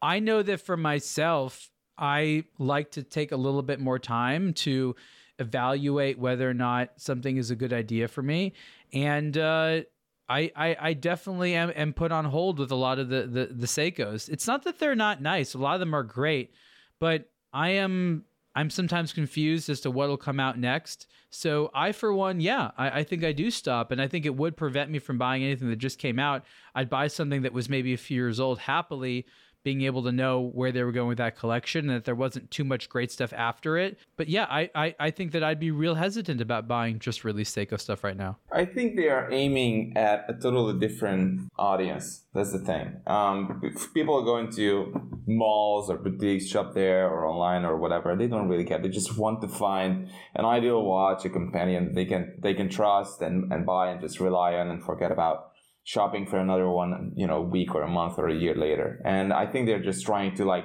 i 0.00 0.18
know 0.18 0.42
that 0.42 0.60
for 0.60 0.76
myself 0.76 1.70
i 1.96 2.42
like 2.58 2.90
to 2.90 3.04
take 3.04 3.30
a 3.30 3.36
little 3.36 3.62
bit 3.62 3.78
more 3.78 4.00
time 4.00 4.52
to 4.52 4.96
evaluate 5.38 6.18
whether 6.18 6.50
or 6.50 6.54
not 6.54 6.90
something 6.96 7.36
is 7.36 7.50
a 7.50 7.56
good 7.56 7.72
idea 7.72 8.08
for 8.08 8.22
me. 8.22 8.52
And 8.92 9.36
uh 9.36 9.82
I, 10.28 10.50
I, 10.56 10.76
I 10.80 10.92
definitely 10.94 11.54
am, 11.54 11.72
am 11.74 11.92
put 11.92 12.12
on 12.12 12.24
hold 12.24 12.58
with 12.58 12.70
a 12.70 12.76
lot 12.76 12.98
of 12.98 13.08
the, 13.08 13.22
the 13.26 13.46
the 13.46 13.66
Seikos. 13.66 14.28
It's 14.28 14.46
not 14.46 14.64
that 14.64 14.78
they're 14.78 14.94
not 14.94 15.20
nice. 15.20 15.54
A 15.54 15.58
lot 15.58 15.74
of 15.74 15.80
them 15.80 15.94
are 15.94 16.02
great, 16.02 16.52
but 16.98 17.28
I 17.52 17.70
am 17.70 18.24
I'm 18.54 18.70
sometimes 18.70 19.12
confused 19.12 19.68
as 19.68 19.80
to 19.80 19.90
what'll 19.90 20.16
come 20.16 20.38
out 20.38 20.58
next. 20.58 21.06
So 21.30 21.70
I, 21.74 21.92
for 21.92 22.12
one, 22.12 22.40
yeah, 22.40 22.72
I, 22.76 23.00
I, 23.00 23.04
think 23.04 23.24
I 23.24 23.32
do 23.32 23.50
stop, 23.50 23.90
and 23.90 24.02
I 24.02 24.06
think 24.06 24.26
it 24.26 24.36
would 24.36 24.56
prevent 24.56 24.90
me 24.90 24.98
from 24.98 25.16
buying 25.16 25.42
anything 25.42 25.70
that 25.70 25.76
just 25.76 25.98
came 25.98 26.18
out. 26.18 26.44
I'd 26.74 26.90
buy 26.90 27.06
something 27.06 27.42
that 27.42 27.54
was 27.54 27.70
maybe 27.70 27.94
a 27.94 27.98
few 27.98 28.16
years 28.16 28.38
old 28.38 28.58
happily 28.58 29.24
being 29.64 29.82
able 29.82 30.02
to 30.02 30.12
know 30.12 30.40
where 30.40 30.72
they 30.72 30.82
were 30.82 30.92
going 30.92 31.08
with 31.08 31.18
that 31.18 31.36
collection 31.38 31.88
and 31.88 31.96
that 31.96 32.04
there 32.04 32.14
wasn't 32.14 32.50
too 32.50 32.64
much 32.64 32.88
great 32.88 33.10
stuff 33.10 33.32
after 33.32 33.76
it. 33.76 33.98
But 34.16 34.28
yeah, 34.28 34.46
I, 34.48 34.70
I, 34.74 34.94
I 34.98 35.10
think 35.10 35.32
that 35.32 35.42
I'd 35.42 35.60
be 35.60 35.70
real 35.70 35.94
hesitant 35.94 36.40
about 36.40 36.68
buying 36.68 36.98
just 36.98 37.24
released 37.24 37.56
Seiko 37.56 37.78
stuff 37.78 38.04
right 38.04 38.16
now. 38.16 38.38
I 38.50 38.64
think 38.64 38.96
they 38.96 39.08
are 39.08 39.30
aiming 39.30 39.96
at 39.96 40.24
a 40.28 40.34
totally 40.34 40.78
different 40.78 41.48
audience. 41.58 42.24
That's 42.34 42.52
the 42.52 42.58
thing. 42.58 43.00
Um, 43.06 43.60
people 43.94 44.18
are 44.18 44.24
going 44.24 44.50
to 44.52 45.20
malls 45.26 45.90
or 45.90 45.98
boutiques, 45.98 46.46
shop 46.46 46.74
there 46.74 47.08
or 47.08 47.26
online 47.26 47.64
or 47.64 47.76
whatever. 47.76 48.16
They 48.16 48.26
don't 48.26 48.48
really 48.48 48.64
care. 48.64 48.78
They 48.78 48.88
just 48.88 49.16
want 49.16 49.40
to 49.42 49.48
find 49.48 50.08
an 50.34 50.44
ideal 50.44 50.82
watch, 50.82 51.24
a 51.24 51.30
companion 51.30 51.92
they 51.94 52.04
can 52.04 52.34
they 52.38 52.54
can 52.54 52.68
trust 52.68 53.20
and, 53.20 53.52
and 53.52 53.66
buy 53.66 53.90
and 53.90 54.00
just 54.00 54.20
rely 54.20 54.54
on 54.54 54.68
and 54.68 54.82
forget 54.82 55.12
about 55.12 55.51
shopping 55.84 56.26
for 56.26 56.38
another 56.38 56.68
one, 56.68 57.12
you 57.16 57.26
know, 57.26 57.38
a 57.38 57.42
week 57.42 57.74
or 57.74 57.82
a 57.82 57.88
month 57.88 58.18
or 58.18 58.28
a 58.28 58.34
year 58.34 58.54
later. 58.54 59.00
And 59.04 59.32
I 59.32 59.46
think 59.46 59.66
they're 59.66 59.82
just 59.82 60.04
trying 60.04 60.34
to 60.36 60.44
like 60.44 60.64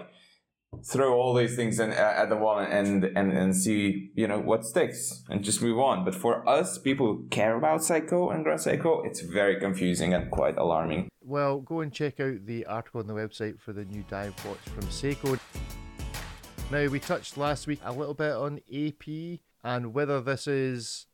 throw 0.85 1.13
all 1.13 1.33
these 1.33 1.55
things 1.55 1.79
in, 1.79 1.91
at 1.91 2.29
the 2.29 2.35
wall 2.35 2.59
and, 2.59 3.03
and, 3.03 3.31
and 3.31 3.55
see, 3.55 4.11
you 4.15 4.27
know, 4.27 4.39
what 4.39 4.65
sticks 4.65 5.23
and 5.29 5.43
just 5.43 5.61
move 5.61 5.79
on. 5.79 6.05
But 6.05 6.13
for 6.13 6.47
us, 6.47 6.77
people 6.77 7.07
who 7.07 7.27
care 7.29 7.55
about 7.55 7.81
Seiko 7.81 8.33
and 8.33 8.43
Grand 8.43 8.59
Seiko, 8.59 9.05
it's 9.05 9.21
very 9.21 9.59
confusing 9.59 10.13
and 10.13 10.29
quite 10.29 10.57
alarming. 10.57 11.09
Well, 11.21 11.59
go 11.59 11.81
and 11.81 11.91
check 11.91 12.19
out 12.19 12.45
the 12.45 12.65
article 12.65 13.01
on 13.01 13.07
the 13.07 13.13
website 13.13 13.59
for 13.59 13.73
the 13.73 13.85
new 13.85 14.03
dive 14.07 14.33
watch 14.45 14.59
from 14.59 14.83
Seiko. 14.83 15.39
Now, 16.69 16.85
we 16.87 16.99
touched 16.99 17.37
last 17.37 17.65
week 17.65 17.79
a 17.83 17.93
little 17.93 18.13
bit 18.13 18.33
on 18.33 18.59
AP 18.73 19.39
and 19.63 19.93
whether 19.93 20.21
this 20.21 20.47
is 20.47 21.07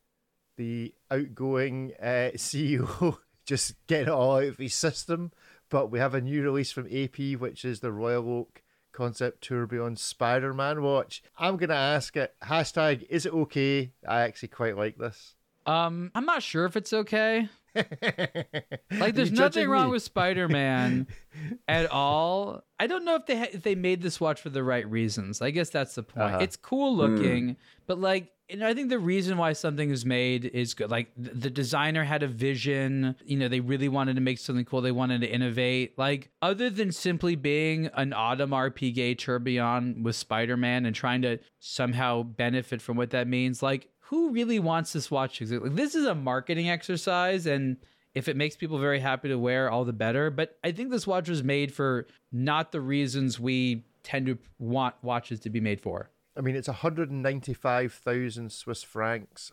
the 0.58 0.94
outgoing 1.10 1.94
uh, 2.02 2.32
CEO 2.36 3.18
just 3.46 3.76
getting 3.88 4.08
it 4.08 4.14
all 4.14 4.38
out 4.38 4.44
of 4.46 4.58
his 4.58 4.74
system. 4.74 5.32
But 5.70 5.92
we 5.92 6.00
have 6.00 6.14
a 6.14 6.22
new 6.22 6.44
release 6.44 6.72
from 6.72 6.88
AP, 6.88 7.40
which 7.40 7.66
is 7.66 7.80
the 7.80 7.92
Royal 7.92 8.30
Oak 8.30 8.62
Concept 8.92 9.42
Tourbillon 9.42 9.96
Spider 9.96 10.54
Man 10.54 10.82
watch. 10.82 11.24
I'm 11.38 11.58
gonna 11.58 11.74
ask 11.74 12.16
it. 12.16 12.36
Hashtag 12.44 13.06
is 13.10 13.26
it 13.26 13.34
okay? 13.34 13.92
I 14.08 14.22
actually 14.22 14.50
quite 14.50 14.78
like 14.78 14.98
this. 14.98 15.36
Um, 15.66 16.12
I'm 16.14 16.26
not 16.26 16.44
sure 16.44 16.66
if 16.66 16.76
it's 16.76 16.94
okay. 16.94 17.50
like, 18.92 19.16
there's 19.16 19.32
nothing 19.32 19.68
wrong 19.68 19.90
with 19.90 20.04
Spider 20.04 20.48
Man 20.48 21.08
at 21.68 21.90
all. 21.92 22.64
I 22.80 22.88
don't 22.88 23.06
know 23.06 23.16
if 23.16 23.26
they 23.26 23.38
ha- 23.38 23.48
if 23.52 23.64
they 23.64 23.76
made 23.76 24.02
this 24.02 24.20
watch 24.20 24.42
for 24.42 24.50
the 24.50 24.64
right 24.64 24.90
reasons. 24.90 25.42
I 25.42 25.52
guess 25.52 25.70
that's 25.70 25.96
the 25.96 26.04
point. 26.04 26.26
Uh-huh. 26.26 26.38
It's 26.42 26.56
cool 26.56 26.96
looking, 26.96 27.50
mm. 27.50 27.56
but 27.88 28.00
like 28.00 28.34
and 28.50 28.64
I 28.64 28.74
think 28.74 28.90
the 28.90 29.00
reason 29.00 29.38
why 29.38 29.54
something 29.54 29.90
is 29.90 30.06
made 30.06 30.46
is 30.46 30.74
good. 30.74 30.92
Like 30.92 31.12
the 31.18 31.50
designer 31.50 32.04
had 32.04 32.24
a 32.24 32.28
vision, 32.28 33.16
you 33.26 33.38
know, 33.38 33.48
they 33.48 33.62
really 33.62 33.88
wanted 33.88 34.16
to 34.16 34.22
make 34.22 34.38
something 34.38 34.66
cool. 34.66 34.82
They 34.82 34.92
wanted 34.92 35.22
to 35.22 35.28
innovate. 35.28 35.98
Like 35.98 36.30
other 36.42 36.70
than 36.70 36.92
simply 36.92 37.36
being 37.36 37.88
an 37.96 38.12
Audemars 38.12 38.76
Piguet 38.76 39.18
tourbillon 39.18 40.04
with 40.04 40.16
Spider-Man 40.16 40.86
and 40.86 40.96
trying 40.96 41.22
to 41.22 41.40
somehow 41.60 42.24
benefit 42.24 42.82
from 42.82 42.98
what 42.98 43.12
that 43.12 43.28
means, 43.28 43.64
like 43.64 43.88
who 44.14 44.30
really 44.30 44.60
wants 44.60 44.94
this 44.94 45.10
watch? 45.10 45.42
Like 45.42 45.74
this 45.74 45.96
is 45.96 46.06
a 46.06 46.14
marketing 46.14 46.70
exercise 46.70 47.48
and 47.48 47.78
if 48.14 48.28
it 48.28 48.38
makes 48.38 48.56
people 48.56 48.78
very 48.78 49.00
happy 49.00 49.30
to 49.30 49.40
wear, 49.40 49.72
all 49.72 49.86
the 49.86 49.92
better. 49.92 50.30
But 50.30 50.56
I 50.64 50.72
think 50.72 50.92
this 50.92 51.08
watch 51.08 51.30
was 51.30 51.44
made 51.44 51.74
for 51.74 52.06
not 52.32 52.72
the 52.72 52.80
reasons 52.80 53.40
we 53.40 53.86
tend 54.04 54.28
to 54.28 54.38
want 54.60 54.94
watches 55.02 55.40
to 55.40 55.50
be 55.50 55.60
made 55.60 55.82
for. 55.82 56.12
I 56.38 56.42
mean, 56.42 56.56
it's 56.56 56.68
195,000 56.68 58.52
Swiss 58.52 58.84
francs. 58.84 59.52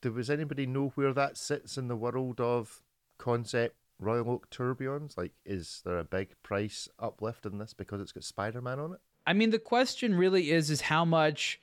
Does 0.00 0.28
anybody 0.28 0.66
know 0.66 0.88
where 0.96 1.12
that 1.12 1.36
sits 1.36 1.78
in 1.78 1.86
the 1.86 1.94
world 1.94 2.40
of 2.40 2.82
concept 3.16 3.76
Royal 4.00 4.28
Oak 4.28 4.50
tourbillons? 4.50 5.16
Like, 5.16 5.34
is 5.44 5.82
there 5.84 5.98
a 5.98 6.04
big 6.04 6.30
price 6.42 6.88
uplift 6.98 7.46
in 7.46 7.58
this 7.58 7.74
because 7.74 8.00
it's 8.00 8.10
got 8.10 8.24
Spider 8.24 8.60
Man 8.60 8.80
on 8.80 8.94
it? 8.94 9.00
I 9.24 9.34
mean, 9.34 9.50
the 9.50 9.60
question 9.60 10.16
really 10.16 10.50
is: 10.50 10.68
is 10.68 10.80
how 10.80 11.04
much 11.04 11.60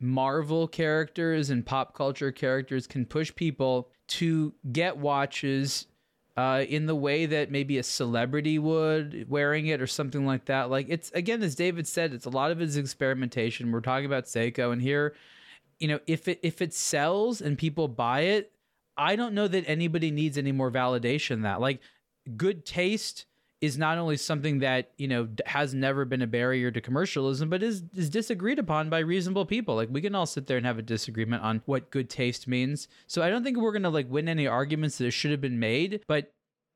Marvel 0.00 0.66
characters 0.66 1.50
and 1.50 1.64
pop 1.64 1.94
culture 1.94 2.32
characters 2.32 2.86
can 2.86 3.04
push 3.04 3.34
people 3.34 3.90
to 4.08 4.54
get 4.72 4.96
watches 4.96 5.86
uh, 6.36 6.64
in 6.68 6.86
the 6.86 6.94
way 6.94 7.26
that 7.26 7.50
maybe 7.50 7.76
a 7.76 7.82
celebrity 7.82 8.58
would 8.58 9.26
wearing 9.28 9.66
it 9.66 9.82
or 9.82 9.86
something 9.86 10.24
like 10.24 10.46
that. 10.46 10.70
Like 10.70 10.86
it's 10.88 11.10
again, 11.12 11.42
as 11.42 11.54
David 11.54 11.86
said, 11.86 12.14
it's 12.14 12.24
a 12.24 12.30
lot 12.30 12.50
of 12.50 12.58
his 12.58 12.76
experimentation. 12.76 13.70
We're 13.70 13.80
talking 13.80 14.06
about 14.06 14.24
Seiko, 14.24 14.72
and 14.72 14.80
here, 14.80 15.14
you 15.78 15.88
know, 15.88 16.00
if 16.06 16.28
it 16.28 16.40
if 16.42 16.62
it 16.62 16.72
sells 16.72 17.42
and 17.42 17.58
people 17.58 17.88
buy 17.88 18.20
it, 18.20 18.52
I 18.96 19.16
don't 19.16 19.34
know 19.34 19.48
that 19.48 19.64
anybody 19.66 20.10
needs 20.10 20.38
any 20.38 20.52
more 20.52 20.70
validation. 20.70 21.42
That 21.42 21.60
like 21.60 21.80
good 22.36 22.64
taste 22.64 23.26
is 23.60 23.76
not 23.76 23.98
only 23.98 24.16
something 24.16 24.60
that 24.60 24.90
you 24.96 25.06
know 25.06 25.28
has 25.46 25.74
never 25.74 26.04
been 26.04 26.22
a 26.22 26.26
barrier 26.26 26.70
to 26.70 26.80
commercialism 26.80 27.50
but 27.50 27.62
is 27.62 27.82
is 27.94 28.08
disagreed 28.08 28.58
upon 28.58 28.88
by 28.88 28.98
reasonable 29.00 29.44
people. 29.46 29.76
Like 29.76 29.88
we 29.90 30.00
can 30.00 30.14
all 30.14 30.26
sit 30.26 30.46
there 30.46 30.56
and 30.56 30.66
have 30.66 30.78
a 30.78 30.82
disagreement 30.82 31.42
on 31.42 31.62
what 31.66 31.90
good 31.90 32.08
taste 32.08 32.48
means. 32.48 32.88
So 33.06 33.22
i 33.22 33.30
don't 33.30 33.44
think 33.44 33.58
we're 33.58 33.78
to 33.78 33.88
like 33.88 34.10
win 34.10 34.28
any 34.28 34.46
arguments 34.46 34.98
that 34.98 35.10
should 35.10 35.30
have 35.30 35.40
been 35.40 35.58
made. 35.58 36.02
But 36.06 36.32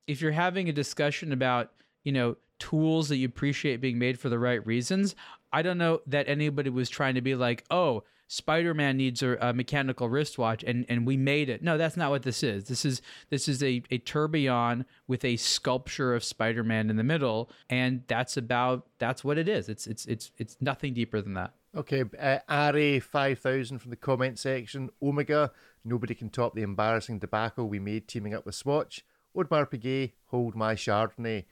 if 0.06 0.20
you're 0.20 0.32
having 0.32 0.68
a 0.68 0.72
discussion 0.72 1.32
about 1.32 1.70
you 2.04 2.12
know 2.12 2.36
tools 2.58 3.08
that 3.08 3.16
you 3.16 3.26
appreciate 3.26 3.80
being 3.80 3.98
made 3.98 4.18
for 4.18 4.28
the 4.28 4.38
right 4.38 4.64
reasons 4.66 5.14
i 5.52 5.60
don't 5.60 5.78
know 5.78 6.00
that 6.06 6.28
anybody 6.28 6.70
was 6.70 6.88
trying 6.88 7.14
to 7.14 7.20
be 7.20 7.34
like 7.34 7.64
oh 7.70 8.04
Spider-Man 8.26 8.96
needs 8.96 9.22
a, 9.22 9.36
a, 9.40 9.52
mechanical 9.52 10.08
wristwatch, 10.08 10.64
and 10.64 10.86
and 10.88 11.06
we 11.06 11.16
made 11.16 11.48
it. 11.48 11.62
No, 11.62 11.76
that's 11.76 11.96
not 11.96 12.10
what 12.10 12.22
this 12.22 12.42
is. 12.42 12.64
This 12.64 12.84
is 12.84 13.02
this 13.30 13.48
is 13.48 13.62
a 13.62 13.82
a 13.90 13.98
tourbillon 13.98 14.86
with 15.06 15.24
a 15.24 15.36
sculpture 15.36 16.14
of 16.14 16.24
Spider-Man 16.24 16.90
in 16.90 16.96
the 16.96 17.04
middle, 17.04 17.50
and 17.68 18.02
that's 18.06 18.36
about 18.36 18.86
that's 18.98 19.22
what 19.24 19.38
it 19.38 19.48
is. 19.48 19.68
It's 19.68 19.86
it's 19.86 20.06
it's 20.06 20.30
it's 20.38 20.56
nothing 20.60 20.94
deeper 20.94 21.20
than 21.20 21.34
that. 21.34 21.52
Okay, 21.76 22.04
uh, 22.18 22.38
Ari 22.48 23.00
five 23.00 23.38
thousand 23.40 23.80
from 23.80 23.90
the 23.90 23.96
comment 23.96 24.38
section. 24.38 24.90
Omega, 25.02 25.50
nobody 25.84 26.14
can 26.14 26.30
top 26.30 26.54
the 26.54 26.62
embarrassing 26.62 27.18
debacle 27.18 27.68
we 27.68 27.78
made 27.78 28.08
teaming 28.08 28.34
up 28.34 28.46
with 28.46 28.54
Swatch. 28.54 29.04
Audemars 29.36 29.70
Piguet, 29.70 30.12
hold 30.26 30.54
my 30.54 30.74
Chardonnay. 30.74 31.44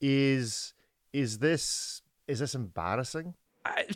Is 0.00 0.74
is 1.12 1.38
this 1.38 2.02
is 2.26 2.40
this 2.40 2.54
embarrassing? 2.54 3.34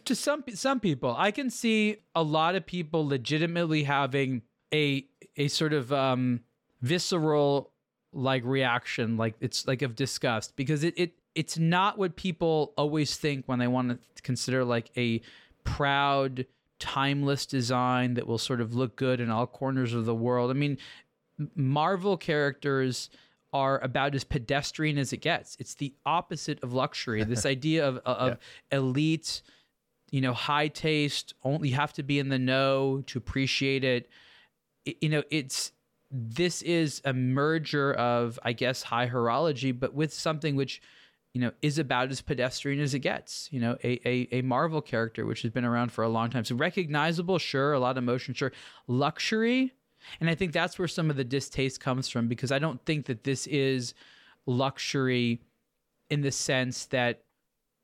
To 0.04 0.14
some 0.14 0.44
some 0.54 0.80
people, 0.80 1.14
I 1.16 1.30
can 1.30 1.50
see 1.50 1.98
a 2.14 2.22
lot 2.22 2.54
of 2.54 2.66
people 2.66 3.06
legitimately 3.06 3.84
having 3.84 4.42
a 4.72 5.06
a 5.36 5.48
sort 5.48 5.72
of 5.72 5.92
um, 5.92 6.40
visceral 6.80 7.70
like 8.12 8.44
reaction, 8.44 9.16
like 9.16 9.34
it's 9.40 9.66
like 9.66 9.82
of 9.82 9.96
disgust 9.96 10.56
because 10.56 10.84
it, 10.84 10.94
it 10.96 11.12
it's 11.34 11.58
not 11.58 11.98
what 11.98 12.16
people 12.16 12.72
always 12.76 13.16
think 13.16 13.46
when 13.46 13.58
they 13.58 13.68
want 13.68 13.88
to 13.88 14.22
consider 14.22 14.64
like 14.64 14.90
a 14.96 15.22
proud 15.64 16.46
timeless 16.78 17.46
design 17.46 18.14
that 18.14 18.26
will 18.26 18.38
sort 18.38 18.60
of 18.60 18.74
look 18.74 18.96
good 18.96 19.20
in 19.20 19.30
all 19.30 19.46
corners 19.46 19.94
of 19.94 20.04
the 20.04 20.14
world. 20.14 20.50
I 20.50 20.54
mean, 20.54 20.78
Marvel 21.54 22.16
characters 22.16 23.08
are 23.52 23.78
about 23.80 24.14
as 24.14 24.24
pedestrian 24.24 24.98
as 24.98 25.12
it 25.12 25.18
gets. 25.18 25.56
It's 25.58 25.74
the 25.74 25.94
opposite 26.06 26.62
of 26.62 26.72
luxury. 26.72 27.24
This 27.32 27.46
idea 27.46 27.86
of 27.86 27.98
of 27.98 28.38
yeah. 28.70 28.78
elite, 28.78 29.42
you 30.10 30.20
know, 30.20 30.32
high 30.32 30.68
taste. 30.68 31.34
Only 31.42 31.70
you 31.70 31.76
have 31.76 31.92
to 31.94 32.02
be 32.02 32.18
in 32.18 32.28
the 32.28 32.38
know 32.38 33.02
to 33.06 33.18
appreciate 33.18 33.84
it. 33.84 34.08
it 34.84 34.96
you 35.00 35.08
know, 35.08 35.22
it's 35.30 35.72
this 36.10 36.60
is 36.62 37.00
a 37.04 37.12
merger 37.14 37.94
of, 37.94 38.38
I 38.42 38.52
guess, 38.52 38.82
high 38.82 39.08
horology, 39.08 39.78
but 39.78 39.94
with 39.94 40.12
something 40.12 40.56
which 40.56 40.82
you 41.32 41.40
know, 41.40 41.52
is 41.62 41.78
about 41.78 42.10
as 42.10 42.20
pedestrian 42.20 42.80
as 42.80 42.92
it 42.92 42.98
gets. 42.98 43.48
You 43.50 43.60
know, 43.60 43.76
a, 43.82 44.00
a, 44.06 44.28
a 44.32 44.42
Marvel 44.42 44.82
character 44.82 45.24
which 45.24 45.42
has 45.42 45.50
been 45.50 45.64
around 45.64 45.90
for 45.92 46.04
a 46.04 46.08
long 46.08 46.30
time. 46.30 46.44
So 46.44 46.54
recognizable, 46.56 47.38
sure, 47.38 47.72
a 47.72 47.80
lot 47.80 47.96
of 47.96 48.04
motion, 48.04 48.34
sure. 48.34 48.52
Luxury, 48.86 49.72
and 50.20 50.28
I 50.28 50.34
think 50.34 50.52
that's 50.52 50.78
where 50.78 50.88
some 50.88 51.10
of 51.10 51.16
the 51.16 51.24
distaste 51.24 51.80
comes 51.80 52.08
from 52.08 52.28
because 52.28 52.52
I 52.52 52.58
don't 52.58 52.84
think 52.84 53.06
that 53.06 53.24
this 53.24 53.46
is 53.46 53.94
luxury 54.46 55.40
in 56.10 56.22
the 56.22 56.32
sense 56.32 56.86
that 56.86 57.22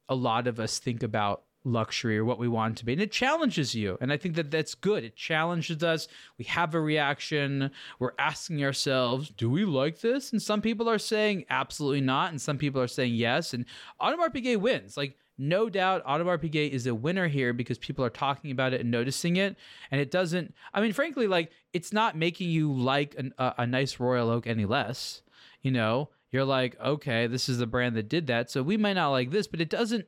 a 0.09 0.15
lot 0.15 0.47
of 0.47 0.59
us 0.59 0.79
think 0.79 1.03
about 1.03 1.43
luxury 1.65 2.19
or 2.19 2.25
what 2.25 2.39
we 2.39 2.49
want 2.49 2.79
to 2.79 2.85
be. 2.85 2.93
And 2.93 3.03
it 3.03 3.13
challenges 3.13 3.75
you. 3.75 3.99
And 4.01 4.13
I 4.13 4.17
think 4.17 4.35
that 4.37 4.51
that's 4.51 4.75
good. 4.75 5.05
It 5.05 5.17
challenges 5.17 5.83
us. 5.83 6.09
We 6.39 6.45
have 6.47 6.75
a 6.75 6.81
reaction. 6.81 7.71
We're 7.99 8.13
asking 8.19 8.65
ourselves, 8.65 9.31
do 9.31 9.51
we 9.51 9.65
like 9.65 10.01
this? 10.01 10.33
And 10.33 10.41
some 10.41 10.63
people 10.63 10.89
are 10.89 10.99
saying 10.99 11.45
absolutely 11.51 12.01
not. 12.01 12.31
And 12.31 12.41
some 12.41 12.59
people 12.59 12.81
are 12.81 12.89
saying 12.89 13.15
yes. 13.15 13.53
And 13.55 13.67
Audemars 14.01 14.35
Piguet 14.35 14.61
wins. 14.61 14.97
Like, 14.97 15.17
no 15.39 15.71
doubt 15.71 16.05
Audemars 16.05 16.39
Piguet 16.39 16.71
is 16.71 16.87
a 16.87 16.95
winner 16.95 17.29
here 17.29 17.53
because 17.53 17.79
people 17.79 18.05
are 18.05 18.11
talking 18.11 18.51
about 18.51 18.73
it 18.73 18.81
and 18.81 18.91
noticing 18.91 19.37
it. 19.37 19.57
And 19.91 20.01
it 20.01 20.11
doesn't, 20.11 20.55
I 20.75 20.81
mean, 20.81 20.93
frankly, 20.93 21.27
like, 21.27 21.53
it's 21.73 21.93
not 21.93 22.17
making 22.17 22.51
you 22.51 22.73
like 22.73 23.15
an, 23.17 23.33
a, 23.39 23.55
a 23.59 23.67
nice 23.67 24.01
Royal 24.01 24.31
Oak 24.31 24.47
any 24.47 24.65
less. 24.65 25.23
You 25.63 25.71
know, 25.71 26.11
you're 26.31 26.45
like, 26.45 26.79
okay, 26.81 27.27
this 27.27 27.49
is 27.49 27.59
the 27.59 27.67
brand 27.67 27.97
that 27.97 28.09
did 28.09 28.27
that. 28.27 28.51
So 28.51 28.63
we 28.63 28.77
might 28.77 28.95
not 28.95 29.11
like 29.11 29.31
this, 29.31 29.47
but 29.47 29.61
it 29.61 29.71
doesn't 29.71 30.07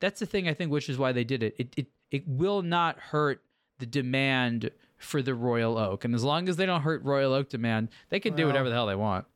that's 0.00 0.18
the 0.18 0.26
thing 0.26 0.48
I 0.48 0.54
think, 0.54 0.72
which 0.72 0.88
is 0.88 0.98
why 0.98 1.12
they 1.12 1.24
did 1.24 1.42
it. 1.42 1.54
It 1.58 1.74
it 1.76 1.86
it 2.10 2.26
will 2.26 2.62
not 2.62 2.98
hurt 2.98 3.42
the 3.78 3.86
demand 3.86 4.70
for 4.98 5.22
the 5.22 5.34
Royal 5.34 5.78
Oak, 5.78 6.04
and 6.04 6.14
as 6.14 6.24
long 6.24 6.48
as 6.48 6.56
they 6.56 6.66
don't 6.66 6.82
hurt 6.82 7.04
Royal 7.04 7.32
Oak 7.32 7.48
demand, 7.48 7.88
they 8.08 8.20
can 8.20 8.34
do 8.34 8.46
whatever 8.46 8.68
the 8.68 8.74
hell 8.74 8.86
they 8.86 8.96
want. 8.96 9.26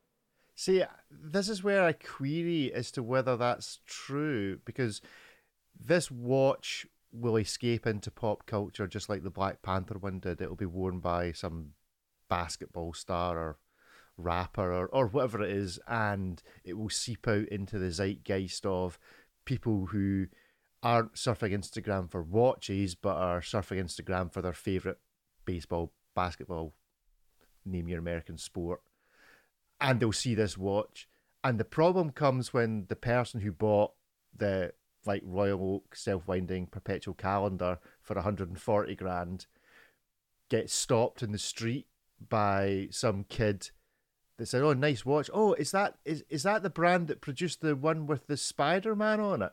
See, 0.55 0.83
this 1.09 1.49
is 1.49 1.63
where 1.63 1.83
I 1.83 1.93
query 1.93 2.73
as 2.73 2.91
to 2.91 3.03
whether 3.03 3.37
that's 3.37 3.79
true 3.85 4.59
because 4.65 5.01
this 5.79 6.09
watch 6.09 6.85
will 7.11 7.37
escape 7.37 7.87
into 7.87 8.11
pop 8.11 8.45
culture 8.45 8.87
just 8.87 9.09
like 9.09 9.23
the 9.23 9.29
Black 9.29 9.61
Panther 9.61 9.97
one 9.97 10.19
did. 10.19 10.41
It'll 10.41 10.55
be 10.55 10.65
worn 10.65 10.99
by 10.99 11.31
some 11.31 11.71
basketball 12.29 12.93
star 12.93 13.37
or 13.37 13.57
rapper 14.17 14.73
or, 14.73 14.87
or 14.87 15.07
whatever 15.07 15.43
it 15.43 15.51
is, 15.51 15.79
and 15.87 16.41
it 16.63 16.77
will 16.77 16.89
seep 16.89 17.27
out 17.27 17.47
into 17.49 17.77
the 17.79 17.91
zeitgeist 17.91 18.65
of 18.65 18.99
people 19.45 19.87
who 19.87 20.27
aren't 20.81 21.15
surfing 21.15 21.51
Instagram 21.51 22.09
for 22.09 22.21
watches, 22.21 22.95
but 22.95 23.15
are 23.15 23.41
surfing 23.41 23.81
Instagram 23.81 24.31
for 24.31 24.41
their 24.41 24.53
favorite 24.53 24.99
baseball, 25.45 25.91
basketball, 26.15 26.73
name 27.65 27.87
your 27.87 27.99
American 27.99 28.37
sport, 28.37 28.81
and 29.81 29.99
they'll 29.99 30.11
see 30.11 30.35
this 30.35 30.57
watch. 30.57 31.07
And 31.43 31.59
the 31.59 31.65
problem 31.65 32.11
comes 32.11 32.53
when 32.53 32.85
the 32.87 32.95
person 32.95 33.41
who 33.41 33.51
bought 33.51 33.91
the 34.35 34.73
like 35.05 35.21
Royal 35.25 35.75
Oak 35.75 35.95
self 35.95 36.27
winding 36.27 36.67
perpetual 36.67 37.13
calendar 37.13 37.79
for 38.01 38.15
140 38.15 38.95
grand 38.95 39.45
gets 40.49 40.73
stopped 40.73 41.23
in 41.23 41.31
the 41.31 41.37
street 41.37 41.87
by 42.29 42.87
some 42.91 43.25
kid 43.27 43.69
that 44.37 44.47
said, 44.47 44.61
"Oh, 44.61 44.73
nice 44.73 45.05
watch. 45.05 45.29
Oh, 45.33 45.53
is 45.53 45.71
that 45.71 45.97
is 46.05 46.23
is 46.29 46.43
that 46.43 46.63
the 46.63 46.69
brand 46.69 47.07
that 47.07 47.21
produced 47.21 47.61
the 47.61 47.75
one 47.75 48.05
with 48.05 48.27
the 48.27 48.37
Spider 48.37 48.95
Man 48.95 49.19
on 49.19 49.41
it?" 49.41 49.51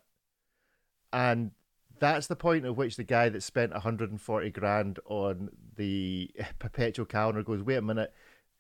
and 1.12 1.52
that's 1.98 2.26
the 2.26 2.36
point 2.36 2.64
at 2.64 2.76
which 2.76 2.96
the 2.96 3.04
guy 3.04 3.28
that 3.28 3.42
spent 3.42 3.72
140 3.72 4.50
grand 4.50 4.98
on 5.04 5.50
the 5.76 6.30
perpetual 6.58 7.06
calendar 7.06 7.42
goes, 7.42 7.62
wait 7.62 7.76
a 7.76 7.82
minute, 7.82 8.12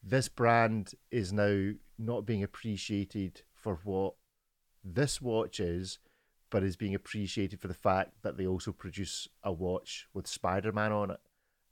this 0.02 0.28
brand 0.28 0.92
is 1.10 1.32
now 1.32 1.72
not 1.98 2.26
being 2.26 2.42
appreciated 2.42 3.42
for 3.52 3.80
what 3.84 4.14
this 4.84 5.20
watch 5.20 5.58
is, 5.60 5.98
but 6.52 6.62
is 6.62 6.76
being 6.76 6.94
appreciated 6.94 7.58
for 7.58 7.66
the 7.66 7.74
fact 7.74 8.10
that 8.20 8.36
they 8.36 8.46
also 8.46 8.72
produce 8.72 9.26
a 9.42 9.50
watch 9.50 10.06
with 10.12 10.26
Spider 10.26 10.70
Man 10.70 10.92
on 10.92 11.10
it. 11.10 11.20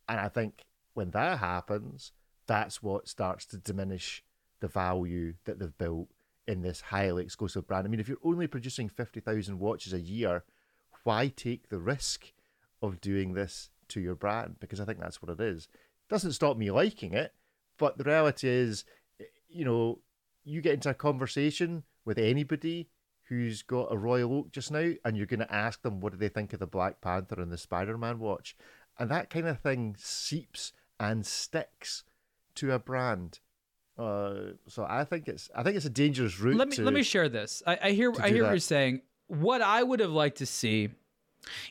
And 0.08 0.18
I 0.18 0.28
think 0.28 0.64
when 0.94 1.10
that 1.10 1.38
happens, 1.38 2.12
that's 2.46 2.82
what 2.82 3.06
starts 3.06 3.44
to 3.46 3.58
diminish 3.58 4.24
the 4.60 4.68
value 4.68 5.34
that 5.44 5.58
they've 5.58 5.76
built 5.76 6.08
in 6.48 6.62
this 6.62 6.80
highly 6.80 7.22
exclusive 7.22 7.68
brand. 7.68 7.86
I 7.86 7.90
mean, 7.90 8.00
if 8.00 8.08
you're 8.08 8.16
only 8.24 8.46
producing 8.46 8.88
50,000 8.88 9.58
watches 9.58 9.92
a 9.92 10.00
year, 10.00 10.44
why 11.04 11.28
take 11.28 11.68
the 11.68 11.78
risk 11.78 12.32
of 12.80 13.02
doing 13.02 13.34
this 13.34 13.68
to 13.88 14.00
your 14.00 14.14
brand? 14.14 14.56
Because 14.60 14.80
I 14.80 14.86
think 14.86 14.98
that's 14.98 15.20
what 15.20 15.30
it 15.30 15.42
is. 15.42 15.68
It 15.74 16.08
Doesn't 16.08 16.32
stop 16.32 16.56
me 16.56 16.70
liking 16.70 17.12
it, 17.12 17.34
but 17.76 17.98
the 17.98 18.04
reality 18.04 18.48
is, 18.48 18.86
you 19.46 19.66
know, 19.66 19.98
you 20.42 20.62
get 20.62 20.74
into 20.74 20.88
a 20.88 20.94
conversation 20.94 21.82
with 22.06 22.18
anybody 22.18 22.88
who's 23.30 23.62
got 23.62 23.90
a 23.90 23.96
Royal 23.96 24.34
Oak 24.34 24.52
just 24.52 24.70
now, 24.70 24.92
and 25.04 25.16
you're 25.16 25.24
going 25.24 25.40
to 25.40 25.52
ask 25.52 25.80
them 25.80 26.00
what 26.00 26.12
do 26.12 26.18
they 26.18 26.28
think 26.28 26.52
of 26.52 26.60
the 26.60 26.66
Black 26.66 27.00
Panther 27.00 27.40
and 27.40 27.50
the 27.50 27.56
Spider 27.56 27.96
Man 27.96 28.18
watch, 28.18 28.54
and 28.98 29.10
that 29.10 29.30
kind 29.30 29.48
of 29.48 29.60
thing 29.60 29.96
seeps 29.98 30.72
and 30.98 31.24
sticks 31.24 32.04
to 32.56 32.72
a 32.72 32.78
brand. 32.78 33.40
Uh, 33.96 34.52
so 34.66 34.84
I 34.88 35.04
think 35.04 35.28
it's 35.28 35.48
I 35.54 35.62
think 35.62 35.76
it's 35.76 35.86
a 35.86 35.90
dangerous 35.90 36.38
route. 36.38 36.56
Let 36.56 36.68
me 36.68 36.76
to, 36.76 36.82
let 36.82 36.92
me 36.92 37.02
share 37.02 37.28
this. 37.30 37.62
I, 37.66 37.78
I 37.84 37.90
hear 37.92 38.12
I 38.20 38.28
hear 38.28 38.42
that. 38.42 38.48
what 38.48 38.50
you're 38.50 38.58
saying 38.58 39.02
what 39.30 39.62
I 39.62 39.82
would 39.82 40.00
have 40.00 40.10
liked 40.10 40.38
to 40.38 40.46
see 40.46 40.90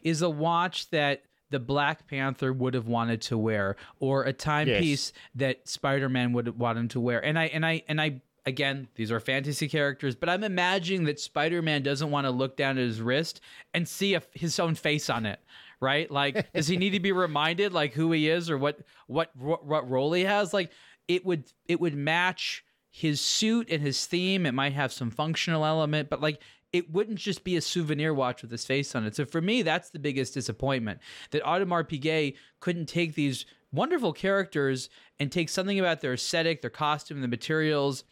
is 0.02 0.22
a 0.22 0.30
watch 0.30 0.90
that 0.92 1.24
the 1.50 1.60
Black 1.60 2.08
Panther 2.08 2.54
would 2.54 2.74
have 2.74 2.88
wanted 2.88 3.22
to 3.24 3.38
wear, 3.38 3.76
or 4.00 4.24
a 4.24 4.34
timepiece 4.34 5.12
yes. 5.14 5.24
that 5.36 5.68
Spider 5.68 6.08
Man 6.08 6.32
would 6.34 6.58
want 6.58 6.78
him 6.78 6.88
to 6.90 7.00
wear. 7.00 7.24
And 7.24 7.38
I 7.38 7.46
and 7.46 7.66
I 7.66 7.84
and 7.88 8.00
I 8.00 8.22
again, 8.50 8.90
these 8.96 9.12
are 9.12 9.20
fantasy 9.20 9.70
characters, 9.70 10.16
but 10.16 10.28
I'm 10.28 10.44
imagining 10.44 11.06
that 11.06 11.20
Spider 11.20 11.62
Man 11.62 11.82
doesn't 11.84 12.12
want 12.12 12.26
to 12.26 12.32
look 12.32 12.58
down 12.58 12.78
at 12.78 12.84
his 12.84 13.02
wrist 13.02 13.40
and 13.74 13.88
see 13.88 14.16
a, 14.16 14.22
his 14.34 14.60
own 14.60 14.76
face 14.76 15.10
on 15.10 15.26
it. 15.26 15.40
Right? 15.82 16.12
Like, 16.12 16.52
does 16.54 16.68
he 16.68 16.76
need 16.76 16.90
to 16.90 17.00
be 17.00 17.14
reminded 17.14 17.72
like 17.72 17.94
who 17.94 18.12
he 18.12 18.30
is 18.30 18.50
or 18.50 18.58
what 18.58 18.80
what 19.08 19.32
what 19.38 19.90
role 19.90 20.12
he 20.12 20.26
has? 20.26 20.54
Like, 20.54 20.72
it 21.08 21.26
would 21.26 21.46
it 21.66 21.80
would 21.80 21.96
match 21.96 22.66
his 22.92 23.22
suit 23.22 23.70
and 23.70 23.82
his 23.82 24.06
theme. 24.06 24.46
It 24.46 24.54
might 24.54 24.74
have 24.74 24.92
some 24.92 25.10
functional 25.10 25.66
element, 25.66 26.10
but 26.10 26.20
like 26.20 26.42
it 26.72 26.92
wouldn't 26.92 27.18
just 27.18 27.44
be 27.44 27.56
a 27.56 27.62
souvenir 27.62 28.14
watch 28.14 28.42
with 28.42 28.52
his 28.52 28.66
face 28.66 28.94
on 28.94 29.06
it. 29.06 29.16
So 29.16 29.26
for 29.26 29.42
me, 29.42 29.62
that's 29.62 29.90
the 29.90 30.00
biggest 30.00 30.34
disappointment 30.34 31.00
that 31.32 31.44
Audemars 31.44 31.90
Piguet 31.90 32.36
couldn't 32.60 32.88
take 32.88 33.16
these 33.16 33.46
wonderful 33.72 34.14
characters 34.14 34.90
and 35.20 35.32
take 35.32 35.50
something 35.50 35.80
about 35.80 36.02
their 36.02 36.14
aesthetic, 36.14 36.62
their 36.62 36.70
costume, 36.70 37.22
the 37.22 37.28
materials, 37.28 38.04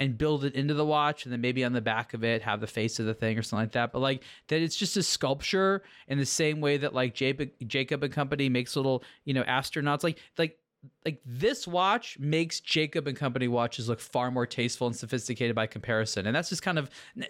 and 0.00 0.16
build 0.16 0.44
it 0.44 0.54
into 0.54 0.72
the 0.72 0.84
watch, 0.84 1.24
and 1.24 1.32
then 1.32 1.42
maybe 1.42 1.62
on 1.62 1.74
the 1.74 1.80
back 1.80 2.14
of 2.14 2.24
it 2.24 2.42
have 2.42 2.60
the 2.60 2.66
face 2.66 2.98
of 2.98 3.06
the 3.06 3.14
thing 3.14 3.38
or 3.38 3.42
something 3.42 3.64
like 3.64 3.72
that. 3.72 3.92
But 3.92 4.00
like 4.00 4.24
that, 4.48 4.60
it's 4.60 4.74
just 4.74 4.96
a 4.96 5.02
sculpture 5.02 5.82
in 6.08 6.18
the 6.18 6.26
same 6.26 6.60
way 6.60 6.78
that 6.78 6.94
like 6.94 7.14
Jacob, 7.14 7.50
Jacob 7.66 8.02
and 8.02 8.12
Company 8.12 8.48
makes 8.48 8.74
little 8.74 9.04
you 9.24 9.34
know 9.34 9.44
astronauts. 9.44 10.02
Like 10.02 10.18
like 10.38 10.56
like 11.04 11.20
this 11.26 11.66
watch 11.68 12.18
makes 12.18 12.60
Jacob 12.60 13.06
and 13.06 13.16
Company 13.16 13.48
watches 13.48 13.88
look 13.88 14.00
far 14.00 14.30
more 14.30 14.46
tasteful 14.46 14.86
and 14.86 14.96
sophisticated 14.96 15.54
by 15.54 15.66
comparison. 15.66 16.26
And 16.26 16.34
that's 16.34 16.48
just 16.48 16.62
kind 16.62 16.78
of 16.78 16.88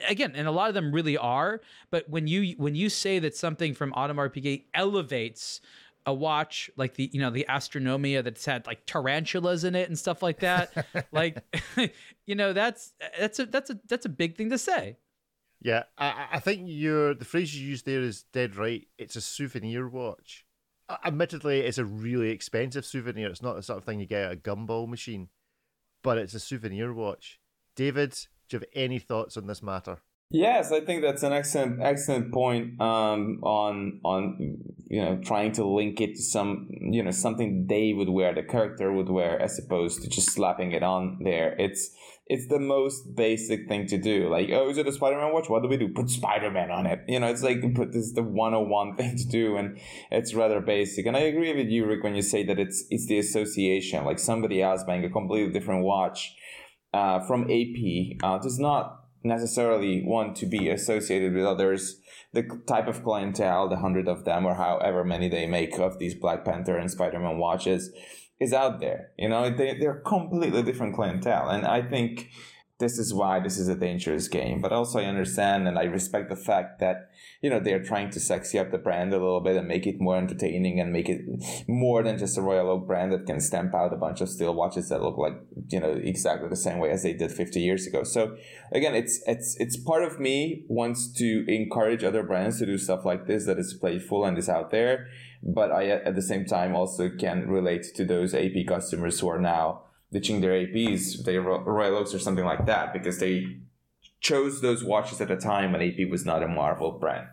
again, 0.09 0.33
and 0.37 0.47
a 0.47 0.53
lot 0.53 0.69
of 0.69 0.75
them 0.75 0.93
really 0.93 1.19
are, 1.19 1.61
but 1.91 2.09
when 2.09 2.29
you 2.29 2.55
when 2.57 2.77
you 2.77 2.89
say 2.89 3.19
that 3.19 3.37
something 3.37 3.75
from 3.75 3.93
Audemars 3.93 4.33
Piguet 4.33 4.65
elevates 4.75 5.61
a 6.07 6.15
watch 6.15 6.71
like 6.77 6.95
the 6.95 7.11
you 7.13 7.21
know 7.21 7.31
the 7.31 7.47
astronomia 7.49 8.25
that's 8.25 8.45
had 8.45 8.67
like 8.67 8.85
tarantulas 8.87 9.65
in 9.65 9.75
it 9.75 9.89
and 9.89 9.99
stuff 9.99 10.23
like 10.23 10.41
that 10.41 10.87
like 11.13 11.43
you 12.27 12.35
know 12.35 12.53
that's 12.53 12.93
that's 13.19 13.39
a 13.39 13.47
that's 13.47 13.71
a 13.71 13.79
that's 13.89 14.07
a 14.07 14.09
big 14.09 14.37
thing 14.37 14.51
to 14.51 14.59
say 14.59 14.97
yeah 15.61 15.83
i 15.99 16.27
i 16.33 16.39
think 16.41 16.63
your 16.65 17.15
the 17.15 17.25
phrase 17.25 17.55
you 17.55 17.69
used 17.69 17.85
there 17.85 18.01
is 18.01 18.25
dead 18.33 18.57
right 18.57 18.89
it's 18.99 19.17
a 19.17 19.21
souvenir 19.21 19.89
watch 19.89 20.47
uh, 20.91 20.97
admittedly, 21.05 21.61
it's 21.61 21.79
a 21.79 21.85
really 21.85 22.31
expensive 22.31 22.85
souvenir. 22.85 23.29
It's 23.29 23.43
not 23.43 23.55
the 23.55 23.63
sort 23.63 23.79
of 23.79 23.85
thing 23.85 24.01
you 24.01 24.07
get 24.07 24.25
at 24.25 24.33
a 24.33 24.37
gumball 24.37 24.89
machine, 24.89 25.29
but 26.03 26.19
it's 26.19 26.35
a 26.35 26.41
souvenir 26.41 26.93
watch. 26.93 27.39
David, 27.77 28.11
do 28.49 28.57
you 28.57 28.59
have 28.59 28.69
any 28.75 28.99
thoughts 28.99 29.37
on 29.37 29.47
this 29.47 29.63
matter? 29.63 29.99
Yes, 30.33 30.71
I 30.71 30.81
think 30.81 31.03
that's 31.03 31.25
an 31.25 31.33
excellent 31.33 31.81
excellent 31.83 32.33
point 32.33 32.81
um, 32.81 33.41
on 33.43 34.01
on 34.05 34.59
you 34.89 35.05
know 35.05 35.21
trying 35.25 35.51
to 35.53 35.65
link 35.67 36.01
it 36.01 36.15
to 36.15 36.23
some 36.23 36.69
you 36.71 37.03
know 37.03 37.11
something 37.11 37.67
they 37.67 37.93
would 37.93 38.09
wear, 38.09 38.33
the 38.33 38.45
character 38.45 38.93
would 38.93 39.09
wear, 39.09 39.43
as 39.43 39.59
opposed 39.59 40.03
to 40.03 40.09
just 40.09 40.31
slapping 40.31 40.71
it 40.71 40.85
on 40.85 41.19
there. 41.25 41.57
It's 41.59 41.91
it's 42.29 42.47
the 42.47 42.61
most 42.61 43.17
basic 43.17 43.67
thing 43.67 43.89
to 43.89 43.99
do. 43.99 44.31
Like, 44.31 44.51
oh, 44.53 44.71
is 44.71 44.79
it 44.79 44.87
a 44.87 44.93
Spider-Man 44.93 45.33
watch? 45.33 45.49
What 45.49 45.65
do 45.65 45.69
we 45.69 45.77
do? 45.77 45.89
Put 45.89 46.09
Spider-Man 46.09 46.71
on 46.71 46.87
it. 46.87 47.01
You 47.09 47.19
know, 47.19 47.27
it's 47.27 47.43
like 47.43 47.61
put 47.75 47.89
this 47.93 48.05
is 48.05 48.13
the 48.13 48.23
101 48.23 48.95
thing 48.97 49.17
to 49.17 49.27
do, 49.27 49.57
and 49.57 49.81
it's 50.13 50.33
rather 50.33 50.61
basic. 50.61 51.07
And 51.07 51.17
I 51.17 51.21
agree 51.21 51.57
with 51.57 51.67
you, 51.67 51.87
Rick, 51.87 52.05
when 52.05 52.15
you 52.15 52.23
say 52.23 52.45
that 52.45 52.61
it's 52.61 52.85
it's 52.89 53.07
the 53.07 53.19
association. 53.19 54.05
Like 54.05 54.21
somebody 54.21 54.63
else 54.63 54.85
buying 54.85 55.05
a 55.05 55.11
completely 55.11 55.53
different 55.53 55.83
watch 55.83 56.37
uh, 56.95 57.19
from 57.27 57.51
AP 57.51 58.23
uh, 58.23 58.39
does 58.39 58.61
not 58.61 59.00
necessarily 59.23 60.03
want 60.05 60.37
to 60.37 60.47
be 60.47 60.69
associated 60.69 61.35
with 61.35 61.45
others. 61.45 62.01
The 62.33 62.45
type 62.67 62.87
of 62.87 63.03
clientele, 63.03 63.69
the 63.69 63.77
hundred 63.77 64.09
of 64.09 64.25
them, 64.25 64.47
or 64.47 64.55
however 64.55 65.05
many 65.05 65.29
they 65.29 65.47
make 65.47 65.79
of 65.79 65.99
these 65.99 66.15
Black 66.15 66.45
Panther 66.45 66.77
and 66.77 66.91
Spider-Man 66.91 67.39
watches, 67.39 67.91
is 68.41 68.53
out 68.53 68.81
there. 68.81 69.11
You 69.19 69.29
know, 69.29 69.51
they, 69.51 69.77
they're 69.79 70.01
completely 70.01 70.63
different 70.63 70.95
clientele. 70.95 71.49
And 71.49 71.67
I 71.67 71.83
think 71.83 72.31
this 72.81 72.99
is 72.99 73.15
why 73.15 73.39
this 73.39 73.59
is 73.59 73.69
a 73.69 73.77
dangerous 73.77 74.27
game. 74.27 74.61
But 74.61 74.73
also 74.73 74.99
I 74.99 75.05
understand 75.05 75.69
and 75.69 75.79
I 75.79 75.85
respect 75.85 76.31
the 76.31 76.37
fact 76.37 76.81
that, 76.81 77.11
you 77.43 77.51
know, 77.51 77.61
they're 77.61 77.85
trying 77.85 78.11
to 78.11 78.19
sexy 78.19 78.59
up 78.59 78.73
the 78.73 78.79
brand 78.79 79.13
a 79.13 79.19
little 79.19 79.41
bit 79.41 79.57
and 79.57 79.69
make 79.69 79.87
it 79.87 80.01
more 80.01 80.17
entertaining 80.17 80.81
and 80.81 80.93
make 80.93 81.09
it 81.09 81.21
more 81.69 82.03
than 82.03 82.19
just 82.19 82.39
a 82.39 82.43
Royal 82.43 82.71
Oak 82.71 82.87
brand 82.87 83.13
that 83.13 83.27
can 83.27 83.41
stamp 83.41 83.75
out 83.75 83.93
a 83.93 83.97
bunch 83.97 84.21
of 84.21 84.29
steel 84.29 84.55
watches 84.55 84.89
that 84.89 85.03
look 85.03 85.19
like, 85.19 85.35
you 85.69 85.79
know, 85.79 85.93
exactly 85.93 86.49
the 86.49 86.57
same 86.57 86.79
way 86.79 86.91
as 86.91 87.03
they 87.03 87.13
did 87.13 87.31
50 87.31 87.61
years 87.61 87.87
ago. 87.87 88.03
So 88.03 88.37
again, 88.73 88.95
it's 88.95 89.23
it's 89.27 89.57
it's 89.61 89.77
part 89.77 90.03
of 90.03 90.19
me 90.19 90.65
wants 90.69 91.13
to 91.19 91.45
encourage 91.47 92.03
other 92.03 92.23
brands 92.23 92.59
to 92.59 92.67
do 92.67 92.79
stuff 92.79 93.05
like 93.05 93.27
this 93.27 93.45
that 93.47 93.59
is 93.59 93.75
playful 93.75 94.25
and 94.25 94.37
is 94.37 94.49
out 94.49 94.71
there 94.71 95.09
but 95.43 95.73
I 95.73 95.89
at 95.89 96.15
the 96.15 96.23
same 96.23 96.45
time 96.45 96.75
also 96.75 97.09
can 97.09 97.49
relate 97.49 97.87
to 97.95 98.05
those 98.05 98.35
AP 98.35 98.67
customers 98.69 99.21
who 99.21 99.29
are 99.29 99.39
now 99.39 99.85
ditching 100.13 100.41
their 100.41 100.53
APs, 100.53 101.25
their 101.25 101.43
Royal 101.43 101.97
Oaks 101.97 102.15
or 102.15 102.19
something 102.19 102.45
like 102.45 102.67
that, 102.67 102.93
because 102.93 103.19
they 103.19 103.47
chose 104.21 104.61
those 104.61 104.85
watches 104.85 105.21
at 105.21 105.31
a 105.31 105.37
time 105.37 105.73
when 105.73 105.83
AP 105.83 106.11
was 106.11 106.25
not 106.25 106.43
a 106.43 106.49
Marvel 106.49 106.93
brand. 106.93 107.27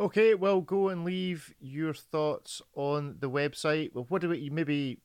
Okay, 0.00 0.34
well, 0.34 0.60
go 0.60 0.88
and 0.88 1.04
leave 1.04 1.54
your 1.60 1.94
thoughts 1.94 2.62
on 2.74 3.16
the 3.20 3.30
website. 3.30 3.94
Well, 3.94 4.06
what 4.08 4.22
do 4.22 4.30
we 4.30 4.50
maybe, 4.50 4.98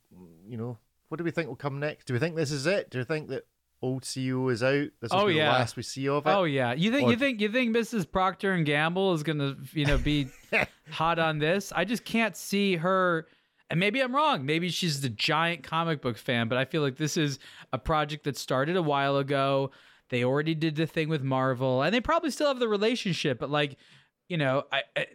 you 0.48 0.56
know, 0.56 0.78
what 1.08 1.18
do 1.18 1.24
we 1.24 1.30
think 1.30 1.48
will 1.48 1.56
come 1.56 1.78
next? 1.78 2.06
Do 2.06 2.14
we 2.14 2.18
think 2.18 2.34
this 2.34 2.50
is 2.50 2.66
it? 2.66 2.90
Do 2.90 2.98
we 2.98 3.04
think 3.04 3.28
that 3.28 3.44
old 3.82 4.02
CEO 4.02 4.50
is 4.52 4.62
out. 4.62 4.88
This 5.00 5.12
will 5.12 5.20
oh, 5.20 5.26
be 5.26 5.34
yeah. 5.34 5.52
the 5.52 5.58
last 5.58 5.76
we 5.76 5.82
see 5.82 6.08
of 6.08 6.26
it. 6.26 6.30
Oh 6.30 6.44
yeah. 6.44 6.72
You 6.72 6.90
think 6.90 7.08
or... 7.08 7.10
you 7.12 7.16
think 7.16 7.40
you 7.40 7.50
think 7.50 7.76
Mrs. 7.76 8.10
Procter 8.10 8.52
and 8.52 8.66
Gamble 8.66 9.14
is 9.14 9.22
gonna 9.22 9.56
you 9.72 9.86
know 9.86 9.98
be 9.98 10.28
hot 10.90 11.18
on 11.18 11.38
this? 11.38 11.72
I 11.74 11.84
just 11.84 12.04
can't 12.04 12.36
see 12.36 12.76
her. 12.76 13.28
And 13.70 13.78
maybe 13.78 14.00
I'm 14.00 14.14
wrong. 14.14 14.46
Maybe 14.46 14.70
she's 14.70 15.00
the 15.00 15.10
giant 15.10 15.62
comic 15.62 16.00
book 16.00 16.16
fan, 16.16 16.48
but 16.48 16.56
I 16.56 16.64
feel 16.64 16.80
like 16.80 16.96
this 16.96 17.16
is 17.16 17.38
a 17.72 17.78
project 17.78 18.24
that 18.24 18.36
started 18.36 18.76
a 18.76 18.82
while 18.82 19.18
ago. 19.18 19.70
They 20.08 20.24
already 20.24 20.54
did 20.54 20.76
the 20.76 20.86
thing 20.86 21.08
with 21.10 21.22
Marvel, 21.22 21.82
and 21.82 21.94
they 21.94 22.00
probably 22.00 22.30
still 22.30 22.48
have 22.48 22.60
the 22.60 22.68
relationship. 22.68 23.38
But 23.38 23.50
like, 23.50 23.76
you 24.28 24.38
know, 24.38 24.64
I, 24.72 24.82
I 24.96 25.06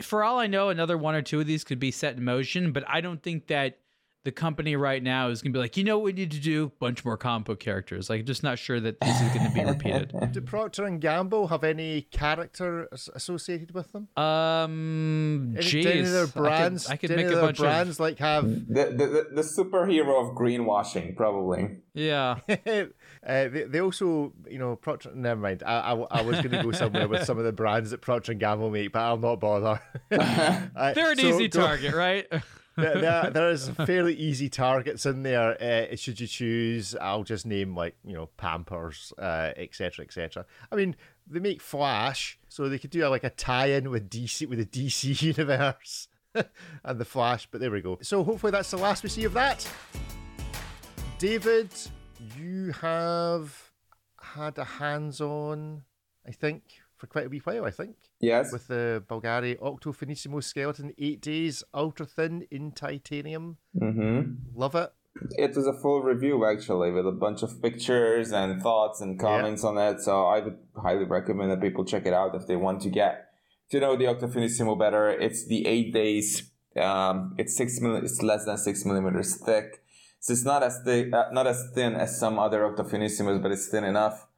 for 0.00 0.24
all 0.24 0.40
I 0.40 0.48
know, 0.48 0.68
another 0.68 0.98
one 0.98 1.14
or 1.14 1.22
two 1.22 1.38
of 1.38 1.46
these 1.46 1.62
could 1.62 1.78
be 1.78 1.92
set 1.92 2.16
in 2.16 2.24
motion. 2.24 2.72
But 2.72 2.84
I 2.88 3.00
don't 3.00 3.22
think 3.22 3.46
that 3.46 3.78
the 4.24 4.32
company 4.32 4.76
right 4.76 5.02
now 5.02 5.28
is 5.28 5.42
going 5.42 5.52
to 5.52 5.56
be 5.56 5.60
like, 5.60 5.76
you 5.76 5.82
know 5.82 5.98
what 5.98 6.04
we 6.04 6.12
need 6.12 6.30
to 6.30 6.38
do? 6.38 6.64
a 6.64 6.68
Bunch 6.78 7.04
more 7.04 7.16
comic 7.16 7.46
book 7.46 7.60
characters. 7.60 8.08
Like, 8.08 8.24
just 8.24 8.42
not 8.42 8.58
sure 8.58 8.78
that 8.78 9.00
this 9.00 9.20
is 9.20 9.28
going 9.32 9.48
to 9.48 9.52
be 9.52 9.64
repeated. 9.64 10.14
do 10.32 10.40
Procter 10.40 10.84
and 10.84 11.00
Gamble 11.00 11.48
have 11.48 11.64
any 11.64 12.02
character 12.02 12.88
associated 12.92 13.74
with 13.74 13.92
them? 13.92 14.08
Um, 14.16 15.54
any, 15.56 15.66
geez, 15.66 15.86
any 15.86 16.00
of 16.00 16.12
their 16.12 16.26
brands? 16.28 16.88
I 16.88 16.96
could, 16.96 17.10
I 17.10 17.14
could 17.14 17.24
make 17.24 17.34
a 17.34 17.40
bunch 17.40 17.58
brands 17.58 17.96
of 17.96 18.00
like 18.00 18.18
have 18.18 18.44
the, 18.44 18.84
the 18.84 19.28
the 19.32 19.42
superhero 19.42 20.20
of 20.20 20.36
greenwashing, 20.36 21.16
probably. 21.16 21.78
Yeah. 21.94 22.38
uh, 22.48 22.84
they, 23.24 23.64
they 23.68 23.80
also, 23.80 24.32
you 24.48 24.58
know, 24.58 24.76
Procter. 24.76 25.12
Never 25.14 25.40
mind. 25.40 25.62
I, 25.64 25.92
I, 25.92 26.06
I 26.18 26.22
was 26.22 26.36
going 26.36 26.50
to 26.50 26.62
go 26.62 26.72
somewhere 26.72 27.08
with 27.08 27.24
some 27.24 27.38
of 27.38 27.44
the 27.44 27.52
brands 27.52 27.90
that 27.90 28.00
Procter 28.00 28.32
and 28.32 28.40
Gamble 28.40 28.70
make, 28.70 28.92
but 28.92 29.00
I'll 29.00 29.18
not 29.18 29.40
bother. 29.40 29.80
uh, 30.12 30.92
They're 30.94 31.12
an 31.12 31.18
so 31.18 31.26
easy 31.26 31.48
target, 31.48 31.94
right? 31.94 32.26
There, 32.76 33.00
there, 33.00 33.30
there 33.32 33.50
is 33.50 33.68
fairly 33.70 34.14
easy 34.14 34.48
targets 34.48 35.06
in 35.06 35.22
there. 35.22 35.60
Uh, 35.62 35.96
should 35.96 36.20
you 36.20 36.26
choose, 36.26 36.94
I'll 36.96 37.24
just 37.24 37.46
name 37.46 37.76
like 37.76 37.96
you 38.04 38.14
know 38.14 38.26
Pampers, 38.36 39.12
etc., 39.18 40.02
uh, 40.02 40.04
etc. 40.04 40.42
Et 40.42 40.46
I 40.70 40.76
mean, 40.76 40.96
they 41.26 41.40
make 41.40 41.60
Flash, 41.60 42.38
so 42.48 42.68
they 42.68 42.78
could 42.78 42.90
do 42.90 43.06
like 43.08 43.24
a 43.24 43.30
tie-in 43.30 43.90
with 43.90 44.10
DC 44.10 44.46
with 44.46 44.58
the 44.58 44.88
DC 44.88 45.22
universe 45.36 46.08
and 46.84 46.98
the 46.98 47.04
Flash. 47.04 47.48
But 47.50 47.60
there 47.60 47.70
we 47.70 47.80
go. 47.80 47.98
So 48.02 48.24
hopefully 48.24 48.52
that's 48.52 48.70
the 48.70 48.78
last 48.78 49.02
we 49.02 49.08
see 49.08 49.24
of 49.24 49.34
that. 49.34 49.68
David, 51.18 51.70
you 52.36 52.72
have 52.80 53.70
had 54.20 54.58
a 54.58 54.64
hands-on, 54.64 55.82
I 56.26 56.32
think, 56.32 56.62
for 56.96 57.06
quite 57.06 57.26
a 57.26 57.28
wee 57.28 57.38
while. 57.38 57.64
I 57.64 57.70
think. 57.70 57.96
Yes. 58.22 58.52
With 58.52 58.68
the 58.68 59.02
Bulgari 59.08 59.58
Octo 59.60 59.92
Finissimo 59.92 60.42
skeleton, 60.42 60.94
eight 60.96 61.20
days, 61.20 61.64
ultra 61.74 62.06
thin 62.06 62.46
in 62.52 62.70
titanium. 62.70 63.56
Mm-hmm. 63.76 64.58
Love 64.58 64.76
it. 64.76 64.92
It 65.32 65.56
was 65.56 65.66
a 65.66 65.72
full 65.72 66.02
review 66.02 66.46
actually, 66.46 66.92
with 66.92 67.06
a 67.06 67.12
bunch 67.12 67.42
of 67.42 67.60
pictures 67.60 68.32
and 68.32 68.62
thoughts 68.62 69.00
and 69.00 69.18
comments 69.18 69.64
yeah. 69.64 69.70
on 69.70 69.78
it. 69.78 70.00
So 70.00 70.26
I 70.26 70.38
would 70.40 70.56
highly 70.80 71.04
recommend 71.04 71.50
that 71.50 71.60
people 71.60 71.84
check 71.84 72.06
it 72.06 72.14
out 72.14 72.34
if 72.36 72.46
they 72.46 72.56
want 72.56 72.80
to 72.82 72.90
get 72.90 73.28
to 73.70 73.80
know 73.80 73.96
the 73.96 74.06
Octo 74.06 74.28
Finissimo 74.28 74.78
better. 74.78 75.10
It's 75.10 75.44
the 75.46 75.66
eight 75.66 75.92
days. 75.92 76.48
Um, 76.80 77.34
it's 77.38 77.56
six 77.56 77.80
mil- 77.80 77.96
It's 77.96 78.22
less 78.22 78.44
than 78.44 78.56
six 78.56 78.84
millimeters 78.84 79.36
thick. 79.36 79.82
So 80.20 80.32
it's 80.32 80.44
not 80.44 80.62
as 80.62 80.80
thick, 80.84 81.12
uh, 81.12 81.24
not 81.32 81.48
as 81.48 81.70
thin 81.74 81.94
as 81.94 82.18
some 82.18 82.38
other 82.38 82.64
Octo 82.64 82.84
Finissimos, 82.84 83.42
but 83.42 83.50
it's 83.50 83.66
thin 83.66 83.82
enough 83.82 84.28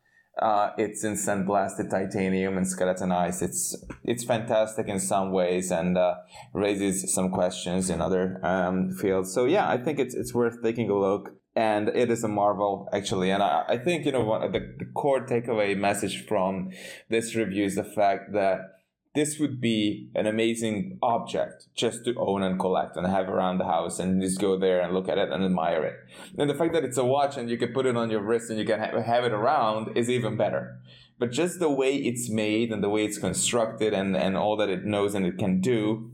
uh, 0.41 0.71
it's 0.77 1.05
in 1.05 1.15
sandblasted 1.15 1.91
titanium 1.91 2.57
and 2.57 2.67
skeletonized. 2.67 3.43
It's 3.43 3.77
it's 4.03 4.25
fantastic 4.25 4.89
in 4.89 4.99
some 4.99 5.33
ways 5.33 5.71
and 5.71 5.97
uh, 5.97 6.17
raises 6.53 7.15
some 7.15 7.31
questions 7.31 7.89
in 7.89 8.01
other 8.01 8.41
um, 8.45 8.91
fields. 8.93 9.33
So 9.33 9.45
yeah, 9.45 9.69
I 9.69 9.77
think 9.77 9.99
it's 9.99 10.15
it's 10.15 10.35
worth 10.35 10.63
taking 10.63 10.91
a 10.91 10.99
look. 10.99 11.37
And 11.57 11.91
it 11.91 12.11
is 12.11 12.25
a 12.25 12.29
marvel 12.29 12.89
actually. 12.93 13.31
And 13.31 13.41
I, 13.41 13.65
I 13.69 13.79
think 13.79 14.05
you 14.07 14.11
know 14.11 14.41
the, 14.51 14.59
the 14.59 14.87
core 14.93 15.25
takeaway 15.25 15.77
message 15.77 16.27
from 16.27 16.71
this 17.09 17.37
review 17.37 17.65
is 17.65 17.77
the 17.77 17.85
fact 17.85 18.33
that 18.33 18.74
this 19.15 19.39
would 19.39 19.61
be 19.61 20.11
an 20.17 20.27
amazing 20.27 20.99
object 21.01 21.69
just 21.77 22.05
to 22.05 22.15
own 22.17 22.43
and 22.43 22.59
collect 22.59 22.97
and 22.97 23.07
have 23.07 23.29
around 23.29 23.59
the 23.59 23.65
house 23.65 24.01
and 24.01 24.21
just 24.21 24.41
go 24.41 24.59
there 24.59 24.81
and 24.81 24.93
look 24.93 25.09
at 25.09 25.19
it 25.19 25.31
and 25.31 25.45
admire 25.45 25.85
it. 25.85 25.95
And 26.37 26.51
the 26.51 26.55
fact 26.55 26.73
that 26.73 26.85
it's 26.85 26.99
a 26.99 27.05
watch 27.05 27.37
and 27.37 27.49
you 27.49 27.57
can 27.57 27.73
put 27.73 27.87
it 27.87 27.97
on 27.97 28.11
your 28.11 28.23
wrist 28.23 28.51
and 28.51 28.59
you 28.59 28.65
can 28.65 28.81
have 28.81 29.25
it 29.25 29.33
around 29.33 29.97
is 29.97 30.11
even 30.11 30.37
better. 30.37 30.81
But 31.17 31.31
just 31.31 31.61
the 31.61 31.71
way 31.71 31.95
it's 31.95 32.29
made 32.29 32.73
and 32.73 32.83
the 32.83 32.89
way 32.89 33.05
it's 33.05 33.19
constructed 33.19 33.95
and, 33.95 34.17
and 34.17 34.37
all 34.37 34.57
that 34.57 34.69
it 34.69 34.85
knows 34.85 35.15
and 35.15 35.25
it 35.25 35.39
can 35.39 35.61
do, 35.61 36.11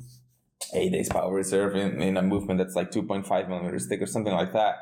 eight 0.75 0.93
days 0.93 1.09
power 1.09 1.33
reserve 1.33 1.75
in, 1.75 2.03
in 2.03 2.19
a 2.19 2.23
movement 2.23 2.59
that's 2.59 2.77
like 2.77 2.91
2.5 2.91 3.49
millimeters 3.49 3.87
thick 3.89 4.03
or 4.03 4.07
something 4.07 4.35
like 4.35 4.53
that 4.53 4.75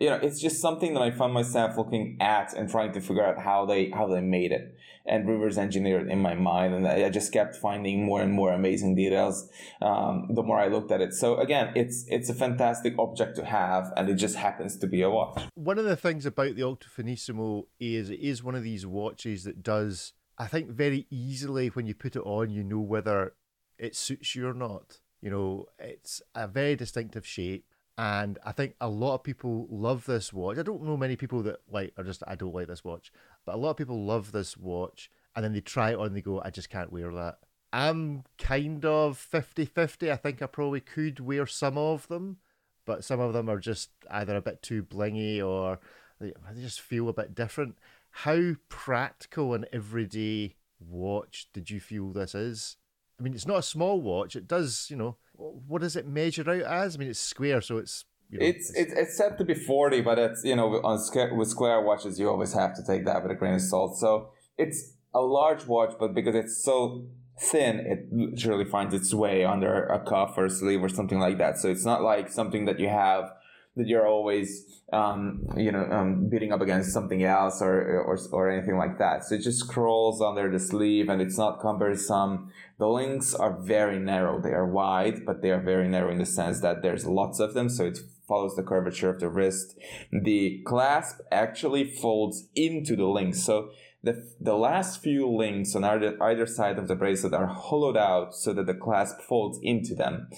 you 0.00 0.10
know, 0.10 0.16
it's 0.16 0.40
just 0.40 0.60
something 0.60 0.94
that 0.94 1.02
I 1.02 1.10
found 1.10 1.32
myself 1.32 1.76
looking 1.76 2.18
at 2.20 2.54
and 2.54 2.70
trying 2.70 2.92
to 2.92 3.00
figure 3.00 3.24
out 3.24 3.38
how 3.38 3.66
they 3.66 3.90
how 3.90 4.06
they 4.06 4.20
made 4.20 4.52
it 4.52 4.76
and 5.04 5.26
reverse 5.26 5.56
engineered 5.56 6.08
in 6.08 6.20
my 6.20 6.34
mind, 6.34 6.74
and 6.74 6.86
I 6.86 7.08
just 7.08 7.32
kept 7.32 7.56
finding 7.56 8.04
more 8.04 8.20
and 8.20 8.32
more 8.32 8.52
amazing 8.52 8.94
details 8.94 9.48
um, 9.80 10.28
the 10.30 10.42
more 10.42 10.60
I 10.60 10.68
looked 10.68 10.92
at 10.92 11.00
it. 11.00 11.14
So 11.14 11.38
again, 11.38 11.72
it's 11.74 12.04
it's 12.08 12.28
a 12.28 12.34
fantastic 12.34 12.94
object 12.98 13.36
to 13.36 13.44
have, 13.44 13.92
and 13.96 14.08
it 14.08 14.14
just 14.14 14.36
happens 14.36 14.76
to 14.78 14.86
be 14.86 15.02
a 15.02 15.10
watch. 15.10 15.42
One 15.54 15.78
of 15.78 15.84
the 15.84 15.96
things 15.96 16.26
about 16.26 16.54
the 16.54 16.62
Octo 16.62 16.86
Finissimo 16.96 17.66
is 17.80 18.10
it 18.10 18.20
is 18.20 18.42
one 18.42 18.54
of 18.54 18.62
these 18.62 18.86
watches 18.86 19.44
that 19.44 19.62
does, 19.62 20.12
I 20.38 20.46
think, 20.46 20.70
very 20.70 21.06
easily 21.10 21.68
when 21.68 21.86
you 21.86 21.94
put 21.94 22.14
it 22.14 22.22
on, 22.24 22.50
you 22.50 22.62
know 22.62 22.80
whether 22.80 23.34
it 23.78 23.96
suits 23.96 24.36
you 24.36 24.46
or 24.46 24.54
not. 24.54 25.00
You 25.20 25.30
know, 25.30 25.66
it's 25.80 26.22
a 26.36 26.46
very 26.46 26.76
distinctive 26.76 27.26
shape 27.26 27.64
and 27.98 28.38
I 28.44 28.52
think 28.52 28.76
a 28.80 28.88
lot 28.88 29.16
of 29.16 29.24
people 29.24 29.66
love 29.68 30.06
this 30.06 30.32
watch. 30.32 30.56
I 30.56 30.62
don't 30.62 30.84
know 30.84 30.96
many 30.96 31.16
people 31.16 31.42
that 31.42 31.58
like 31.68 31.92
are 31.98 32.04
just 32.04 32.22
I 32.28 32.36
don't 32.36 32.54
like 32.54 32.68
this 32.68 32.84
watch, 32.84 33.12
but 33.44 33.56
a 33.56 33.58
lot 33.58 33.70
of 33.70 33.76
people 33.76 34.04
love 34.04 34.30
this 34.30 34.56
watch 34.56 35.10
and 35.34 35.44
then 35.44 35.52
they 35.52 35.60
try 35.60 35.90
it 35.90 35.98
on 35.98 36.06
and 36.06 36.16
they 36.16 36.22
go, 36.22 36.40
I 36.44 36.50
just 36.50 36.70
can't 36.70 36.92
wear 36.92 37.12
that. 37.12 37.38
I'm 37.72 38.22
kind 38.38 38.84
of 38.84 39.18
50-50. 39.18 40.12
I 40.12 40.16
think 40.16 40.40
I 40.40 40.46
probably 40.46 40.80
could 40.80 41.18
wear 41.18 41.44
some 41.44 41.76
of 41.76 42.06
them, 42.06 42.38
but 42.86 43.04
some 43.04 43.18
of 43.18 43.32
them 43.32 43.50
are 43.50 43.58
just 43.58 43.90
either 44.10 44.36
a 44.36 44.42
bit 44.42 44.62
too 44.62 44.84
blingy 44.84 45.44
or 45.44 45.80
they, 46.20 46.32
just 46.56 46.80
feel 46.80 47.08
a 47.08 47.12
bit 47.12 47.34
different. 47.34 47.76
How 48.10 48.54
practical 48.68 49.54
and 49.54 49.66
everyday 49.72 50.54
watch 50.80 51.48
did 51.52 51.68
you 51.68 51.80
feel 51.80 52.10
this 52.10 52.34
is? 52.34 52.76
I 53.18 53.24
mean, 53.24 53.34
it's 53.34 53.46
not 53.46 53.58
a 53.58 53.62
small 53.62 54.00
watch. 54.00 54.36
It 54.36 54.46
does, 54.46 54.86
you 54.88 54.96
know, 54.96 55.16
what 55.38 55.82
does 55.82 55.96
it 55.96 56.06
measure 56.06 56.48
out 56.50 56.62
as? 56.62 56.96
I 56.96 56.98
mean, 56.98 57.08
it's 57.08 57.20
square, 57.20 57.60
so 57.60 57.78
it's. 57.78 58.04
You 58.30 58.40
know, 58.40 58.44
it's, 58.44 58.70
it's 58.74 58.92
it's 58.92 59.16
said 59.16 59.38
to 59.38 59.44
be 59.44 59.54
forty, 59.54 60.02
but 60.02 60.18
it's 60.18 60.44
you 60.44 60.54
know 60.54 60.82
on 60.82 60.98
with 61.38 61.48
square 61.48 61.80
watches 61.80 62.20
you 62.20 62.28
always 62.28 62.52
have 62.52 62.76
to 62.76 62.82
take 62.84 63.06
that 63.06 63.22
with 63.22 63.32
a 63.32 63.34
grain 63.34 63.54
of 63.54 63.62
salt. 63.62 63.96
So 63.96 64.32
it's 64.58 64.92
a 65.14 65.20
large 65.20 65.66
watch, 65.66 65.94
but 65.98 66.14
because 66.14 66.34
it's 66.34 66.62
so 66.62 67.06
thin, 67.40 67.78
it 67.80 68.08
literally 68.12 68.66
finds 68.66 68.92
its 68.92 69.14
way 69.14 69.44
under 69.44 69.86
a 69.86 70.00
cuff 70.00 70.34
or 70.36 70.46
a 70.46 70.50
sleeve 70.50 70.82
or 70.82 70.90
something 70.90 71.18
like 71.18 71.38
that. 71.38 71.58
So 71.58 71.70
it's 71.70 71.86
not 71.86 72.02
like 72.02 72.30
something 72.30 72.66
that 72.66 72.78
you 72.78 72.88
have 72.88 73.32
that 73.78 73.86
you're 73.86 74.06
always 74.06 74.82
um, 74.92 75.46
you 75.56 75.72
know 75.72 75.84
um, 75.90 76.28
beating 76.28 76.52
up 76.52 76.60
against 76.60 76.92
something 76.92 77.22
else 77.22 77.62
or, 77.62 78.02
or 78.02 78.18
or 78.32 78.50
anything 78.50 78.76
like 78.76 78.98
that. 78.98 79.24
So 79.24 79.36
it 79.36 79.42
just 79.42 79.60
scrolls 79.60 80.20
under 80.20 80.50
the 80.50 80.58
sleeve 80.58 81.08
and 81.08 81.22
it's 81.22 81.38
not 81.38 81.60
cumbersome. 81.60 82.52
The 82.78 82.88
links 82.88 83.34
are 83.34 83.58
very 83.60 83.98
narrow. 83.98 84.40
They 84.40 84.52
are 84.52 84.66
wide, 84.66 85.24
but 85.24 85.42
they 85.42 85.50
are 85.50 85.60
very 85.60 85.88
narrow 85.88 86.10
in 86.10 86.18
the 86.18 86.26
sense 86.26 86.60
that 86.60 86.82
there's 86.82 87.06
lots 87.06 87.40
of 87.40 87.54
them. 87.54 87.68
So 87.68 87.86
it 87.86 87.98
follows 88.28 88.54
the 88.54 88.62
curvature 88.62 89.08
of 89.08 89.20
the 89.20 89.28
wrist. 89.28 89.76
The 90.12 90.62
clasp 90.66 91.20
actually 91.32 91.90
folds 91.90 92.48
into 92.54 92.94
the 92.94 93.06
link. 93.06 93.34
So 93.34 93.70
the, 94.02 94.30
the 94.40 94.54
last 94.54 95.02
few 95.02 95.28
links 95.28 95.74
on 95.74 95.82
either, 95.82 96.16
either 96.22 96.46
side 96.46 96.78
of 96.78 96.86
the 96.86 96.94
bracelet 96.94 97.34
are 97.34 97.48
hollowed 97.48 97.96
out 97.96 98.32
so 98.34 98.52
that 98.52 98.66
the 98.66 98.74
clasp 98.74 99.20
folds 99.20 99.58
into 99.62 99.94
them, 99.94 100.28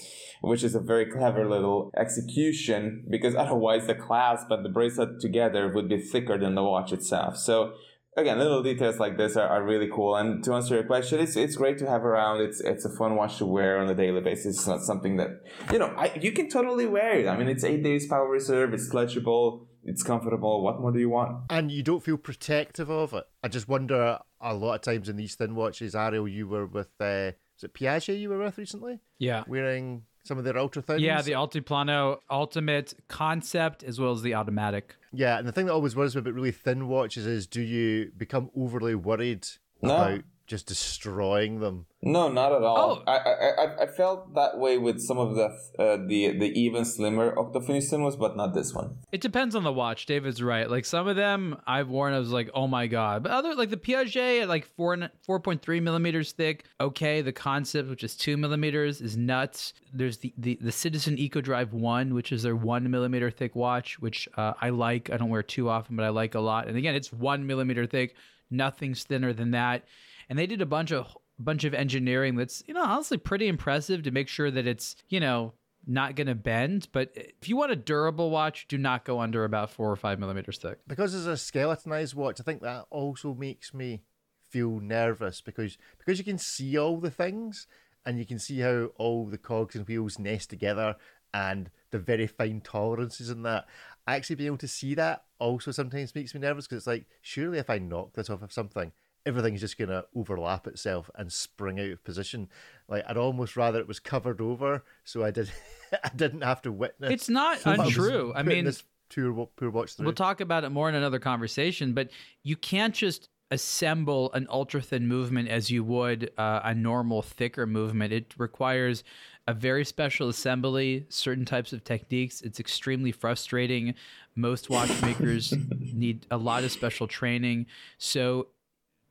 which 0.41 0.63
is 0.63 0.73
a 0.73 0.79
very 0.79 1.05
clever 1.05 1.47
little 1.47 1.91
execution 1.95 3.05
because 3.09 3.35
otherwise 3.35 3.85
the 3.85 3.93
clasp 3.93 4.47
and 4.49 4.65
the 4.65 4.69
bracelet 4.69 5.19
together 5.19 5.71
would 5.71 5.87
be 5.87 6.01
thicker 6.01 6.39
than 6.39 6.55
the 6.55 6.63
watch 6.63 6.91
itself. 6.91 7.37
So 7.37 7.73
again, 8.17 8.39
little 8.39 8.63
details 8.63 8.97
like 8.97 9.17
this 9.17 9.37
are, 9.37 9.47
are 9.47 9.63
really 9.63 9.89
cool. 9.93 10.15
And 10.15 10.43
to 10.43 10.53
answer 10.53 10.75
your 10.75 10.83
question, 10.83 11.19
it's 11.19 11.35
it's 11.35 11.55
great 11.55 11.77
to 11.79 11.87
have 11.87 12.03
around. 12.03 12.41
It's 12.41 12.61
it's 12.61 12.85
a 12.85 12.89
fun 12.89 13.15
watch 13.15 13.37
to 13.37 13.45
wear 13.45 13.77
on 13.77 13.89
a 13.89 13.95
daily 13.95 14.21
basis. 14.21 14.57
It's 14.57 14.67
not 14.67 14.81
something 14.81 15.17
that 15.17 15.29
you 15.71 15.79
know 15.79 15.93
I, 15.95 16.11
you 16.19 16.31
can 16.31 16.49
totally 16.49 16.87
wear 16.87 17.19
it. 17.19 17.27
I 17.27 17.37
mean, 17.37 17.47
it's 17.47 17.63
eight 17.63 17.83
days 17.83 18.07
power 18.07 18.27
reserve. 18.27 18.73
It's 18.73 18.89
stretchable 18.89 19.67
it's 19.83 20.03
comfortable. 20.03 20.61
What 20.61 20.79
more 20.79 20.91
do 20.91 20.99
you 20.99 21.09
want? 21.09 21.43
And 21.49 21.71
you 21.71 21.83
don't 21.83 22.03
feel 22.03 22.17
protective 22.17 22.89
of 22.89 23.13
it. 23.13 23.25
I 23.43 23.47
just 23.47 23.67
wonder 23.67 24.19
a 24.39 24.53
lot 24.53 24.75
of 24.75 24.81
times 24.81 25.09
in 25.09 25.15
these 25.15 25.35
thin 25.35 25.55
watches, 25.55 25.95
Ariel, 25.95 26.27
you 26.27 26.47
were 26.47 26.65
with, 26.65 26.89
uh, 26.99 27.31
is 27.57 27.63
it 27.63 27.73
Piaget 27.73 28.19
you 28.19 28.29
were 28.29 28.39
with 28.39 28.57
recently? 28.57 28.99
Yeah. 29.17 29.43
Wearing 29.47 30.03
some 30.23 30.37
of 30.37 30.43
their 30.43 30.57
ultra 30.57 30.81
thins? 30.81 31.01
Yeah, 31.01 31.21
the 31.21 31.31
Altiplano 31.31 32.19
Ultimate 32.29 32.93
concept 33.07 33.83
as 33.83 33.99
well 33.99 34.11
as 34.11 34.21
the 34.21 34.35
automatic. 34.35 34.95
Yeah, 35.11 35.37
and 35.37 35.47
the 35.47 35.51
thing 35.51 35.65
that 35.65 35.73
always 35.73 35.95
worries 35.95 36.15
me 36.15 36.19
about 36.19 36.33
really 36.33 36.51
thin 36.51 36.87
watches 36.87 37.25
is 37.25 37.47
do 37.47 37.61
you 37.61 38.11
become 38.15 38.49
overly 38.55 38.95
worried 38.95 39.47
no. 39.81 39.95
about 39.95 40.21
just 40.51 40.67
destroying 40.67 41.61
them. 41.61 41.85
No, 42.03 42.27
not 42.27 42.51
at 42.51 42.61
all. 42.61 43.01
Oh. 43.07 43.11
I, 43.11 43.17
I 43.17 43.83
I 43.83 43.87
felt 43.87 44.35
that 44.35 44.57
way 44.57 44.77
with 44.77 44.99
some 44.99 45.17
of 45.17 45.35
the 45.35 45.45
uh, 45.79 45.97
the 46.05 46.37
the 46.37 46.51
even 46.59 46.83
slimmer 46.83 47.33
Octofinissimo 47.35 47.81
cinemas, 47.81 48.15
but 48.17 48.35
not 48.35 48.53
this 48.53 48.73
one. 48.73 48.97
It 49.13 49.21
depends 49.21 49.55
on 49.55 49.63
the 49.63 49.71
watch. 49.71 50.05
David's 50.05 50.43
right. 50.43 50.69
Like 50.69 50.83
some 50.83 51.07
of 51.07 51.15
them 51.15 51.57
I've 51.65 51.87
worn, 51.87 52.13
I 52.13 52.19
was 52.19 52.31
like, 52.31 52.49
oh 52.53 52.67
my 52.67 52.87
god. 52.87 53.23
But 53.23 53.31
other 53.31 53.55
like 53.55 53.69
the 53.69 53.77
Piaget 53.77 54.41
at 54.41 54.49
like 54.49 54.65
four 54.65 55.09
four 55.21 55.39
point 55.39 55.61
three 55.61 55.79
millimeters 55.79 56.33
thick. 56.33 56.65
Okay, 56.81 57.21
the 57.21 57.31
concept 57.31 57.89
which 57.89 58.03
is 58.03 58.17
two 58.17 58.35
millimeters 58.35 58.99
is 58.99 59.15
nuts. 59.15 59.73
There's 59.93 60.17
the 60.17 60.33
the, 60.37 60.59
the 60.61 60.71
Citizen 60.71 61.17
Eco 61.17 61.39
Drive 61.39 61.71
One, 61.71 62.13
which 62.13 62.33
is 62.33 62.43
their 62.43 62.57
one 62.57 62.91
millimeter 62.91 63.31
thick 63.31 63.55
watch, 63.55 63.99
which 63.99 64.27
uh, 64.35 64.53
I 64.59 64.71
like. 64.71 65.09
I 65.09 65.17
don't 65.17 65.29
wear 65.29 65.43
too 65.43 65.69
often, 65.69 65.95
but 65.95 66.03
I 66.03 66.09
like 66.09 66.35
a 66.35 66.41
lot. 66.41 66.67
And 66.67 66.75
again, 66.75 66.93
it's 66.93 67.13
one 67.13 67.47
millimeter 67.47 67.85
thick. 67.85 68.15
Nothing's 68.49 69.05
thinner 69.05 69.31
than 69.31 69.51
that 69.51 69.83
and 70.31 70.39
they 70.39 70.47
did 70.47 70.61
a 70.61 70.65
bunch 70.65 70.91
of 70.91 71.15
bunch 71.37 71.65
of 71.65 71.73
engineering 71.73 72.37
that's 72.37 72.63
you 72.65 72.73
know 72.73 72.83
honestly 72.83 73.17
pretty 73.17 73.47
impressive 73.47 74.03
to 74.03 74.11
make 74.11 74.29
sure 74.29 74.49
that 74.49 74.65
it's 74.65 74.95
you 75.09 75.19
know 75.19 75.53
not 75.85 76.15
going 76.15 76.27
to 76.27 76.35
bend. 76.35 76.87
But 76.91 77.11
if 77.15 77.49
you 77.49 77.57
want 77.57 77.71
a 77.71 77.75
durable 77.75 78.29
watch, 78.29 78.67
do 78.67 78.77
not 78.77 79.03
go 79.03 79.19
under 79.19 79.43
about 79.43 79.71
four 79.71 79.91
or 79.91 79.95
five 79.95 80.19
millimeters 80.19 80.59
thick. 80.59 80.77
Because 80.87 81.15
it's 81.15 81.25
a 81.25 81.35
skeletonized 81.35 82.13
watch, 82.13 82.39
I 82.39 82.43
think 82.43 82.61
that 82.61 82.85
also 82.91 83.33
makes 83.33 83.73
me 83.73 84.03
feel 84.47 84.79
nervous 84.79 85.41
because 85.41 85.77
because 85.97 86.17
you 86.17 86.23
can 86.23 86.37
see 86.37 86.77
all 86.77 86.97
the 86.97 87.11
things 87.11 87.67
and 88.05 88.17
you 88.17 88.25
can 88.25 88.39
see 88.39 88.59
how 88.59 88.91
all 88.97 89.25
the 89.25 89.37
cogs 89.37 89.75
and 89.75 89.87
wheels 89.87 90.17
nest 90.17 90.49
together 90.49 90.95
and 91.33 91.69
the 91.91 91.99
very 91.99 92.27
fine 92.27 92.61
tolerances 92.61 93.29
in 93.29 93.43
that. 93.43 93.65
Actually, 94.07 94.37
being 94.37 94.47
able 94.47 94.57
to 94.57 94.67
see 94.67 94.95
that 94.95 95.23
also 95.39 95.71
sometimes 95.71 96.15
makes 96.15 96.33
me 96.33 96.39
nervous 96.39 96.67
because 96.67 96.79
it's 96.79 96.87
like, 96.87 97.05
surely 97.21 97.57
if 97.57 97.69
I 97.69 97.79
knock 97.79 98.13
this 98.13 98.29
off 98.29 98.41
of 98.41 98.53
something, 98.53 98.91
everything's 99.25 99.61
just 99.61 99.77
going 99.77 99.89
to 99.89 100.05
overlap 100.15 100.67
itself 100.67 101.09
and 101.15 101.31
spring 101.31 101.79
out 101.79 101.89
of 101.89 102.03
position. 102.03 102.49
Like 102.87 103.03
I'd 103.07 103.17
almost 103.17 103.55
rather 103.55 103.79
it 103.79 103.87
was 103.87 103.99
covered 103.99 104.41
over, 104.41 104.83
so 105.03 105.23
I 105.23 105.31
did 105.31 105.51
I 106.03 106.09
didn't 106.15 106.41
have 106.41 106.61
to 106.63 106.71
witness. 106.71 107.11
It's 107.11 107.29
not 107.29 107.65
untrue. 107.65 108.33
I, 108.33 108.39
I 108.39 108.43
mean, 108.43 108.65
this 108.65 108.83
poor, 109.13 109.47
poor 109.55 109.69
watch 109.69 109.95
through. 109.95 110.05
We'll 110.05 110.15
talk 110.15 110.41
about 110.41 110.63
it 110.63 110.69
more 110.69 110.89
in 110.89 110.95
another 110.95 111.19
conversation, 111.19 111.93
but 111.93 112.09
you 112.43 112.55
can't 112.55 112.95
just 112.95 113.29
assemble 113.51 114.31
an 114.31 114.47
ultra 114.49 114.81
thin 114.81 115.07
movement 115.07 115.49
as 115.49 115.69
you 115.69 115.83
would 115.83 116.31
uh, 116.37 116.61
a 116.63 116.73
normal 116.73 117.21
thicker 117.21 117.67
movement. 117.67 118.13
It 118.13 118.33
requires 118.37 119.03
a 119.47 119.53
very 119.53 119.83
special 119.83 120.29
assembly, 120.29 121.05
certain 121.09 121.43
types 121.43 121.73
of 121.73 121.83
techniques. 121.83 122.41
It's 122.41 122.59
extremely 122.59 123.11
frustrating. 123.11 123.95
Most 124.35 124.69
watchmakers 124.69 125.53
need 125.79 126.25
a 126.31 126.37
lot 126.37 126.63
of 126.63 126.71
special 126.71 127.07
training. 127.07 127.65
So 127.97 128.47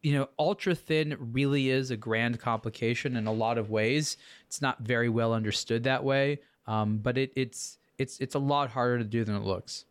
you 0.03 0.15
know, 0.15 0.29
ultra 0.39 0.75
thin 0.75 1.17
really 1.19 1.69
is 1.69 1.91
a 1.91 1.97
grand 1.97 2.41
complication 2.41 3.17
in 3.17 3.27
a 3.27 3.33
lot 3.33 3.59
of 3.59 3.71
ways. 3.71 4.17
It's 4.47 4.63
not 4.63 4.81
very 4.81 5.09
well 5.09 5.33
understood 5.35 5.85
that 5.85 6.05
way, 6.05 6.41
um, 6.67 6.99
but 6.99 7.19
it, 7.19 7.33
it's 7.37 7.79
it's 7.99 8.19
it's 8.21 8.35
a 8.35 8.39
lot 8.39 8.71
harder 8.71 8.99
to 8.99 9.05
do 9.05 9.25
than 9.25 9.37
it 9.37 9.43
looks. 9.43 9.85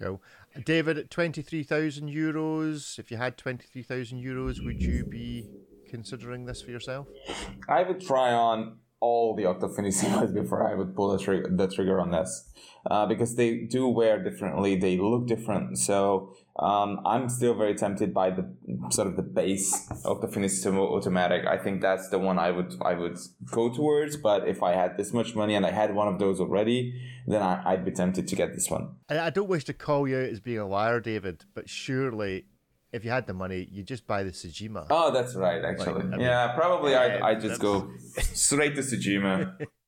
Cool, 0.00 0.20
David. 0.64 0.98
At 0.98 1.10
twenty 1.10 1.42
three 1.42 1.62
thousand 1.62 2.08
euros, 2.08 2.98
if 2.98 3.10
you 3.10 3.16
had 3.16 3.38
twenty 3.38 3.66
three 3.72 3.82
thousand 3.82 4.22
euros, 4.22 4.64
would 4.64 4.82
you 4.82 5.04
be 5.04 5.46
considering 5.88 6.46
this 6.46 6.62
for 6.62 6.70
yourself? 6.70 7.06
I 7.68 7.82
would 7.82 8.00
try 8.00 8.32
on 8.32 8.78
all 9.02 9.34
the 9.34 9.42
Octofinissimas 9.42 10.32
before 10.42 10.66
I 10.66 10.74
would 10.74 10.96
pull 10.96 11.10
the, 11.10 11.18
trigger 11.22 11.48
the 11.54 11.68
trigger 11.68 12.00
on 12.00 12.10
this 12.10 12.48
uh, 12.90 13.04
because 13.04 13.34
they 13.34 13.58
do 13.58 13.88
wear 13.88 14.22
differently, 14.22 14.76
they 14.76 14.96
look 14.96 15.26
different. 15.26 15.78
So 15.78 16.34
um, 16.56 17.00
I'm 17.06 17.28
still 17.30 17.54
very 17.54 17.74
tempted 17.74 18.12
by 18.12 18.30
the 18.30 18.46
sort 18.90 19.08
of 19.08 19.16
the 19.16 19.22
base 19.22 19.88
of 20.04 20.20
the 20.20 20.26
Finissimo 20.26 20.80
automatic. 20.80 21.46
I 21.46 21.56
think 21.56 21.80
that's 21.80 22.10
the 22.10 22.18
one 22.18 22.38
I 22.38 22.50
would 22.50 22.74
I 22.82 22.94
would 22.94 23.18
go 23.50 23.72
towards. 23.72 24.16
But 24.18 24.46
if 24.46 24.62
I 24.62 24.72
had 24.72 24.98
this 24.98 25.12
much 25.14 25.34
money 25.34 25.54
and 25.54 25.64
I 25.64 25.70
had 25.70 25.94
one 25.94 26.08
of 26.08 26.18
those 26.18 26.40
already, 26.40 27.00
then 27.26 27.40
I, 27.42 27.74
would 27.74 27.84
be 27.86 27.90
tempted 27.90 28.28
to 28.28 28.36
get 28.36 28.54
this 28.54 28.68
one. 28.68 28.96
I 29.08 29.30
don't 29.30 29.48
wish 29.48 29.64
to 29.64 29.72
call 29.72 30.06
you 30.06 30.18
out 30.18 30.28
as 30.28 30.40
being 30.40 30.58
a 30.58 30.68
liar, 30.68 31.00
David, 31.00 31.44
but 31.54 31.70
surely 31.70 32.44
if 32.92 33.02
you 33.02 33.10
had 33.10 33.26
the 33.26 33.32
money, 33.32 33.66
you 33.70 33.82
just 33.82 34.06
buy 34.06 34.22
the 34.22 34.30
Tsujima. 34.30 34.86
Oh, 34.90 35.10
that's 35.10 35.34
right. 35.34 35.64
Actually, 35.64 36.04
like, 36.04 36.20
yeah, 36.20 36.48
mean, 36.48 36.56
probably 36.56 36.92
yeah, 36.92 37.20
I 37.22 37.30
I 37.30 37.34
just 37.34 37.60
go 37.62 37.90
straight 38.34 38.74
to 38.76 38.82
Tsujima. 38.82 39.56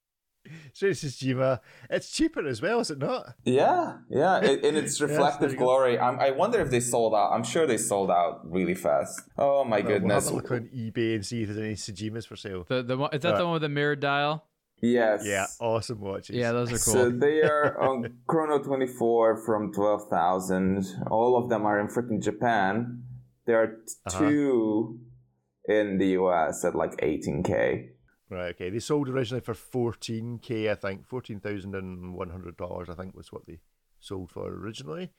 straight 0.72 0.96
to 0.96 1.06
Tsujima. 1.06 1.60
It's 1.90 2.10
cheaper 2.10 2.46
as 2.46 2.60
well, 2.60 2.80
is 2.80 2.90
it 2.90 2.98
not? 2.98 3.34
Yeah, 3.44 3.98
yeah, 4.08 4.40
it, 4.42 4.64
in 4.64 4.76
its 4.76 5.00
reflective 5.06 5.52
yes, 5.52 5.58
glory. 5.58 5.98
I'm, 5.98 6.18
i 6.20 6.30
wonder 6.30 6.60
if 6.60 6.70
they 6.70 6.80
sold 6.80 7.14
out. 7.14 7.32
I'm 7.32 7.44
sure 7.44 7.66
they 7.66 7.78
sold 7.78 8.10
out 8.10 8.40
really 8.50 8.74
fast. 8.74 9.22
Oh 9.38 9.64
my 9.64 9.80
goodness! 9.80 10.30
We'll 10.30 10.40
have 10.40 10.50
a 10.50 10.54
look 10.54 10.62
on 10.62 10.68
eBay 10.74 11.16
and 11.16 11.26
see 11.26 11.42
if 11.42 11.48
there's 11.48 11.58
any 11.58 11.74
Tsujimas 11.74 12.26
for 12.26 12.36
sale. 12.36 12.64
The 12.68 12.82
the 12.82 12.98
is 13.12 13.20
that 13.22 13.38
the 13.38 13.44
one 13.44 13.54
with 13.54 13.62
the 13.62 13.68
mirror 13.68 13.96
dial? 13.96 14.46
Yes. 14.80 15.22
Yeah, 15.24 15.46
awesome 15.60 16.00
watches. 16.00 16.36
Yeah, 16.36 16.52
those 16.52 16.68
are 16.68 16.78
cool. 16.78 17.04
So 17.04 17.10
they 17.10 17.40
are 17.42 17.80
on 17.88 18.18
Chrono 18.26 18.62
24 18.62 19.44
from 19.44 19.72
12,000. 19.72 20.84
All 21.10 21.42
of 21.42 21.48
them 21.48 21.64
are 21.64 21.80
in 21.80 21.88
freaking 21.88 22.22
Japan. 22.22 23.02
There 23.46 23.62
are 23.62 23.78
uh-huh. 24.06 24.18
two 24.18 25.00
in 25.66 25.98
the 25.98 26.08
US 26.18 26.64
at 26.64 26.74
like 26.74 26.96
18k. 26.98 27.88
Right, 28.34 28.52
okay. 28.56 28.68
They 28.68 28.80
sold 28.80 29.08
originally 29.08 29.42
for 29.42 29.54
14k, 29.54 30.68
I 30.68 30.74
think. 30.74 31.08
$14,100, 31.08 32.88
I 32.90 32.94
think, 32.94 33.14
was 33.14 33.30
what 33.30 33.46
they 33.46 33.60
sold 34.00 34.32
for 34.32 34.48
originally. 34.48 35.10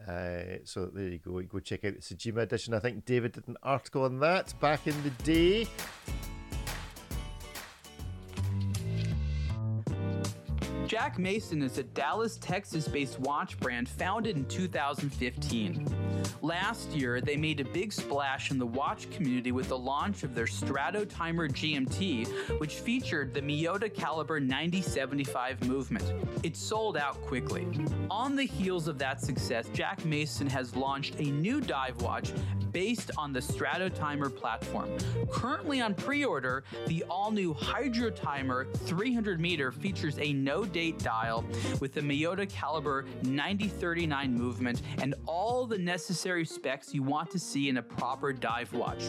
Uh, 0.00 0.58
so 0.62 0.86
there 0.86 1.08
you 1.08 1.18
go. 1.18 1.40
Go 1.42 1.58
check 1.58 1.84
out 1.84 1.94
the 1.94 2.00
Tsujima 2.00 2.42
edition. 2.42 2.72
I 2.72 2.78
think 2.78 3.04
David 3.04 3.32
did 3.32 3.48
an 3.48 3.56
article 3.64 4.04
on 4.04 4.20
that 4.20 4.54
back 4.60 4.86
in 4.86 4.94
the 5.02 5.10
day. 5.24 5.66
Jack 10.94 11.18
Mason 11.18 11.60
is 11.60 11.78
a 11.78 11.82
Dallas, 11.82 12.36
Texas 12.36 12.86
based 12.86 13.18
watch 13.18 13.58
brand 13.58 13.88
founded 13.88 14.36
in 14.36 14.44
2015. 14.44 15.84
Last 16.40 16.92
year, 16.92 17.20
they 17.20 17.36
made 17.36 17.58
a 17.58 17.64
big 17.64 17.92
splash 17.92 18.52
in 18.52 18.58
the 18.58 18.66
watch 18.66 19.10
community 19.10 19.50
with 19.50 19.68
the 19.68 19.76
launch 19.76 20.22
of 20.22 20.36
their 20.36 20.46
Strato 20.46 21.04
Timer 21.04 21.48
GMT, 21.48 22.60
which 22.60 22.76
featured 22.76 23.34
the 23.34 23.42
Miyota 23.42 23.92
caliber 23.92 24.38
9075 24.38 25.66
movement. 25.66 26.12
It 26.44 26.56
sold 26.56 26.96
out 26.96 27.20
quickly. 27.22 27.66
On 28.08 28.36
the 28.36 28.44
heels 28.44 28.86
of 28.86 28.96
that 28.98 29.20
success, 29.20 29.68
Jack 29.72 30.04
Mason 30.04 30.46
has 30.46 30.76
launched 30.76 31.16
a 31.18 31.24
new 31.24 31.60
dive 31.60 32.00
watch 32.02 32.32
based 32.70 33.10
on 33.16 33.32
the 33.32 33.40
Strato 33.40 33.88
Timer 33.88 34.28
platform. 34.28 34.90
Currently 35.30 35.80
on 35.80 35.94
pre 35.94 36.24
order, 36.24 36.64
the 36.86 37.04
all 37.08 37.30
new 37.30 37.54
Hydro 37.54 38.10
Timer 38.10 38.66
300 38.84 39.40
meter 39.40 39.72
features 39.72 40.18
a 40.18 40.32
no 40.32 40.64
date 40.64 40.83
dial 40.92 41.44
with 41.80 41.92
the 41.92 42.00
Miyota 42.00 42.48
caliber 42.48 43.04
9039 43.22 44.34
movement 44.34 44.82
and 44.98 45.14
all 45.26 45.66
the 45.66 45.78
necessary 45.78 46.44
specs 46.44 46.94
you 46.94 47.02
want 47.02 47.30
to 47.30 47.38
see 47.38 47.68
in 47.68 47.78
a 47.78 47.82
proper 47.82 48.32
dive 48.32 48.72
watch. 48.72 49.04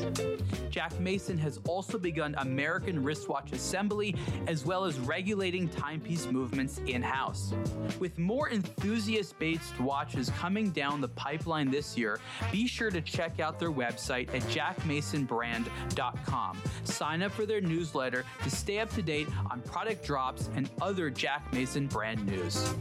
Jack 0.70 0.98
Mason 1.00 1.38
has 1.38 1.60
also 1.68 1.98
begun 1.98 2.36
American 2.40 3.02
wristwatch 3.04 3.52
assembly 3.52 4.16
as 4.48 4.66
well 4.66 4.86
as 4.86 5.00
regulating 5.00 5.68
timepiece 5.70 6.26
movements 6.28 6.80
in 6.88 7.02
house. 7.02 7.54
With 8.00 8.18
more 8.18 8.50
enthusiast 8.50 9.38
based 9.40 9.80
watches 9.80 10.30
coming 10.32 10.72
down 10.72 11.02
the 11.02 11.10
pipeline 11.10 11.70
this 11.72 11.98
year, 11.98 12.20
be 12.52 12.68
sure 12.68 12.92
to 12.92 13.02
check 13.02 13.40
out 13.40 13.60
their 13.60 13.72
website 13.72 14.34
at 14.34 14.42
jackmasonbrand.com. 14.44 16.58
Sign 16.84 17.24
up 17.24 17.32
for 17.32 17.46
their 17.46 17.62
newsletter 17.62 18.26
to 18.44 18.50
stay 18.50 18.80
up 18.80 18.94
to 18.96 19.02
date 19.02 19.28
on 19.52 19.62
product 19.62 20.06
drops 20.06 20.50
and 20.56 20.70
other 20.82 21.10
Jack 21.10 21.52
Mason 21.56 21.88
brand 21.88 22.26
news. 22.26 22.76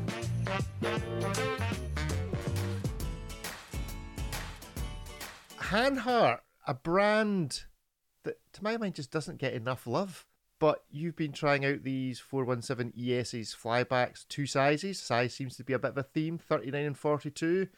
Hanhart, 5.58 6.40
a 6.66 6.74
brand 6.74 7.66
that 8.24 8.38
to 8.52 8.64
my 8.64 8.76
mind 8.76 8.96
just 8.96 9.12
doesn't 9.12 9.38
get 9.38 9.54
enough 9.54 9.86
love. 9.86 10.26
But 10.58 10.82
you've 10.90 11.14
been 11.14 11.30
trying 11.30 11.64
out 11.64 11.84
these 11.84 12.18
417 12.18 12.92
ES's 13.00 13.54
flybacks, 13.54 14.26
two 14.26 14.44
sizes. 14.44 15.00
Size 15.00 15.32
seems 15.32 15.56
to 15.56 15.62
be 15.62 15.74
a 15.74 15.78
bit 15.78 15.92
of 15.92 15.98
a 15.98 16.02
theme 16.02 16.36
39 16.36 16.84
and 16.84 16.98
42. 16.98 17.68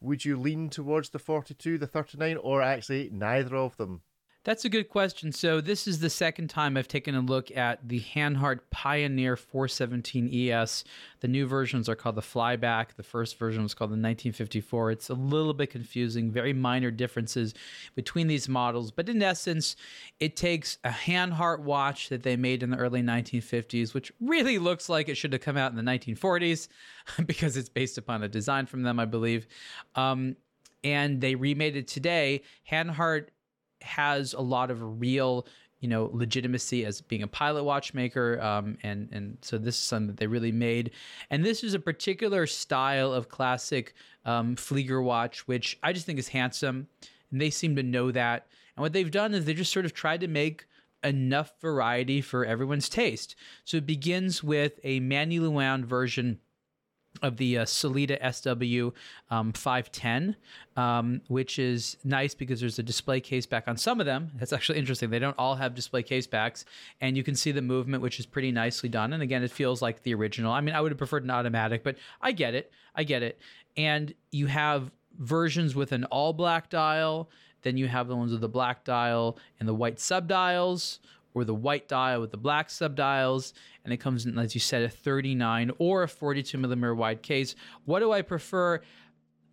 Would 0.00 0.24
you 0.24 0.38
lean 0.38 0.70
towards 0.70 1.10
the 1.10 1.18
42, 1.18 1.76
the 1.76 1.86
39, 1.86 2.38
or 2.38 2.62
actually 2.62 3.10
neither 3.12 3.56
of 3.56 3.76
them? 3.76 4.00
That's 4.46 4.64
a 4.64 4.68
good 4.68 4.88
question. 4.88 5.32
So 5.32 5.60
this 5.60 5.88
is 5.88 5.98
the 5.98 6.08
second 6.08 6.50
time 6.50 6.76
I've 6.76 6.86
taken 6.86 7.16
a 7.16 7.20
look 7.20 7.50
at 7.56 7.88
the 7.88 7.98
Hanhart 7.98 8.60
Pioneer 8.70 9.36
417 9.36 10.32
ES. 10.32 10.84
The 11.18 11.26
new 11.26 11.48
versions 11.48 11.88
are 11.88 11.96
called 11.96 12.14
the 12.14 12.20
Flyback. 12.22 12.94
The 12.96 13.02
first 13.02 13.40
version 13.40 13.64
was 13.64 13.74
called 13.74 13.90
the 13.90 13.98
1954. 13.98 14.92
It's 14.92 15.08
a 15.10 15.14
little 15.14 15.52
bit 15.52 15.70
confusing, 15.70 16.30
very 16.30 16.52
minor 16.52 16.92
differences 16.92 17.54
between 17.96 18.28
these 18.28 18.48
models, 18.48 18.92
but 18.92 19.08
in 19.08 19.20
essence, 19.20 19.74
it 20.20 20.36
takes 20.36 20.78
a 20.84 20.90
Hanhart 20.90 21.62
watch 21.62 22.08
that 22.10 22.22
they 22.22 22.36
made 22.36 22.62
in 22.62 22.70
the 22.70 22.76
early 22.76 23.02
1950s, 23.02 23.94
which 23.94 24.12
really 24.20 24.58
looks 24.58 24.88
like 24.88 25.08
it 25.08 25.16
should 25.16 25.32
have 25.32 25.42
come 25.42 25.56
out 25.56 25.72
in 25.72 25.76
the 25.76 25.82
1940s 25.82 26.68
because 27.26 27.56
it's 27.56 27.68
based 27.68 27.98
upon 27.98 28.22
a 28.22 28.28
design 28.28 28.66
from 28.66 28.84
them, 28.84 29.00
I 29.00 29.06
believe. 29.06 29.48
Um, 29.96 30.36
and 30.84 31.20
they 31.20 31.34
remade 31.34 31.74
it 31.74 31.88
today. 31.88 32.42
Hanhart 32.70 33.30
has 33.82 34.32
a 34.32 34.40
lot 34.40 34.70
of 34.70 35.00
real 35.00 35.46
you 35.80 35.88
know 35.88 36.10
legitimacy 36.12 36.84
as 36.84 37.00
being 37.00 37.22
a 37.22 37.28
pilot 37.28 37.64
watchmaker 37.64 38.40
um, 38.40 38.78
and 38.82 39.08
and 39.12 39.38
so 39.42 39.58
this 39.58 39.76
is 39.76 39.82
something 39.82 40.08
that 40.08 40.16
they 40.16 40.26
really 40.26 40.52
made. 40.52 40.90
And 41.30 41.44
this 41.44 41.62
is 41.62 41.74
a 41.74 41.78
particular 41.78 42.46
style 42.46 43.12
of 43.12 43.28
classic 43.28 43.94
um, 44.24 44.56
Flieger 44.56 45.02
watch 45.02 45.46
which 45.46 45.78
I 45.82 45.92
just 45.92 46.06
think 46.06 46.18
is 46.18 46.28
handsome 46.28 46.88
and 47.30 47.40
they 47.40 47.50
seem 47.50 47.76
to 47.76 47.82
know 47.82 48.10
that. 48.12 48.46
And 48.76 48.82
what 48.82 48.92
they've 48.92 49.10
done 49.10 49.34
is 49.34 49.44
they 49.44 49.54
just 49.54 49.72
sort 49.72 49.86
of 49.86 49.94
tried 49.94 50.20
to 50.20 50.28
make 50.28 50.66
enough 51.04 51.52
variety 51.60 52.20
for 52.20 52.44
everyone's 52.44 52.88
taste. 52.88 53.36
So 53.64 53.76
it 53.76 53.86
begins 53.86 54.42
with 54.42 54.80
a 54.82 55.00
manually 55.00 55.48
wound 55.48 55.86
version 55.86 56.40
of 57.22 57.36
the 57.36 57.58
uh, 57.58 57.64
Sellita 57.64 58.16
SW 58.32 58.94
um, 59.30 59.52
510, 59.52 60.36
um, 60.76 61.20
which 61.28 61.58
is 61.58 61.96
nice 62.04 62.34
because 62.34 62.60
there's 62.60 62.78
a 62.78 62.82
display 62.82 63.20
case 63.20 63.46
back 63.46 63.68
on 63.68 63.76
some 63.76 64.00
of 64.00 64.06
them. 64.06 64.30
That's 64.36 64.52
actually 64.52 64.78
interesting. 64.78 65.10
They 65.10 65.18
don't 65.18 65.38
all 65.38 65.54
have 65.54 65.74
display 65.74 66.02
case 66.02 66.26
backs, 66.26 66.64
and 67.00 67.16
you 67.16 67.22
can 67.22 67.34
see 67.34 67.52
the 67.52 67.62
movement, 67.62 68.02
which 68.02 68.18
is 68.18 68.26
pretty 68.26 68.52
nicely 68.52 68.88
done. 68.88 69.12
And 69.12 69.22
again, 69.22 69.42
it 69.42 69.50
feels 69.50 69.82
like 69.82 70.02
the 70.02 70.14
original. 70.14 70.52
I 70.52 70.60
mean, 70.60 70.74
I 70.74 70.80
would 70.80 70.92
have 70.92 70.98
preferred 70.98 71.24
an 71.24 71.30
automatic, 71.30 71.82
but 71.82 71.96
I 72.20 72.32
get 72.32 72.54
it. 72.54 72.72
I 72.94 73.04
get 73.04 73.22
it. 73.22 73.38
And 73.76 74.14
you 74.30 74.46
have 74.46 74.90
versions 75.18 75.74
with 75.74 75.92
an 75.92 76.04
all 76.04 76.32
black 76.32 76.70
dial. 76.70 77.30
Then 77.62 77.76
you 77.76 77.88
have 77.88 78.08
the 78.08 78.16
ones 78.16 78.32
with 78.32 78.40
the 78.40 78.48
black 78.48 78.84
dial 78.84 79.38
and 79.58 79.68
the 79.68 79.74
white 79.74 79.98
sub 79.98 80.28
dials, 80.28 81.00
or 81.36 81.44
the 81.44 81.54
white 81.54 81.86
dial 81.86 82.22
with 82.22 82.30
the 82.30 82.38
black 82.38 82.68
subdials, 82.68 83.52
and 83.84 83.92
it 83.92 83.98
comes 83.98 84.24
in, 84.24 84.38
as 84.38 84.54
you 84.54 84.60
said, 84.60 84.82
a 84.82 84.88
39 84.88 85.70
or 85.78 86.04
a 86.04 86.08
42 86.08 86.56
millimeter 86.56 86.94
wide 86.94 87.22
case. 87.22 87.54
What 87.84 88.00
do 88.00 88.10
I 88.10 88.22
prefer? 88.22 88.80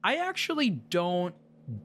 I 0.02 0.16
actually 0.16 0.70
don't 0.70 1.36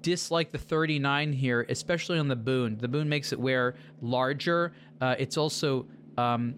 dislike 0.01 0.53
the 0.53 0.59
39 0.59 1.33
here, 1.33 1.67
especially 1.69 2.21
on 2.21 2.29
the 2.29 2.37
Bund. 2.37 2.79
The 2.79 2.87
Bund 2.87 3.11
makes 3.11 3.33
it 3.33 3.41
wear 3.41 3.75
larger. 4.01 4.73
Uh, 5.01 5.17
it's 5.19 5.37
also 5.37 5.85
um, 6.17 6.55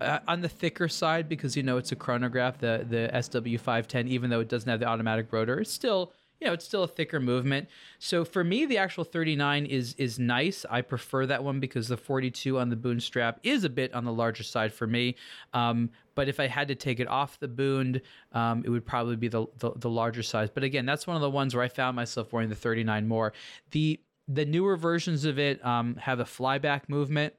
uh, 0.00 0.18
on 0.26 0.40
the 0.40 0.48
thicker 0.48 0.88
side 0.88 1.28
because 1.28 1.56
you 1.56 1.62
know 1.62 1.76
it's 1.76 1.92
a 1.92 1.96
chronograph, 1.96 2.58
the 2.58 2.84
the 2.88 3.08
SW510, 3.14 4.08
even 4.08 4.30
though 4.30 4.40
it 4.40 4.48
doesn't 4.48 4.68
have 4.68 4.80
the 4.80 4.86
automatic 4.86 5.32
rotor. 5.32 5.60
It's 5.60 5.72
still 5.72 6.12
you 6.40 6.46
know, 6.46 6.54
it's 6.54 6.64
still 6.64 6.82
a 6.82 6.88
thicker 6.88 7.20
movement. 7.20 7.68
So 7.98 8.24
for 8.24 8.42
me, 8.42 8.64
the 8.64 8.78
actual 8.78 9.04
39 9.04 9.66
is 9.66 9.94
is 9.98 10.18
nice. 10.18 10.64
I 10.70 10.80
prefer 10.80 11.26
that 11.26 11.44
one 11.44 11.60
because 11.60 11.88
the 11.88 11.96
42 11.96 12.58
on 12.58 12.70
the 12.70 12.76
Bund 12.76 13.02
strap 13.02 13.40
is 13.42 13.64
a 13.64 13.68
bit 13.68 13.92
on 13.92 14.04
the 14.04 14.12
larger 14.12 14.42
side 14.42 14.72
for 14.72 14.86
me. 14.86 15.16
Um, 15.52 15.90
but 16.14 16.28
if 16.28 16.40
I 16.40 16.46
had 16.46 16.68
to 16.68 16.74
take 16.74 16.98
it 16.98 17.08
off 17.08 17.38
the 17.38 17.48
Bund, 17.48 18.00
um, 18.32 18.62
it 18.64 18.70
would 18.70 18.86
probably 18.86 19.16
be 19.16 19.28
the, 19.28 19.46
the 19.58 19.72
the 19.76 19.90
larger 19.90 20.22
size. 20.22 20.48
But 20.50 20.64
again, 20.64 20.86
that's 20.86 21.06
one 21.06 21.16
of 21.16 21.22
the 21.22 21.30
ones 21.30 21.54
where 21.54 21.64
I 21.64 21.68
found 21.68 21.94
myself 21.96 22.32
wearing 22.32 22.48
the 22.48 22.54
39 22.54 23.06
more. 23.06 23.32
The 23.70 24.00
the 24.26 24.46
newer 24.46 24.76
versions 24.76 25.24
of 25.24 25.38
it 25.38 25.64
um, 25.64 25.96
have 25.96 26.20
a 26.20 26.24
flyback 26.24 26.88
movement 26.88 27.34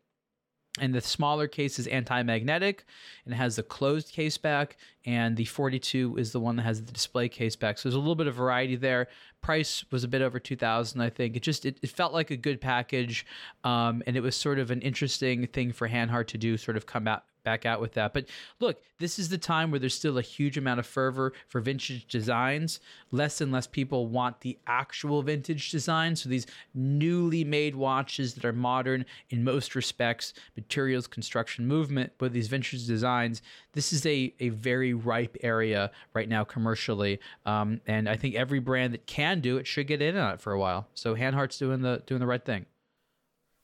and 0.80 0.96
the 0.96 1.02
smaller 1.02 1.48
case 1.48 1.80
is 1.80 1.88
anti-magnetic 1.88 2.86
and 3.26 3.34
has 3.34 3.58
the 3.58 3.64
closed 3.64 4.12
case 4.14 4.38
back 4.38 4.78
and 5.06 5.36
the 5.36 5.44
42 5.44 6.16
is 6.18 6.32
the 6.32 6.40
one 6.40 6.56
that 6.56 6.64
has 6.64 6.82
the 6.82 6.92
display 6.92 7.28
case 7.28 7.58
back. 7.58 7.78
So 7.78 7.90
there's 7.90 7.96
a 7.96 8.00
little 8.00 8.16
bit 8.16 8.28
of 8.28 8.36
variety 8.36 8.78
there. 8.78 9.08
Price 9.42 9.84
was 9.92 10.04
a 10.04 10.08
bit 10.08 10.22
over 10.22 10.40
2000 10.40 11.02
i 11.02 11.10
think. 11.10 11.36
It 11.36 11.44
just 11.44 11.66
it, 11.66 11.78
it 11.82 11.90
felt 11.90 12.14
like 12.14 12.32
a 12.32 12.38
good 12.38 12.62
package 12.62 13.26
um, 13.64 14.02
and 14.08 14.16
it 14.16 14.22
was 14.22 14.36
sort 14.36 14.60
of 14.60 14.72
an 14.72 14.82
interesting 14.82 15.46
thing 15.48 15.74
for 15.74 15.90
hanhart 15.90 16.28
to 16.28 16.38
do 16.38 16.56
sort 16.56 16.78
of 16.78 16.86
come 16.86 17.08
out 17.08 17.24
back 17.44 17.66
out 17.66 17.82
with 17.82 17.94
that. 17.94 18.14
But 18.14 18.26
look, 18.60 18.82
this 19.00 19.20
is 19.20 19.30
the 19.30 19.38
time 19.38 19.72
where 19.72 19.80
there's 19.80 19.96
still 19.96 20.18
a 20.18 20.22
huge 20.22 20.58
amount 20.58 20.80
of 20.80 20.86
fervor 20.86 21.34
for 21.48 21.62
vintage 21.62 22.08
designs. 22.08 22.80
Less 23.12 23.42
and 23.42 23.52
less 23.52 23.68
people 23.68 24.08
want 24.08 24.42
the 24.42 24.58
actual 24.68 25.22
vintage 25.22 25.72
design. 25.72 26.16
So 26.16 26.30
these 26.30 26.48
newly 26.74 27.44
made 27.44 27.76
watches 27.76 28.34
that 28.36 28.46
are 28.46 28.54
modern 28.54 29.06
in 29.30 29.44
most 29.44 29.76
respects, 29.76 30.34
materials, 30.56 31.08
construction, 31.08 31.68
movement, 31.68 32.14
but 32.18 32.34
these 32.34 32.48
vintage 32.48 32.86
designs, 32.86 33.42
this 33.74 33.92
is 33.94 34.06
a, 34.06 34.34
a 34.40 34.50
very 34.50 34.94
ripe 34.94 35.38
area 35.42 35.92
right 36.14 36.30
now 36.30 36.44
commercially. 36.44 37.20
Um, 37.46 37.82
and 37.88 38.08
I 38.08 38.16
think 38.16 38.36
every 38.36 38.60
brand 38.60 38.94
that 38.94 39.06
can 39.08 39.42
do 39.42 39.58
it 39.58 39.68
should 39.68 39.88
get 39.88 40.02
in 40.02 40.18
on 40.18 40.34
it 40.34 40.42
for 40.42 40.54
a 40.54 40.60
while. 40.60 40.88
So 40.94 41.16
Hanhart's 41.16 41.58
doing 41.58 41.82
the 41.82 42.04
doing 42.06 42.20
the 42.20 42.28
right 42.28 42.44
thing. 42.44 42.66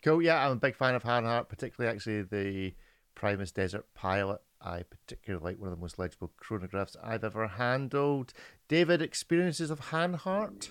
Cool. 0.03 0.21
Yeah, 0.21 0.45
I'm 0.45 0.53
a 0.53 0.55
big 0.55 0.75
fan 0.75 0.95
of 0.95 1.03
Hanhart, 1.03 1.49
particularly 1.49 1.93
actually 1.93 2.21
the 2.21 2.73
Primus 3.17 3.51
Desert 3.51 3.87
Pilot. 3.95 4.41
I 4.61 4.83
particularly 4.83 5.43
like 5.43 5.59
one 5.59 5.71
of 5.71 5.77
the 5.77 5.81
most 5.81 5.97
legible 5.97 6.31
chronographs 6.39 6.95
I've 7.03 7.23
ever 7.23 7.47
handled. 7.47 8.31
David, 8.67 9.01
experiences 9.01 9.71
of 9.71 9.79
Hanhart? 9.91 10.69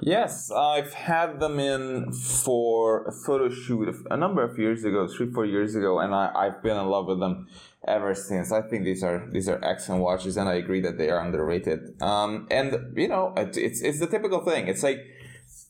Yes, 0.00 0.50
I've 0.50 0.94
had 0.94 1.38
them 1.38 1.58
in 1.58 2.12
for 2.12 3.04
a 3.04 3.12
photo 3.12 3.50
shoot 3.50 3.94
a 4.10 4.16
number 4.16 4.42
of 4.42 4.58
years 4.58 4.84
ago, 4.84 5.06
three, 5.06 5.30
four 5.30 5.44
years 5.44 5.74
ago, 5.74 5.98
and 5.98 6.14
I, 6.14 6.30
I've 6.34 6.62
been 6.62 6.78
in 6.78 6.86
love 6.86 7.06
with 7.08 7.20
them 7.20 7.46
ever 7.86 8.14
since. 8.14 8.52
I 8.52 8.62
think 8.62 8.84
these 8.84 9.02
are 9.02 9.28
these 9.30 9.48
are 9.48 9.62
excellent 9.62 10.02
watches, 10.02 10.38
and 10.38 10.48
I 10.48 10.54
agree 10.54 10.80
that 10.80 10.96
they 10.96 11.10
are 11.10 11.20
underrated. 11.20 12.00
Um, 12.00 12.46
and 12.50 12.96
you 12.96 13.08
know, 13.08 13.34
it's 13.36 13.58
it's 13.58 14.00
the 14.00 14.06
typical 14.06 14.42
thing. 14.44 14.66
It's 14.66 14.82
like 14.82 15.00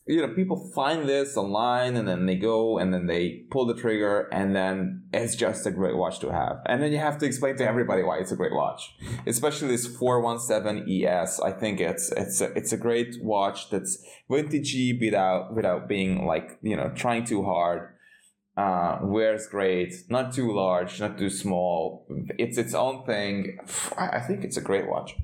you 0.05 0.21
know, 0.21 0.33
people 0.33 0.69
find 0.75 1.07
this 1.07 1.37
online 1.37 1.95
and 1.95 2.05
then 2.05 2.25
they 2.25 2.35
go 2.35 2.77
and 2.77 2.93
then 2.93 3.07
they 3.07 3.43
pull 3.51 3.65
the 3.65 3.73
trigger 3.73 4.27
and 4.33 4.53
then 4.53 5.03
it's 5.13 5.33
just 5.33 5.65
a 5.65 5.71
great 5.71 5.95
watch 5.95 6.19
to 6.19 6.29
have. 6.29 6.57
And 6.65 6.83
then 6.83 6.91
you 6.91 6.97
have 6.97 7.17
to 7.19 7.25
explain 7.25 7.55
to 7.57 7.67
everybody 7.67 8.03
why 8.03 8.17
it's 8.17 8.31
a 8.31 8.35
great 8.35 8.53
watch. 8.53 8.95
Especially 9.25 9.69
this 9.69 9.87
417 9.87 11.05
ES. 11.05 11.39
I 11.39 11.51
think 11.51 11.79
it's, 11.79 12.11
it's 12.11 12.41
a, 12.41 12.51
it's 12.51 12.73
a 12.73 12.77
great 12.77 13.15
watch 13.23 13.69
that's 13.69 14.05
vintagey 14.29 14.99
without, 14.99 15.55
without 15.55 15.87
being 15.87 16.25
like, 16.25 16.59
you 16.61 16.75
know, 16.75 16.91
trying 16.93 17.23
too 17.23 17.43
hard. 17.43 17.89
Uh, 18.55 18.99
wears 19.01 19.47
great, 19.47 19.95
not 20.09 20.31
too 20.31 20.53
large, 20.53 20.99
not 20.99 21.17
too 21.17 21.29
small. 21.29 22.05
It's 22.37 22.59
its 22.59 22.75
own 22.75 23.03
thing. 23.03 23.57
I 23.97 24.19
think 24.19 24.43
it's 24.43 24.57
a 24.57 24.61
great 24.61 24.87
watch. 24.87 25.15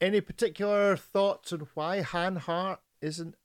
Any 0.00 0.20
particular 0.20 0.96
thoughts 0.96 1.52
on 1.52 1.68
why 1.74 2.02
Hanhart 2.02 2.78
isn't 3.04 3.36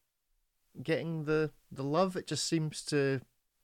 getting 0.82 1.26
the 1.26 1.52
the 1.72 1.84
love. 1.84 2.16
It 2.16 2.28
just 2.28 2.48
seems 2.48 2.84
to 2.86 3.22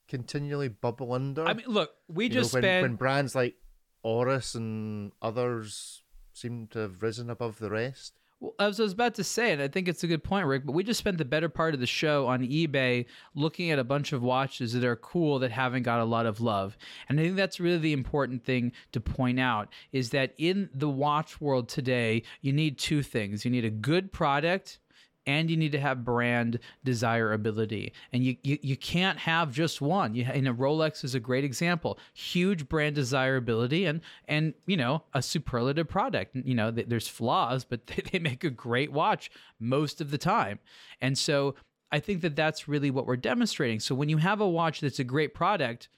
continually 0.08 0.68
bubble 0.68 1.14
under. 1.14 1.46
I 1.46 1.54
mean, 1.54 1.66
look, 1.68 1.92
we 2.08 2.26
you 2.26 2.30
just 2.30 2.54
know, 2.54 2.58
when, 2.58 2.64
spent 2.64 2.82
when 2.84 2.96
brands 2.96 3.36
like 3.36 3.56
Oris 4.04 4.56
and 4.56 5.12
others 5.22 6.04
seem 6.34 6.68
to 6.68 6.80
have 6.80 7.02
risen 7.02 7.30
above 7.30 7.60
the 7.60 7.70
rest. 7.70 8.14
Well, 8.42 8.54
as 8.60 8.82
I 8.82 8.84
was 8.84 8.92
about 8.92 9.16
to 9.16 9.24
say, 9.24 9.54
and 9.54 9.62
I 9.62 9.70
think 9.70 9.88
it's 9.88 10.04
a 10.04 10.08
good 10.08 10.24
point, 10.24 10.46
Rick, 10.46 10.66
but 10.66 10.74
we 10.74 10.84
just 10.84 11.00
spent 11.00 11.18
the 11.18 11.26
better 11.26 11.48
part 11.48 11.74
of 11.74 11.80
the 11.80 11.88
show 11.88 12.28
on 12.28 12.42
eBay 12.42 13.06
looking 13.34 13.72
at 13.72 13.80
a 13.80 13.84
bunch 13.84 14.12
of 14.12 14.22
watches 14.22 14.74
that 14.74 14.84
are 14.84 14.98
cool 14.98 15.40
that 15.40 15.52
haven't 15.52 15.84
got 15.84 16.02
a 16.02 16.06
lot 16.06 16.26
of 16.26 16.42
love. 16.42 16.78
And 17.08 17.18
I 17.18 17.24
think 17.24 17.38
that's 17.38 17.62
really 17.62 17.78
the 17.78 17.94
important 17.94 18.44
thing 18.44 18.74
to 18.92 19.00
point 19.00 19.40
out 19.40 19.70
is 19.94 20.10
that 20.10 20.34
in 20.38 20.70
the 20.74 20.90
watch 20.90 21.40
world 21.40 21.70
today, 21.70 22.24
you 22.42 22.52
need 22.52 22.78
two 22.78 23.02
things. 23.02 23.46
You 23.46 23.52
need 23.52 23.66
a 23.66 23.70
good 23.70 24.12
product 24.12 24.80
and 25.26 25.50
you 25.50 25.58
need 25.58 25.72
to 25.72 25.80
have 25.80 26.06
brand 26.06 26.60
desirability. 26.84 27.94
And 28.14 28.24
you, 28.24 28.38
you 28.44 28.60
you 28.62 28.78
can't 28.78 29.18
have 29.20 29.52
just 29.52 29.82
one. 29.82 30.16
You 30.16 30.26
and 30.26 30.48
a 30.48 30.54
rolex 30.54 31.04
is 31.04 31.16
a 31.16 31.20
great 31.20 31.44
example. 31.44 31.98
Huge 32.14 32.68
brand 32.68 32.96
desirability 32.96 33.86
and 33.86 34.02
and 34.28 34.54
you 34.66 34.78
know 34.78 35.04
a 35.14 35.22
superlative 35.22 35.88
product. 35.88 36.36
You 36.36 36.56
know 36.56 36.72
there's 36.72 37.08
flaws 37.08 37.66
but 37.66 37.88
they, 37.88 38.04
they 38.12 38.20
make 38.20 38.44
a 38.44 38.50
great 38.50 38.92
watch 38.92 39.32
most 39.60 40.02
of 40.02 40.12
the 40.12 40.18
time. 40.18 40.60
And 41.02 41.18
so 41.18 41.56
i 41.92 42.00
think 42.00 42.22
that 42.22 42.36
that's 42.36 42.68
really 42.68 42.92
what 42.92 43.06
we're 43.06 43.16
demonstrating. 43.16 43.80
So 43.80 43.96
when 43.96 44.10
you 44.10 44.18
have 44.18 44.42
a 44.42 44.48
watch 44.48 44.82
that's 44.82 45.00
a 45.00 45.04
great 45.04 45.34
product 45.34 45.90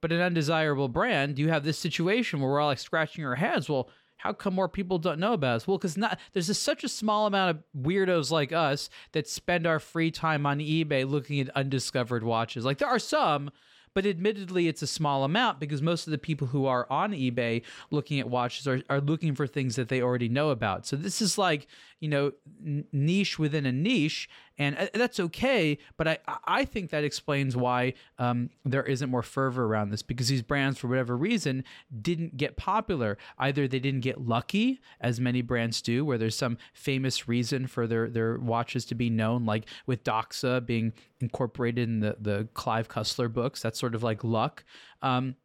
but 0.00 0.12
an 0.12 0.20
undesirable 0.20 0.88
brand 0.88 1.38
you 1.38 1.48
have 1.48 1.64
this 1.64 1.78
situation 1.78 2.40
where 2.40 2.50
we're 2.50 2.60
all 2.60 2.68
like 2.68 2.78
scratching 2.78 3.24
our 3.24 3.34
heads. 3.34 3.68
Well 3.68 3.88
how 4.16 4.32
come 4.32 4.54
more 4.54 4.68
people 4.68 4.98
don't 4.98 5.20
know 5.20 5.34
about 5.34 5.56
us? 5.56 5.66
Well, 5.66 5.78
because 5.78 5.96
not 5.96 6.18
there's 6.32 6.48
just 6.48 6.62
such 6.62 6.84
a 6.84 6.88
small 6.88 7.26
amount 7.26 7.56
of 7.56 7.62
weirdos 7.80 8.30
like 8.30 8.52
us 8.52 8.88
that 9.12 9.28
spend 9.28 9.66
our 9.66 9.78
free 9.78 10.10
time 10.10 10.46
on 10.46 10.58
eBay 10.58 11.08
looking 11.08 11.40
at 11.40 11.50
undiscovered 11.50 12.24
watches. 12.24 12.64
Like 12.64 12.78
there 12.78 12.88
are 12.88 12.98
some, 12.98 13.50
but 13.96 14.04
admittedly, 14.04 14.68
it's 14.68 14.82
a 14.82 14.86
small 14.86 15.24
amount 15.24 15.58
because 15.58 15.80
most 15.80 16.06
of 16.06 16.10
the 16.10 16.18
people 16.18 16.48
who 16.48 16.66
are 16.66 16.86
on 16.90 17.12
eBay 17.12 17.62
looking 17.90 18.20
at 18.20 18.28
watches 18.28 18.68
are, 18.68 18.82
are 18.90 19.00
looking 19.00 19.34
for 19.34 19.46
things 19.46 19.76
that 19.76 19.88
they 19.88 20.02
already 20.02 20.28
know 20.28 20.50
about. 20.50 20.86
So 20.86 20.96
this 20.96 21.22
is 21.22 21.38
like, 21.38 21.66
you 21.98 22.08
know, 22.08 22.32
n- 22.62 22.84
niche 22.92 23.38
within 23.38 23.64
a 23.64 23.72
niche, 23.72 24.28
and 24.58 24.76
uh, 24.76 24.86
that's 24.94 25.20
okay. 25.20 25.78
But 25.96 26.08
I, 26.08 26.18
I 26.44 26.64
think 26.64 26.90
that 26.90 27.04
explains 27.04 27.56
why 27.56 27.94
um, 28.18 28.50
there 28.64 28.82
isn't 28.82 29.10
more 29.10 29.22
fervor 29.22 29.64
around 29.66 29.90
this 29.90 30.02
because 30.02 30.28
these 30.28 30.42
brands, 30.42 30.78
for 30.78 30.88
whatever 30.88 31.16
reason, 31.16 31.64
didn't 32.02 32.36
get 32.36 32.56
popular. 32.56 33.18
Either 33.38 33.68
they 33.68 33.78
didn't 33.78 34.00
get 34.00 34.20
lucky, 34.20 34.80
as 35.00 35.20
many 35.20 35.42
brands 35.42 35.82
do, 35.82 36.04
where 36.04 36.18
there's 36.18 36.36
some 36.36 36.58
famous 36.72 37.28
reason 37.28 37.66
for 37.66 37.86
their, 37.86 38.08
their 38.08 38.38
watches 38.38 38.84
to 38.86 38.94
be 38.94 39.10
known, 39.10 39.44
like 39.44 39.64
with 39.86 40.04
Doxa 40.04 40.64
being 40.64 40.92
incorporated 41.20 41.88
in 41.88 42.00
the, 42.00 42.16
the 42.20 42.48
Clive 42.54 42.88
Cussler 42.88 43.32
books. 43.32 43.62
That's 43.62 43.78
sort 43.78 43.94
of 43.94 44.02
like 44.02 44.24
luck. 44.24 44.64
Um, 45.02 45.36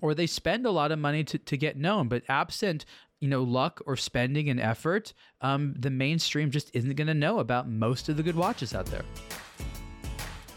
or 0.00 0.14
they 0.14 0.26
spend 0.26 0.64
a 0.64 0.70
lot 0.70 0.90
of 0.90 0.98
money 0.98 1.22
to, 1.24 1.38
to 1.38 1.56
get 1.56 1.76
known, 1.76 2.08
but 2.08 2.22
absent 2.28 2.84
you 3.22 3.28
know 3.28 3.44
luck 3.44 3.80
or 3.86 3.96
spending 3.96 4.50
and 4.50 4.58
effort, 4.58 5.14
um, 5.40 5.74
the 5.78 5.90
mainstream 5.90 6.50
just 6.50 6.70
isn't 6.74 6.96
going 6.96 7.06
to 7.06 7.14
know 7.14 7.38
about 7.38 7.68
most 7.68 8.08
of 8.08 8.16
the 8.16 8.22
good 8.22 8.34
watches 8.34 8.74
out 8.74 8.86
there. 8.86 9.04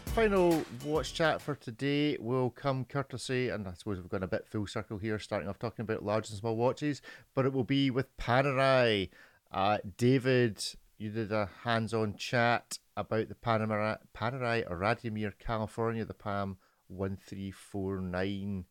Final 0.06 0.64
watch 0.84 1.14
chat 1.14 1.40
for 1.40 1.54
today 1.54 2.16
will 2.18 2.50
come 2.50 2.84
courtesy, 2.84 3.50
and 3.50 3.68
I 3.68 3.74
suppose 3.74 3.98
we've 3.98 4.08
gone 4.08 4.24
a 4.24 4.28
bit 4.28 4.48
full 4.48 4.66
circle 4.66 4.98
here, 4.98 5.18
starting 5.20 5.48
off 5.48 5.60
talking 5.60 5.84
about 5.84 6.04
large 6.04 6.28
and 6.28 6.38
small 6.38 6.56
watches, 6.56 7.02
but 7.34 7.46
it 7.46 7.52
will 7.52 7.64
be 7.64 7.90
with 7.90 8.16
Panerai. 8.16 9.10
Uh, 9.52 9.78
David, 9.96 10.64
you 10.98 11.10
did 11.10 11.30
a 11.30 11.48
hands-on 11.62 12.16
chat 12.16 12.78
about 12.96 13.28
the 13.28 13.34
Panama 13.36 13.96
Panerai 14.12 14.68
Radiomir 14.68 15.34
California, 15.38 16.04
the 16.04 16.14
PAM 16.14 16.56
1349. 16.88 18.64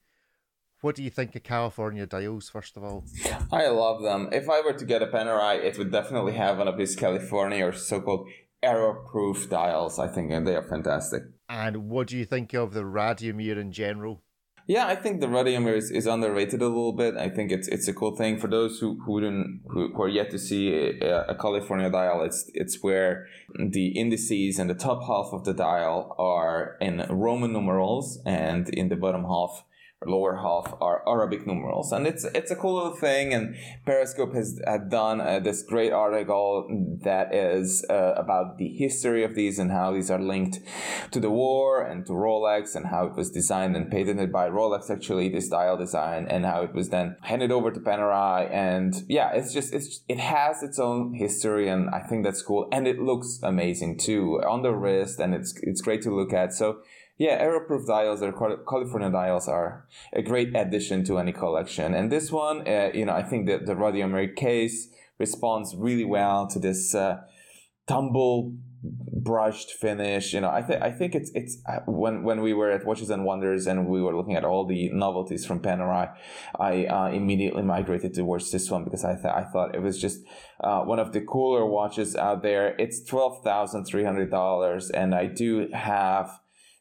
What 0.85 0.93
do 0.93 1.01
you 1.01 1.09
think 1.09 1.35
of 1.35 1.41
California 1.41 2.05
dials, 2.05 2.47
first 2.47 2.77
of 2.77 2.83
all? 2.83 3.05
I 3.51 3.69
love 3.69 4.03
them. 4.03 4.29
If 4.31 4.47
I 4.47 4.61
were 4.61 4.73
to 4.73 4.85
get 4.85 5.01
a 5.01 5.07
Panerai, 5.07 5.63
it 5.63 5.79
would 5.79 5.91
definitely 5.91 6.33
have 6.33 6.59
one 6.59 6.67
of 6.67 6.77
these 6.77 6.95
California 6.95 7.65
or 7.65 7.73
so-called 7.73 8.29
error-proof 8.61 9.49
dials, 9.49 9.97
I 9.97 10.07
think, 10.07 10.31
and 10.31 10.45
they 10.45 10.55
are 10.55 10.61
fantastic. 10.61 11.23
And 11.49 11.89
what 11.89 12.05
do 12.05 12.15
you 12.15 12.23
think 12.23 12.53
of 12.53 12.75
the 12.75 12.83
Radiomir 12.83 13.57
in 13.57 13.71
general? 13.71 14.21
Yeah, 14.67 14.85
I 14.85 14.95
think 14.95 15.21
the 15.21 15.25
Radiomir 15.25 15.75
is, 15.75 15.89
is 15.89 16.05
underrated 16.05 16.61
a 16.61 16.67
little 16.67 16.93
bit. 16.93 17.17
I 17.17 17.29
think 17.29 17.51
it's 17.51 17.67
it's 17.67 17.87
a 17.87 17.93
cool 17.93 18.15
thing 18.15 18.37
for 18.39 18.47
those 18.47 18.79
who 18.79 18.99
who 19.05 19.21
didn't 19.21 19.61
who, 19.67 19.91
who 19.91 20.01
are 20.03 20.15
yet 20.19 20.29
to 20.31 20.39
see 20.39 20.71
a, 21.01 21.25
a, 21.33 21.35
California 21.35 21.89
dial. 21.89 22.23
It's 22.23 22.51
it's 22.53 22.83
where 22.83 23.25
the 23.57 23.87
indices 23.87 24.59
and 24.59 24.69
the 24.69 24.75
top 24.87 25.01
half 25.07 25.33
of 25.33 25.45
the 25.45 25.53
dial 25.53 26.15
are 26.19 26.77
in 26.79 27.05
Roman 27.09 27.53
numerals, 27.53 28.19
and 28.23 28.69
in 28.69 28.89
the 28.89 28.95
bottom 28.95 29.23
half 29.23 29.63
lower 30.05 30.35
half 30.35 30.75
are 30.81 31.07
Arabic 31.07 31.47
numerals, 31.47 31.91
and 31.91 32.05
it's 32.05 32.25
it's 32.25 32.51
a 32.51 32.55
cool 32.55 32.75
little 32.75 32.95
thing. 32.95 33.33
And 33.33 33.55
Perezcope 33.85 34.33
has 34.35 34.59
had 34.65 34.89
done 34.89 35.21
uh, 35.21 35.39
this 35.39 35.63
great 35.63 35.91
article 35.91 36.67
that 37.03 37.33
is 37.33 37.85
uh, 37.89 38.13
about 38.15 38.57
the 38.57 38.67
history 38.67 39.23
of 39.23 39.35
these 39.35 39.59
and 39.59 39.71
how 39.71 39.93
these 39.93 40.11
are 40.11 40.19
linked 40.19 40.59
to 41.11 41.19
the 41.19 41.29
war 41.29 41.81
and 41.81 42.05
to 42.05 42.13
Rolex 42.13 42.75
and 42.75 42.87
how 42.87 43.05
it 43.05 43.15
was 43.15 43.31
designed 43.31 43.75
and 43.75 43.89
patented 43.89 44.31
by 44.31 44.49
Rolex 44.49 44.89
actually 44.89 45.29
this 45.29 45.49
dial 45.49 45.77
design 45.77 46.27
and 46.29 46.45
how 46.45 46.61
it 46.61 46.73
was 46.73 46.89
then 46.89 47.15
handed 47.21 47.51
over 47.51 47.71
to 47.71 47.79
Panerai. 47.79 48.51
And 48.51 48.93
yeah, 49.07 49.31
it's 49.33 49.53
just 49.53 49.73
it's 49.73 50.01
it 50.07 50.19
has 50.19 50.61
its 50.61 50.79
own 50.79 51.13
history, 51.13 51.69
and 51.69 51.89
I 51.89 52.01
think 52.01 52.23
that's 52.23 52.41
cool. 52.41 52.67
And 52.71 52.87
it 52.87 52.99
looks 52.99 53.39
amazing 53.43 53.97
too 53.97 54.41
on 54.47 54.61
the 54.61 54.71
wrist, 54.71 55.19
and 55.19 55.33
it's 55.33 55.57
it's 55.63 55.81
great 55.81 56.01
to 56.03 56.15
look 56.15 56.33
at. 56.33 56.53
So 56.53 56.81
yeah, 57.17 57.37
error-proof 57.39 57.87
dials 57.87 58.21
or 58.21 58.31
California 58.67 59.09
dials 59.09 59.47
are 59.47 59.87
a 60.13 60.21
great 60.21 60.55
addition 60.55 61.03
to 61.05 61.17
any 61.17 61.31
collection. 61.31 61.93
And 61.93 62.11
this 62.11 62.31
one, 62.31 62.67
uh, 62.67 62.91
you 62.93 63.05
know, 63.05 63.13
I 63.13 63.23
think 63.23 63.47
that 63.47 63.65
the 63.65 63.73
Radiomir 63.73 64.35
case 64.35 64.89
responds 65.17 65.75
really 65.75 66.03
well 66.05 66.47
to 66.47 66.59
this 66.59 66.93
uh, 66.93 67.21
tumble 67.87 68.53
brushed 68.83 69.71
finish. 69.71 70.33
You 70.33 70.41
know, 70.41 70.49
I 70.49 70.61
think 70.61 70.81
I 70.81 70.91
think 70.91 71.15
it's 71.15 71.31
it's 71.33 71.57
uh, 71.67 71.79
when 71.85 72.23
when 72.23 72.41
we 72.41 72.53
were 72.53 72.69
at 72.69 72.85
Watches 72.85 73.09
and 73.09 73.23
Wonders 73.23 73.65
and 73.65 73.87
we 73.87 74.01
were 74.01 74.15
looking 74.15 74.35
at 74.35 74.43
all 74.43 74.65
the 74.65 74.89
novelties 74.89 75.45
from 75.45 75.61
Panerai, 75.61 76.13
I 76.59 76.85
uh, 76.85 77.09
immediately 77.11 77.63
migrated 77.63 78.13
towards 78.13 78.51
this 78.51 78.69
one 78.69 78.83
because 78.83 79.05
I 79.05 79.13
th- 79.15 79.33
I 79.33 79.43
thought 79.43 79.73
it 79.73 79.81
was 79.81 79.99
just 79.99 80.19
uh, 80.59 80.81
one 80.81 80.99
of 80.99 81.13
the 81.13 81.21
cooler 81.21 81.65
watches 81.65 82.15
out 82.15 82.43
there. 82.43 82.75
It's 82.77 83.03
twelve 83.03 83.43
thousand 83.43 83.85
three 83.85 84.03
hundred 84.03 84.29
dollars, 84.29 84.89
and 84.89 85.15
I 85.15 85.27
do 85.27 85.69
have 85.73 86.29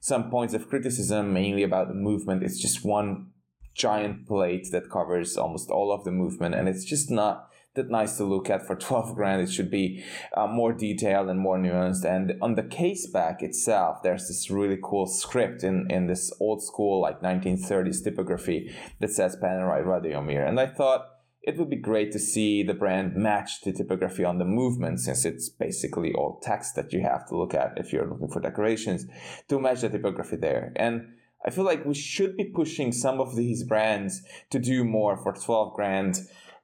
some 0.04 0.28
points 0.30 0.52
of 0.52 0.68
criticism, 0.68 1.32
mainly 1.32 1.62
about 1.62 1.88
the 1.88 1.94
movement. 1.94 2.42
It's 2.42 2.60
just 2.60 2.84
one 2.84 3.28
giant 3.74 4.26
plate 4.26 4.68
that 4.70 4.90
covers 4.90 5.34
almost 5.34 5.70
all 5.70 5.90
of 5.90 6.04
the 6.04 6.12
movement, 6.12 6.54
and 6.54 6.68
it's 6.68 6.84
just 6.84 7.10
not 7.10 7.48
that 7.72 7.88
nice 7.88 8.18
to 8.18 8.24
look 8.24 8.50
at 8.50 8.66
for 8.66 8.76
12 8.90 9.14
grand. 9.14 9.40
It 9.40 9.50
should 9.50 9.70
be 9.70 10.04
uh, 10.36 10.46
more 10.46 10.74
detailed 10.74 11.30
and 11.30 11.40
more 11.40 11.56
nuanced. 11.56 12.04
And 12.04 12.34
on 12.42 12.54
the 12.54 12.62
case 12.62 13.06
back 13.06 13.42
itself, 13.42 14.02
there's 14.02 14.28
this 14.28 14.50
really 14.50 14.78
cool 14.82 15.06
script 15.06 15.64
in, 15.64 15.90
in 15.90 16.06
this 16.06 16.30
old 16.38 16.62
school, 16.62 17.00
like 17.00 17.22
1930s 17.22 18.04
typography 18.04 18.76
that 19.00 19.10
says 19.10 19.38
Panerai 19.42 19.82
Radiomir. 19.82 20.46
And 20.46 20.60
I 20.60 20.66
thought, 20.66 21.13
it 21.46 21.58
would 21.58 21.68
be 21.68 21.76
great 21.76 22.10
to 22.12 22.18
see 22.18 22.62
the 22.62 22.72
brand 22.72 23.14
match 23.14 23.60
the 23.60 23.72
typography 23.72 24.24
on 24.24 24.38
the 24.38 24.44
movement 24.44 24.98
since 25.00 25.24
it's 25.24 25.50
basically 25.50 26.12
all 26.14 26.40
text 26.42 26.74
that 26.74 26.92
you 26.92 27.02
have 27.02 27.26
to 27.28 27.36
look 27.36 27.52
at 27.52 27.74
if 27.76 27.92
you're 27.92 28.08
looking 28.08 28.30
for 28.30 28.40
decorations 28.40 29.06
to 29.48 29.60
match 29.60 29.82
the 29.82 29.90
typography 29.90 30.36
there. 30.36 30.72
And 30.76 31.06
I 31.46 31.50
feel 31.50 31.64
like 31.64 31.84
we 31.84 31.94
should 31.94 32.36
be 32.38 32.44
pushing 32.44 32.92
some 32.92 33.20
of 33.20 33.36
these 33.36 33.62
brands 33.62 34.22
to 34.50 34.58
do 34.58 34.84
more 34.84 35.18
for 35.18 35.34
12 35.34 35.74
grand. 35.74 36.18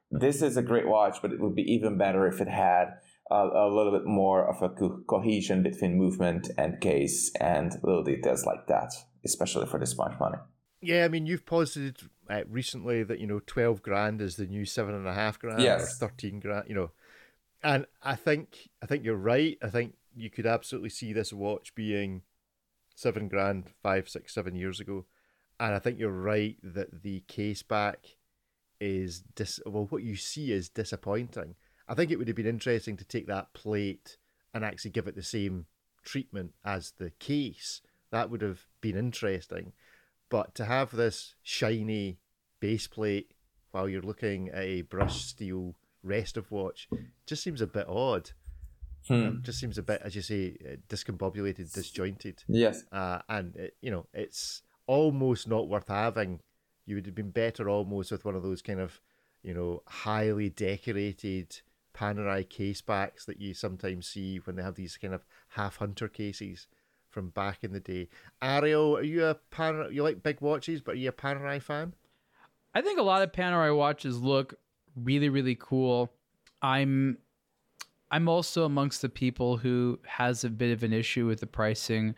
This 0.09 0.41
is 0.41 0.57
a 0.57 0.63
great 0.63 0.87
watch, 0.87 1.17
but 1.21 1.31
it 1.31 1.39
would 1.39 1.55
be 1.55 1.71
even 1.71 1.99
better 1.99 2.27
if 2.27 2.41
it 2.41 2.47
had 2.47 2.95
a, 3.29 3.35
a 3.35 3.69
little 3.69 3.91
bit 3.91 4.05
more 4.05 4.49
of 4.49 4.63
a 4.63 4.69
co- 4.69 5.03
cohesion 5.07 5.61
between 5.61 5.95
movement 5.95 6.49
and 6.57 6.81
case 6.81 7.31
and 7.39 7.75
little 7.83 8.03
details 8.03 8.45
like 8.47 8.65
that, 8.67 8.91
especially 9.23 9.67
for 9.67 9.79
this 9.79 9.95
much 9.95 10.19
money. 10.19 10.37
Yeah, 10.81 11.05
I 11.05 11.07
mean, 11.09 11.27
you've 11.27 11.45
posited 11.45 12.01
uh, 12.29 12.41
recently 12.49 13.03
that 13.03 13.19
you 13.19 13.27
know 13.27 13.41
twelve 13.45 13.81
grand 13.81 14.21
is 14.21 14.35
the 14.35 14.47
new 14.47 14.65
seven 14.65 14.95
and 14.95 15.07
a 15.07 15.13
half 15.13 15.39
grand 15.39 15.61
yes. 15.61 15.83
or 15.83 16.07
thirteen 16.07 16.39
grand. 16.39 16.65
You 16.67 16.75
know, 16.75 16.91
and 17.63 17.85
I 18.01 18.15
think 18.15 18.69
I 18.81 18.87
think 18.87 19.03
you're 19.03 19.15
right. 19.15 19.57
I 19.61 19.69
think 19.69 19.95
you 20.15 20.29
could 20.29 20.47
absolutely 20.47 20.89
see 20.89 21.13
this 21.13 21.31
watch 21.31 21.75
being 21.75 22.23
seven 22.95 23.27
grand 23.27 23.69
five, 23.81 24.09
six, 24.09 24.33
seven 24.33 24.55
years 24.55 24.79
ago, 24.79 25.05
and 25.59 25.75
I 25.75 25.79
think 25.79 25.99
you're 25.99 26.11
right 26.11 26.57
that 26.63 27.03
the 27.03 27.21
case 27.27 27.61
back 27.61 28.17
is 28.79 29.23
dis. 29.35 29.59
Well, 29.65 29.87
what 29.89 30.03
you 30.03 30.15
see 30.15 30.51
is 30.51 30.67
disappointing. 30.67 31.55
I 31.87 31.93
think 31.93 32.09
it 32.09 32.17
would 32.17 32.27
have 32.27 32.37
been 32.37 32.47
interesting 32.47 32.97
to 32.97 33.05
take 33.05 33.27
that 33.27 33.53
plate 33.53 34.17
and 34.53 34.63
actually 34.65 34.91
give 34.91 35.07
it 35.07 35.15
the 35.15 35.23
same 35.23 35.65
treatment 36.03 36.53
as 36.65 36.93
the 36.97 37.11
case. 37.11 37.81
That 38.11 38.29
would 38.29 38.41
have 38.41 38.61
been 38.81 38.97
interesting. 38.97 39.73
But 40.31 40.55
to 40.55 40.65
have 40.65 40.91
this 40.91 41.35
shiny 41.43 42.17
base 42.61 42.87
plate 42.87 43.33
while 43.71 43.87
you're 43.87 44.01
looking 44.01 44.49
at 44.49 44.63
a 44.63 44.81
brushed 44.81 45.27
steel 45.27 45.75
restive 46.03 46.49
watch 46.49 46.89
just 47.27 47.43
seems 47.43 47.61
a 47.61 47.67
bit 47.67 47.87
odd. 47.87 48.31
Hmm. 49.07 49.13
Um, 49.13 49.39
just 49.43 49.59
seems 49.59 49.77
a 49.77 49.83
bit, 49.83 50.01
as 50.03 50.15
you 50.15 50.21
say, 50.21 50.55
uh, 50.65 50.75
discombobulated, 50.87 51.73
disjointed. 51.73 52.43
Yes. 52.47 52.83
Uh, 52.91 53.19
and, 53.27 53.55
it, 53.55 53.75
you 53.81 53.91
know, 53.91 54.05
it's 54.13 54.61
almost 54.87 55.47
not 55.47 55.67
worth 55.67 55.89
having. 55.89 56.39
You 56.85 56.95
would 56.95 57.07
have 57.07 57.15
been 57.15 57.31
better 57.31 57.67
almost 57.67 58.11
with 58.11 58.25
one 58.25 58.35
of 58.35 58.43
those 58.43 58.61
kind 58.61 58.79
of, 58.79 59.01
you 59.43 59.53
know, 59.53 59.83
highly 59.87 60.49
decorated 60.49 61.61
Panerai 61.93 62.47
case 62.47 62.81
backs 62.81 63.25
that 63.25 63.41
you 63.41 63.53
sometimes 63.53 64.07
see 64.07 64.37
when 64.37 64.55
they 64.55 64.63
have 64.63 64.75
these 64.75 64.97
kind 64.97 65.13
of 65.13 65.25
half 65.49 65.77
hunter 65.77 66.07
cases 66.07 66.67
from 67.11 67.29
back 67.29 67.63
in 67.63 67.73
the 67.73 67.79
day. 67.79 68.07
Ariel, 68.41 68.97
are 68.97 69.03
you 69.03 69.25
a 69.25 69.35
pan? 69.35 69.87
You 69.91 70.03
like 70.03 70.23
big 70.23 70.41
watches, 70.41 70.81
but 70.81 70.95
are 70.95 70.97
you 70.97 71.09
a 71.09 71.13
Panerai 71.13 71.61
fan? 71.61 71.93
I 72.73 72.81
think 72.81 72.99
a 72.99 73.03
lot 73.03 73.21
of 73.21 73.31
Panerai 73.31 73.75
watches 73.75 74.19
look 74.19 74.55
really, 74.95 75.29
really 75.29 75.57
cool. 75.59 76.11
I'm 76.61 77.17
I'm 78.09 78.27
also 78.27 78.65
amongst 78.65 79.01
the 79.01 79.09
people 79.09 79.57
who 79.57 79.99
has 80.05 80.43
a 80.43 80.49
bit 80.49 80.71
of 80.71 80.83
an 80.83 80.93
issue 80.93 81.27
with 81.27 81.39
the 81.39 81.47
pricing. 81.47 82.15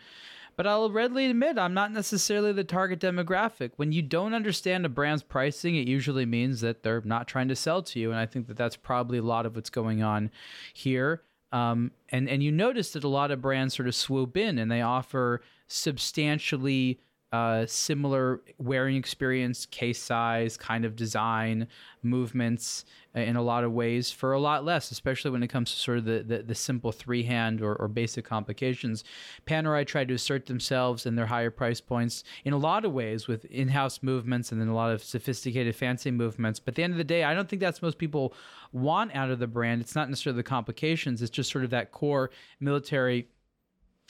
But 0.55 0.67
I'll 0.67 0.91
readily 0.91 1.25
admit 1.25 1.57
I'm 1.57 1.73
not 1.73 1.91
necessarily 1.91 2.51
the 2.51 2.63
target 2.63 2.99
demographic. 2.99 3.71
When 3.77 3.91
you 3.91 4.03
don't 4.03 4.35
understand 4.35 4.85
a 4.85 4.89
brand's 4.89 5.23
pricing, 5.23 5.75
it 5.75 5.87
usually 5.87 6.27
means 6.27 6.61
that 6.61 6.83
they're 6.83 7.01
not 7.03 7.27
trying 7.27 7.47
to 7.47 7.55
sell 7.55 7.81
to 7.83 7.99
you. 7.99 8.11
And 8.11 8.19
I 8.19 8.27
think 8.27 8.47
that 8.47 8.57
that's 8.57 8.75
probably 8.75 9.17
a 9.17 9.23
lot 9.23 9.47
of 9.47 9.55
what's 9.55 9.71
going 9.71 10.03
on 10.03 10.29
here. 10.73 11.23
Um, 11.53 11.91
and 12.09 12.27
and 12.27 12.43
you 12.43 12.51
notice 12.51 12.91
that 12.93 13.03
a 13.03 13.07
lot 13.07 13.29
of 13.29 13.39
brands 13.39 13.75
sort 13.75 13.87
of 13.87 13.93
swoop 13.93 14.35
in 14.35 14.57
and 14.57 14.71
they 14.71 14.81
offer 14.81 15.41
substantially 15.67 16.99
uh, 17.33 17.65
similar 17.65 18.41
wearing 18.59 18.95
experience, 18.95 19.65
case 19.65 19.99
size, 19.99 20.55
kind 20.55 20.85
of 20.85 20.95
design, 20.95 21.67
movements 22.03 22.85
uh, 23.15 23.21
in 23.21 23.35
a 23.35 23.41
lot 23.41 23.63
of 23.63 23.71
ways 23.71 24.11
for 24.11 24.33
a 24.33 24.39
lot 24.39 24.63
less, 24.63 24.91
especially 24.91 25.31
when 25.31 25.41
it 25.41 25.47
comes 25.47 25.71
to 25.71 25.77
sort 25.79 25.97
of 25.97 26.05
the, 26.05 26.23
the, 26.23 26.43
the 26.43 26.53
simple 26.53 26.91
three 26.91 27.23
hand 27.23 27.59
or, 27.59 27.75
or 27.75 27.87
basic 27.87 28.23
complications. 28.23 29.03
Panerai 29.47 29.85
tried 29.85 30.09
to 30.09 30.13
assert 30.13 30.45
themselves 30.45 31.07
in 31.07 31.15
their 31.15 31.25
higher 31.25 31.49
price 31.49 31.81
points 31.81 32.23
in 32.45 32.53
a 32.53 32.57
lot 32.57 32.85
of 32.85 32.93
ways 32.93 33.27
with 33.27 33.45
in 33.45 33.69
house 33.69 34.03
movements 34.03 34.51
and 34.51 34.61
then 34.61 34.67
a 34.67 34.75
lot 34.75 34.91
of 34.91 35.03
sophisticated, 35.03 35.75
fancy 35.75 36.11
movements. 36.11 36.59
But 36.59 36.73
at 36.73 36.75
the 36.75 36.83
end 36.83 36.93
of 36.93 36.97
the 36.97 37.03
day, 37.03 37.23
I 37.23 37.33
don't 37.33 37.49
think 37.49 37.61
that's 37.61 37.81
most 37.81 37.97
people 37.97 38.35
want 38.71 39.15
out 39.15 39.31
of 39.31 39.39
the 39.39 39.47
brand. 39.47 39.81
It's 39.81 39.95
not 39.95 40.07
necessarily 40.07 40.37
the 40.37 40.43
complications, 40.43 41.23
it's 41.23 41.31
just 41.31 41.51
sort 41.51 41.63
of 41.63 41.71
that 41.71 41.91
core 41.91 42.29
military 42.59 43.27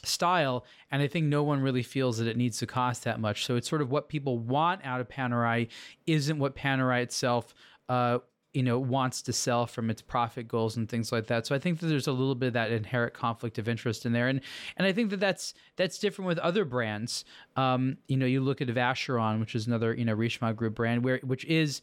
style 0.06 0.66
and 0.92 1.02
i 1.02 1.08
think 1.08 1.26
no 1.26 1.44
one 1.44 1.62
really 1.62 1.84
feels 1.84 2.18
that 2.18 2.28
it 2.28 2.38
needs 2.38 2.58
to 2.60 2.68
cost 2.68 3.04
that 3.04 3.20
much. 3.20 3.46
So 3.46 3.56
it's 3.56 3.70
sort 3.70 3.82
of 3.82 3.92
what 3.92 4.10
people 4.10 4.38
want 4.38 4.82
out 4.84 5.02
of 5.02 5.08
panerai 5.08 5.68
isn't 6.08 6.40
what 6.40 6.56
panerai 6.56 7.04
itself 7.04 7.54
uh, 7.90 8.20
you 8.54 8.64
know 8.64 8.78
wants 8.78 9.22
to 9.24 9.34
sell 9.34 9.66
from 9.66 9.90
its 9.90 10.02
profit 10.02 10.48
goals 10.48 10.78
and 10.78 10.88
things 10.88 11.12
like 11.12 11.28
that. 11.28 11.48
So 11.48 11.56
i 11.56 11.60
think 11.60 11.80
that 11.80 11.88
there's 11.88 12.08
a 12.08 12.12
little 12.12 12.36
bit 12.36 12.48
of 12.48 12.54
that 12.54 12.72
inherent 12.72 13.14
conflict 13.14 13.58
of 13.58 13.68
interest 13.68 14.06
in 14.06 14.14
there. 14.14 14.28
And 14.28 14.42
and 14.78 14.86
i 14.88 14.92
think 14.92 15.10
that 15.10 15.20
that's 15.20 15.54
that's 15.76 15.98
different 15.98 16.28
with 16.28 16.40
other 16.40 16.66
brands. 16.66 17.26
Um, 17.56 17.98
you 18.08 18.18
know 18.18 18.26
you 18.26 18.42
look 18.42 18.62
at 18.62 18.68
vacheron 18.68 19.40
which 19.40 19.56
is 19.56 19.68
another 19.68 19.94
you 19.94 20.06
know 20.06 20.14
richemont 20.14 20.56
group 20.56 20.76
brand 20.76 21.04
where 21.04 21.20
which 21.24 21.46
is 21.46 21.82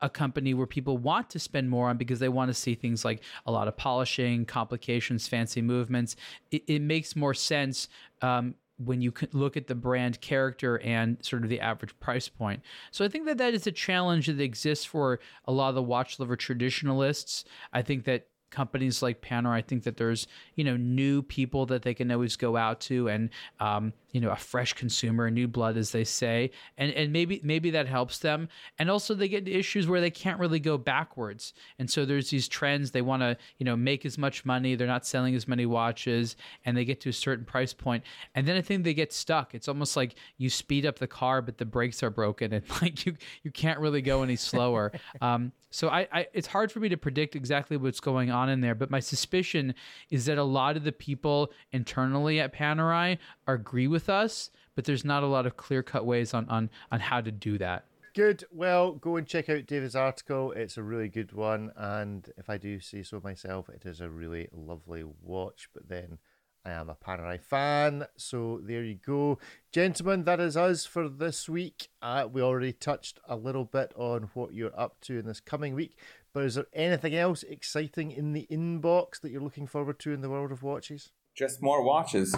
a 0.00 0.08
company 0.08 0.54
where 0.54 0.66
people 0.66 0.96
want 0.96 1.30
to 1.30 1.38
spend 1.38 1.68
more 1.68 1.88
on 1.88 1.96
because 1.96 2.18
they 2.18 2.28
want 2.28 2.48
to 2.48 2.54
see 2.54 2.74
things 2.74 3.04
like 3.04 3.22
a 3.46 3.52
lot 3.52 3.68
of 3.68 3.76
polishing, 3.76 4.44
complications, 4.44 5.28
fancy 5.28 5.60
movements. 5.60 6.16
It, 6.50 6.64
it 6.66 6.82
makes 6.82 7.14
more 7.14 7.34
sense 7.34 7.88
um, 8.22 8.54
when 8.78 9.00
you 9.00 9.12
look 9.32 9.56
at 9.56 9.66
the 9.66 9.74
brand 9.74 10.20
character 10.20 10.80
and 10.80 11.22
sort 11.24 11.42
of 11.42 11.48
the 11.48 11.60
average 11.60 11.98
price 12.00 12.28
point. 12.28 12.62
So 12.90 13.04
I 13.04 13.08
think 13.08 13.26
that 13.26 13.38
that 13.38 13.54
is 13.54 13.66
a 13.66 13.72
challenge 13.72 14.26
that 14.26 14.40
exists 14.40 14.84
for 14.84 15.20
a 15.44 15.52
lot 15.52 15.68
of 15.68 15.74
the 15.74 15.82
watch 15.82 16.18
lover 16.18 16.36
traditionalists. 16.36 17.44
I 17.72 17.82
think 17.82 18.04
that 18.04 18.26
companies 18.50 19.02
like 19.02 19.20
Panerai, 19.20 19.56
I 19.56 19.62
think 19.62 19.82
that 19.82 19.96
there's 19.96 20.26
you 20.54 20.64
know 20.64 20.76
new 20.76 21.22
people 21.22 21.66
that 21.66 21.82
they 21.82 21.94
can 21.94 22.10
always 22.10 22.36
go 22.36 22.56
out 22.56 22.80
to, 22.82 23.08
and 23.08 23.30
um, 23.60 23.92
you 24.14 24.20
know 24.20 24.30
a 24.30 24.36
fresh 24.36 24.72
consumer, 24.74 25.28
new 25.28 25.48
blood, 25.48 25.76
as 25.76 25.90
they 25.90 26.04
say, 26.04 26.52
and 26.78 26.92
and 26.92 27.12
maybe 27.12 27.40
maybe 27.42 27.70
that 27.70 27.88
helps 27.88 28.18
them. 28.18 28.48
And 28.78 28.88
also 28.88 29.12
they 29.12 29.28
get 29.28 29.40
into 29.40 29.58
issues 29.58 29.88
where 29.88 30.00
they 30.00 30.10
can't 30.10 30.38
really 30.38 30.60
go 30.60 30.78
backwards, 30.78 31.52
and 31.80 31.90
so 31.90 32.04
there's 32.04 32.30
these 32.30 32.46
trends. 32.46 32.92
They 32.92 33.02
want 33.02 33.22
to 33.22 33.36
you 33.58 33.64
know 33.64 33.76
make 33.76 34.06
as 34.06 34.16
much 34.16 34.44
money. 34.44 34.76
They're 34.76 34.86
not 34.86 35.04
selling 35.04 35.34
as 35.34 35.48
many 35.48 35.66
watches, 35.66 36.36
and 36.64 36.76
they 36.76 36.84
get 36.84 37.00
to 37.00 37.08
a 37.08 37.12
certain 37.12 37.44
price 37.44 37.74
point, 37.74 38.04
and 38.36 38.46
then 38.46 38.56
I 38.56 38.62
think 38.62 38.84
they 38.84 38.94
get 38.94 39.12
stuck. 39.12 39.52
It's 39.52 39.66
almost 39.66 39.96
like 39.96 40.14
you 40.38 40.48
speed 40.48 40.86
up 40.86 41.00
the 41.00 41.08
car, 41.08 41.42
but 41.42 41.58
the 41.58 41.66
brakes 41.66 42.00
are 42.04 42.10
broken, 42.10 42.52
and 42.52 42.64
like 42.82 43.04
you 43.04 43.16
you 43.42 43.50
can't 43.50 43.80
really 43.80 44.00
go 44.00 44.22
any 44.22 44.36
slower. 44.36 44.92
um, 45.20 45.50
so 45.74 45.88
I, 45.88 46.06
I 46.12 46.26
it's 46.32 46.46
hard 46.46 46.70
for 46.70 46.78
me 46.78 46.88
to 46.90 46.96
predict 46.96 47.34
exactly 47.34 47.76
what's 47.76 47.98
going 47.98 48.30
on 48.30 48.48
in 48.48 48.60
there, 48.60 48.76
but 48.76 48.92
my 48.92 49.00
suspicion 49.00 49.74
is 50.08 50.26
that 50.26 50.38
a 50.38 50.44
lot 50.44 50.76
of 50.76 50.84
the 50.84 50.92
people 50.92 51.50
internally 51.72 52.38
at 52.38 52.54
Panerai 52.54 53.18
agree 53.48 53.88
with 53.88 54.03
us, 54.08 54.50
but 54.74 54.84
there's 54.84 55.04
not 55.04 55.22
a 55.22 55.26
lot 55.26 55.46
of 55.46 55.56
clear 55.56 55.82
cut 55.82 56.06
ways 56.06 56.34
on, 56.34 56.48
on 56.48 56.70
on 56.90 57.00
how 57.00 57.20
to 57.20 57.30
do 57.30 57.58
that. 57.58 57.84
Good. 58.14 58.44
Well, 58.52 58.92
go 58.92 59.16
and 59.16 59.26
check 59.26 59.48
out 59.48 59.66
David's 59.66 59.96
article. 59.96 60.52
It's 60.52 60.76
a 60.76 60.84
really 60.84 61.08
good 61.08 61.32
one, 61.32 61.72
and 61.76 62.30
if 62.36 62.48
I 62.48 62.58
do 62.58 62.78
say 62.78 63.02
so 63.02 63.20
myself, 63.22 63.68
it 63.68 63.84
is 63.84 64.00
a 64.00 64.08
really 64.08 64.48
lovely 64.52 65.02
watch. 65.22 65.68
But 65.74 65.88
then 65.88 66.18
I 66.64 66.70
am 66.70 66.88
a 66.88 66.94
Panerai 66.94 67.40
fan, 67.40 68.06
so 68.16 68.60
there 68.62 68.84
you 68.84 68.94
go. 69.04 69.38
Gentlemen, 69.72 70.24
that 70.24 70.38
is 70.38 70.56
us 70.56 70.86
for 70.86 71.08
this 71.08 71.48
week. 71.48 71.88
Uh, 72.00 72.28
we 72.32 72.40
already 72.40 72.72
touched 72.72 73.18
a 73.28 73.34
little 73.34 73.64
bit 73.64 73.92
on 73.96 74.30
what 74.32 74.54
you're 74.54 74.78
up 74.78 75.00
to 75.02 75.18
in 75.18 75.26
this 75.26 75.40
coming 75.40 75.74
week, 75.74 75.98
but 76.32 76.44
is 76.44 76.54
there 76.54 76.66
anything 76.72 77.16
else 77.16 77.42
exciting 77.42 78.12
in 78.12 78.32
the 78.32 78.46
inbox 78.50 79.20
that 79.20 79.30
you're 79.30 79.42
looking 79.42 79.66
forward 79.66 79.98
to 79.98 80.12
in 80.12 80.20
the 80.20 80.30
world 80.30 80.52
of 80.52 80.62
watches? 80.62 81.10
Just 81.34 81.60
more 81.60 81.82
watches. 81.82 82.36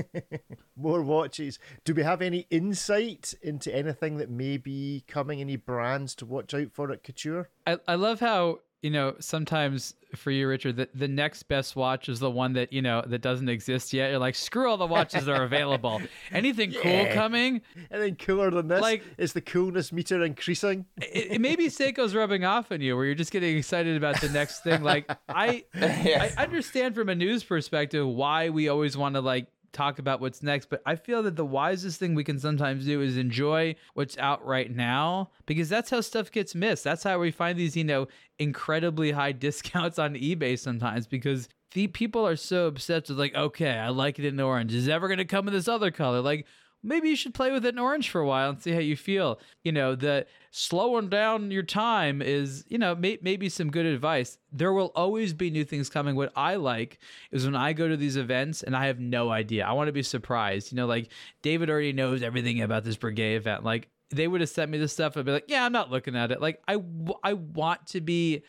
more 0.76 1.02
watches. 1.02 1.58
Do 1.84 1.94
we 1.94 2.02
have 2.02 2.20
any 2.20 2.46
insight 2.50 3.32
into 3.42 3.74
anything 3.74 4.18
that 4.18 4.30
may 4.30 4.58
be 4.58 5.04
coming, 5.08 5.40
any 5.40 5.56
brands 5.56 6.14
to 6.16 6.26
watch 6.26 6.52
out 6.52 6.72
for 6.72 6.92
at 6.92 7.02
Couture? 7.02 7.48
I, 7.66 7.78
I 7.88 7.94
love 7.94 8.20
how 8.20 8.60
you 8.82 8.90
know, 8.90 9.14
sometimes 9.20 9.94
for 10.16 10.30
you, 10.30 10.48
Richard, 10.48 10.76
the, 10.76 10.88
the 10.94 11.08
next 11.08 11.44
best 11.44 11.76
watch 11.76 12.08
is 12.08 12.18
the 12.18 12.30
one 12.30 12.54
that, 12.54 12.72
you 12.72 12.80
know, 12.80 13.02
that 13.06 13.20
doesn't 13.20 13.48
exist 13.48 13.92
yet. 13.92 14.10
You're 14.10 14.18
like, 14.18 14.34
screw 14.34 14.70
all 14.70 14.78
the 14.78 14.86
watches 14.86 15.26
that 15.26 15.36
are 15.36 15.44
available. 15.44 16.00
Anything 16.32 16.72
yeah. 16.72 16.80
cool 16.82 17.14
coming? 17.14 17.60
Anything 17.90 18.16
cooler 18.16 18.50
than 18.50 18.68
this? 18.68 18.80
Like, 18.80 19.04
is 19.18 19.34
the 19.34 19.40
coolness 19.40 19.92
meter 19.92 20.24
increasing? 20.24 20.86
It, 21.12 21.32
it 21.32 21.40
maybe 21.40 21.66
Seiko's 21.66 22.14
rubbing 22.14 22.44
off 22.44 22.70
on 22.70 22.80
you 22.80 22.94
where 22.94 23.04
you're 23.04 23.16
just 23.16 23.32
getting 23.32 23.56
excited 23.56 23.96
about 23.96 24.20
the 24.20 24.28
next 24.28 24.60
thing. 24.60 24.82
Like, 24.82 25.10
I, 25.28 25.64
yes. 25.74 26.34
I 26.36 26.42
understand 26.42 26.94
from 26.94 27.08
a 27.08 27.14
news 27.16 27.42
perspective 27.42 28.06
why 28.06 28.50
we 28.50 28.68
always 28.68 28.96
want 28.96 29.16
to, 29.16 29.20
like, 29.20 29.48
talk 29.72 29.98
about 29.98 30.20
what's 30.20 30.42
next, 30.42 30.68
but 30.70 30.82
I 30.84 30.96
feel 30.96 31.22
that 31.22 31.36
the 31.36 31.44
wisest 31.44 31.98
thing 31.98 32.14
we 32.14 32.24
can 32.24 32.38
sometimes 32.38 32.84
do 32.84 33.00
is 33.00 33.16
enjoy 33.16 33.76
what's 33.94 34.18
out 34.18 34.44
right 34.44 34.70
now 34.70 35.30
because 35.46 35.68
that's 35.68 35.90
how 35.90 36.00
stuff 36.00 36.30
gets 36.30 36.54
missed. 36.54 36.84
That's 36.84 37.02
how 37.02 37.18
we 37.18 37.30
find 37.30 37.58
these, 37.58 37.76
you 37.76 37.84
know, 37.84 38.08
incredibly 38.38 39.12
high 39.12 39.32
discounts 39.46 39.98
on 39.98 40.14
eBay 40.14 40.58
sometimes 40.58 41.06
because 41.06 41.48
the 41.72 41.86
people 41.86 42.26
are 42.26 42.36
so 42.36 42.66
obsessed 42.66 43.08
with 43.08 43.18
like, 43.18 43.34
okay, 43.34 43.72
I 43.72 43.88
like 43.88 44.18
it 44.18 44.24
in 44.24 44.40
orange. 44.40 44.74
Is 44.74 44.88
it 44.88 44.92
ever 44.92 45.08
going 45.08 45.18
to 45.18 45.24
come 45.24 45.46
in 45.46 45.54
this 45.54 45.68
other 45.68 45.90
color? 45.90 46.20
Like, 46.20 46.46
maybe 46.82 47.08
you 47.08 47.16
should 47.16 47.34
play 47.34 47.50
with 47.50 47.64
it 47.66 47.74
in 47.74 47.78
orange 47.78 48.10
for 48.10 48.20
a 48.20 48.26
while 48.26 48.50
and 48.50 48.60
see 48.60 48.72
how 48.72 48.78
you 48.78 48.96
feel. 48.96 49.38
You 49.64 49.72
know, 49.72 49.94
the 49.94 50.26
slowing 50.50 51.08
down 51.08 51.50
your 51.50 51.62
time 51.62 52.22
is, 52.22 52.64
you 52.68 52.78
know, 52.78 52.94
may, 52.94 53.18
maybe 53.22 53.48
some 53.48 53.70
good 53.70 53.86
advice. 53.86 54.38
There 54.52 54.72
will 54.72 54.92
always 54.94 55.32
be 55.32 55.50
new 55.50 55.64
things 55.64 55.90
coming. 55.90 56.16
What 56.16 56.32
I 56.36 56.56
like 56.56 56.98
is 57.30 57.44
when 57.44 57.56
I 57.56 57.72
go 57.72 57.88
to 57.88 57.96
these 57.96 58.16
events 58.16 58.62
and 58.62 58.76
I 58.76 58.86
have 58.86 58.98
no 58.98 59.30
idea. 59.30 59.66
I 59.66 59.72
want 59.72 59.88
to 59.88 59.92
be 59.92 60.02
surprised. 60.02 60.72
You 60.72 60.76
know, 60.76 60.86
like 60.86 61.10
David 61.42 61.70
already 61.70 61.92
knows 61.92 62.22
everything 62.22 62.62
about 62.62 62.84
this 62.84 62.96
Breguet 62.96 63.36
event. 63.36 63.64
Like 63.64 63.88
they 64.10 64.26
would 64.26 64.40
have 64.40 64.50
sent 64.50 64.70
me 64.70 64.78
this 64.78 64.92
stuff. 64.92 65.16
I'd 65.16 65.24
be 65.24 65.32
like, 65.32 65.44
yeah, 65.48 65.64
I'm 65.64 65.72
not 65.72 65.90
looking 65.90 66.16
at 66.16 66.32
it. 66.32 66.40
Like 66.40 66.62
I, 66.66 66.78
I 67.22 67.34
want 67.34 67.86
to 67.88 68.00
be 68.00 68.42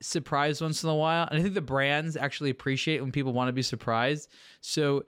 surprised 0.00 0.60
once 0.60 0.82
in 0.82 0.88
a 0.88 0.94
while. 0.94 1.28
And 1.30 1.38
I 1.38 1.42
think 1.42 1.54
the 1.54 1.60
brands 1.60 2.16
actually 2.16 2.50
appreciate 2.50 3.00
when 3.00 3.12
people 3.12 3.32
want 3.32 3.48
to 3.48 3.52
be 3.52 3.62
surprised. 3.62 4.28
So 4.60 5.04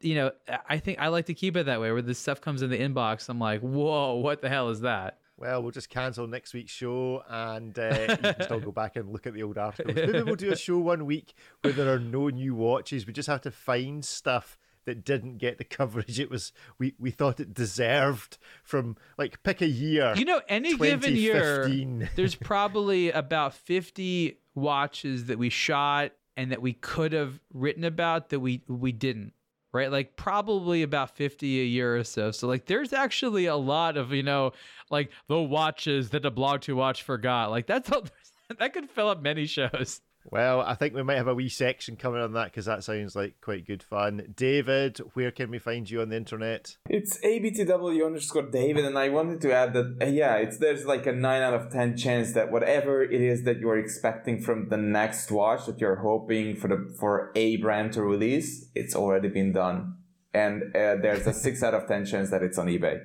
you 0.00 0.14
know, 0.14 0.32
I 0.68 0.78
think 0.78 0.98
I 1.00 1.08
like 1.08 1.26
to 1.26 1.34
keep 1.34 1.56
it 1.56 1.66
that 1.66 1.80
way 1.80 1.92
where 1.92 2.02
this 2.02 2.18
stuff 2.18 2.40
comes 2.40 2.62
in 2.62 2.70
the 2.70 2.78
inbox. 2.78 3.28
I'm 3.28 3.38
like, 3.38 3.60
whoa, 3.60 4.14
what 4.14 4.42
the 4.42 4.48
hell 4.48 4.70
is 4.70 4.80
that? 4.80 5.18
Well, 5.38 5.62
we'll 5.62 5.72
just 5.72 5.90
cancel 5.90 6.26
next 6.26 6.54
week's 6.54 6.72
show 6.72 7.22
and 7.28 7.78
uh, 7.78 8.06
you 8.08 8.16
can 8.16 8.42
still 8.42 8.60
go 8.60 8.72
back 8.72 8.96
and 8.96 9.10
look 9.10 9.26
at 9.26 9.34
the 9.34 9.42
old 9.42 9.58
articles. 9.58 9.94
Maybe 9.94 10.22
we'll 10.22 10.34
do 10.34 10.50
a 10.50 10.56
show 10.56 10.78
one 10.78 11.04
week 11.04 11.34
where 11.60 11.74
there 11.74 11.92
are 11.92 11.98
no 11.98 12.28
new 12.28 12.54
watches. 12.54 13.06
We 13.06 13.12
just 13.12 13.28
have 13.28 13.42
to 13.42 13.50
find 13.50 14.02
stuff 14.02 14.56
that 14.86 15.04
didn't 15.04 15.38
get 15.38 15.58
the 15.58 15.64
coverage 15.64 16.18
it 16.18 16.30
was 16.30 16.52
we, 16.78 16.94
we 16.98 17.10
thought 17.10 17.40
it 17.40 17.52
deserved 17.52 18.38
from 18.62 18.96
like 19.18 19.42
pick 19.42 19.60
a 19.60 19.66
year. 19.66 20.14
You 20.16 20.24
know, 20.24 20.40
any 20.48 20.74
given 20.76 21.14
year 21.14 21.68
there's 22.14 22.34
probably 22.36 23.10
about 23.10 23.52
50 23.52 24.38
watches 24.54 25.26
that 25.26 25.38
we 25.38 25.50
shot 25.50 26.12
and 26.36 26.52
that 26.52 26.62
we 26.62 26.72
could 26.72 27.12
have 27.12 27.40
written 27.52 27.84
about 27.84 28.30
that 28.30 28.40
we 28.40 28.62
we 28.68 28.92
didn't 28.92 29.32
right? 29.76 29.92
Like 29.92 30.16
probably 30.16 30.82
about 30.82 31.14
50 31.16 31.60
a 31.60 31.64
year 31.64 31.96
or 31.96 32.04
so. 32.04 32.30
So 32.30 32.48
like 32.48 32.66
there's 32.66 32.92
actually 32.92 33.46
a 33.46 33.56
lot 33.56 33.96
of, 33.96 34.12
you 34.12 34.22
know, 34.22 34.52
like 34.90 35.10
the 35.28 35.38
watches 35.38 36.10
that 36.10 36.24
a 36.24 36.30
blog 36.30 36.62
to 36.62 36.74
watch 36.74 37.02
forgot. 37.02 37.50
Like 37.50 37.66
that's 37.66 37.92
all, 37.92 38.04
that 38.58 38.72
could 38.72 38.90
fill 38.90 39.08
up 39.08 39.22
many 39.22 39.46
shows. 39.46 40.00
Well, 40.30 40.60
I 40.60 40.74
think 40.74 40.94
we 40.94 41.02
might 41.02 41.16
have 41.16 41.28
a 41.28 41.34
wee 41.34 41.48
section 41.48 41.96
coming 41.96 42.20
on 42.20 42.32
that 42.32 42.46
because 42.46 42.64
that 42.64 42.82
sounds 42.82 43.14
like 43.14 43.40
quite 43.40 43.66
good 43.66 43.82
fun. 43.82 44.34
David, 44.36 44.98
where 45.14 45.30
can 45.30 45.50
we 45.50 45.58
find 45.58 45.88
you 45.88 46.00
on 46.00 46.08
the 46.08 46.16
internet? 46.16 46.76
It's 46.90 47.18
abtw 47.18 48.04
underscore 48.04 48.50
David, 48.50 48.84
and 48.84 48.98
I 48.98 49.08
wanted 49.08 49.40
to 49.42 49.52
add 49.52 49.72
that 49.74 49.98
uh, 50.02 50.06
yeah, 50.06 50.36
it's 50.36 50.58
there's 50.58 50.84
like 50.84 51.06
a 51.06 51.12
nine 51.12 51.42
out 51.42 51.54
of 51.54 51.70
ten 51.70 51.96
chance 51.96 52.32
that 52.32 52.50
whatever 52.50 53.02
it 53.02 53.20
is 53.20 53.44
that 53.44 53.58
you're 53.58 53.78
expecting 53.78 54.42
from 54.42 54.68
the 54.68 54.76
next 54.76 55.30
watch 55.30 55.66
that 55.66 55.80
you're 55.80 55.96
hoping 55.96 56.56
for 56.56 56.68
the 56.68 56.94
for 56.98 57.30
a 57.36 57.56
brand 57.58 57.92
to 57.92 58.02
release, 58.02 58.68
it's 58.74 58.96
already 58.96 59.28
been 59.28 59.52
done, 59.52 59.96
and 60.34 60.62
uh, 60.74 60.96
there's 61.00 61.26
a 61.26 61.32
six 61.32 61.62
out 61.62 61.74
of 61.74 61.86
ten 61.86 62.04
chance 62.04 62.30
that 62.30 62.42
it's 62.42 62.58
on 62.58 62.66
eBay. 62.66 63.00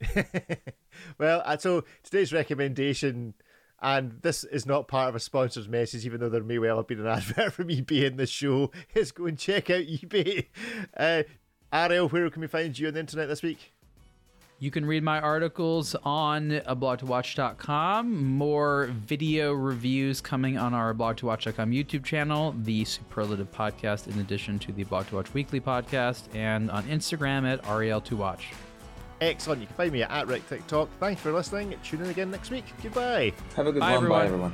well, 1.18 1.42
uh, 1.44 1.56
so 1.56 1.84
today's 2.02 2.32
recommendation 2.32 3.34
and 3.82 4.18
this 4.22 4.44
is 4.44 4.64
not 4.64 4.86
part 4.88 5.08
of 5.08 5.14
a 5.16 5.20
sponsor's 5.20 5.68
message, 5.68 6.06
even 6.06 6.20
though 6.20 6.28
there 6.28 6.42
may 6.42 6.58
well 6.58 6.76
have 6.76 6.86
been 6.86 7.00
an 7.00 7.06
advert 7.08 7.52
from 7.52 7.68
eBay 7.68 8.04
in 8.04 8.16
the 8.16 8.26
show, 8.26 8.70
is 8.94 9.12
go 9.12 9.26
and 9.26 9.38
check 9.38 9.68
out 9.68 9.82
eBay. 9.82 10.46
Uh, 10.96 11.24
Ariel, 11.72 12.08
where 12.08 12.30
can 12.30 12.40
we 12.40 12.46
find 12.46 12.78
you 12.78 12.88
on 12.88 12.94
the 12.94 13.00
internet 13.00 13.28
this 13.28 13.42
week? 13.42 13.72
You 14.60 14.70
can 14.70 14.86
read 14.86 15.02
my 15.02 15.18
articles 15.20 15.96
on 16.04 16.50
blog2watch.com. 16.50 18.24
More 18.24 18.90
video 18.92 19.52
reviews 19.52 20.20
coming 20.20 20.56
on 20.56 20.72
our 20.72 20.94
blog2watch.com 20.94 21.72
YouTube 21.72 22.04
channel, 22.04 22.54
the 22.62 22.84
Superlative 22.84 23.50
Podcast, 23.50 24.06
in 24.06 24.20
addition 24.20 24.60
to 24.60 24.70
the 24.70 24.84
Blog 24.84 25.08
to 25.08 25.16
Watch 25.16 25.34
Weekly 25.34 25.60
podcast, 25.60 26.32
and 26.32 26.70
on 26.70 26.84
Instagram 26.84 27.44
at 27.52 27.60
Ariel2Watch. 27.64 28.52
Excellent. 29.22 29.60
You 29.60 29.66
can 29.68 29.76
find 29.76 29.92
me 29.92 30.02
at 30.02 30.26
Rick 30.26 30.48
TikTok. 30.48 30.88
Thanks 30.98 31.20
for 31.22 31.32
listening. 31.32 31.74
Tune 31.84 32.02
in 32.02 32.10
again 32.10 32.30
next 32.30 32.50
week. 32.50 32.64
Goodbye. 32.82 33.32
Have 33.56 33.68
a 33.68 33.72
good 33.72 33.80
Bye, 33.80 33.92
one. 33.92 33.96
everyone. 33.96 34.18
Bye, 34.20 34.24
everyone. 34.26 34.52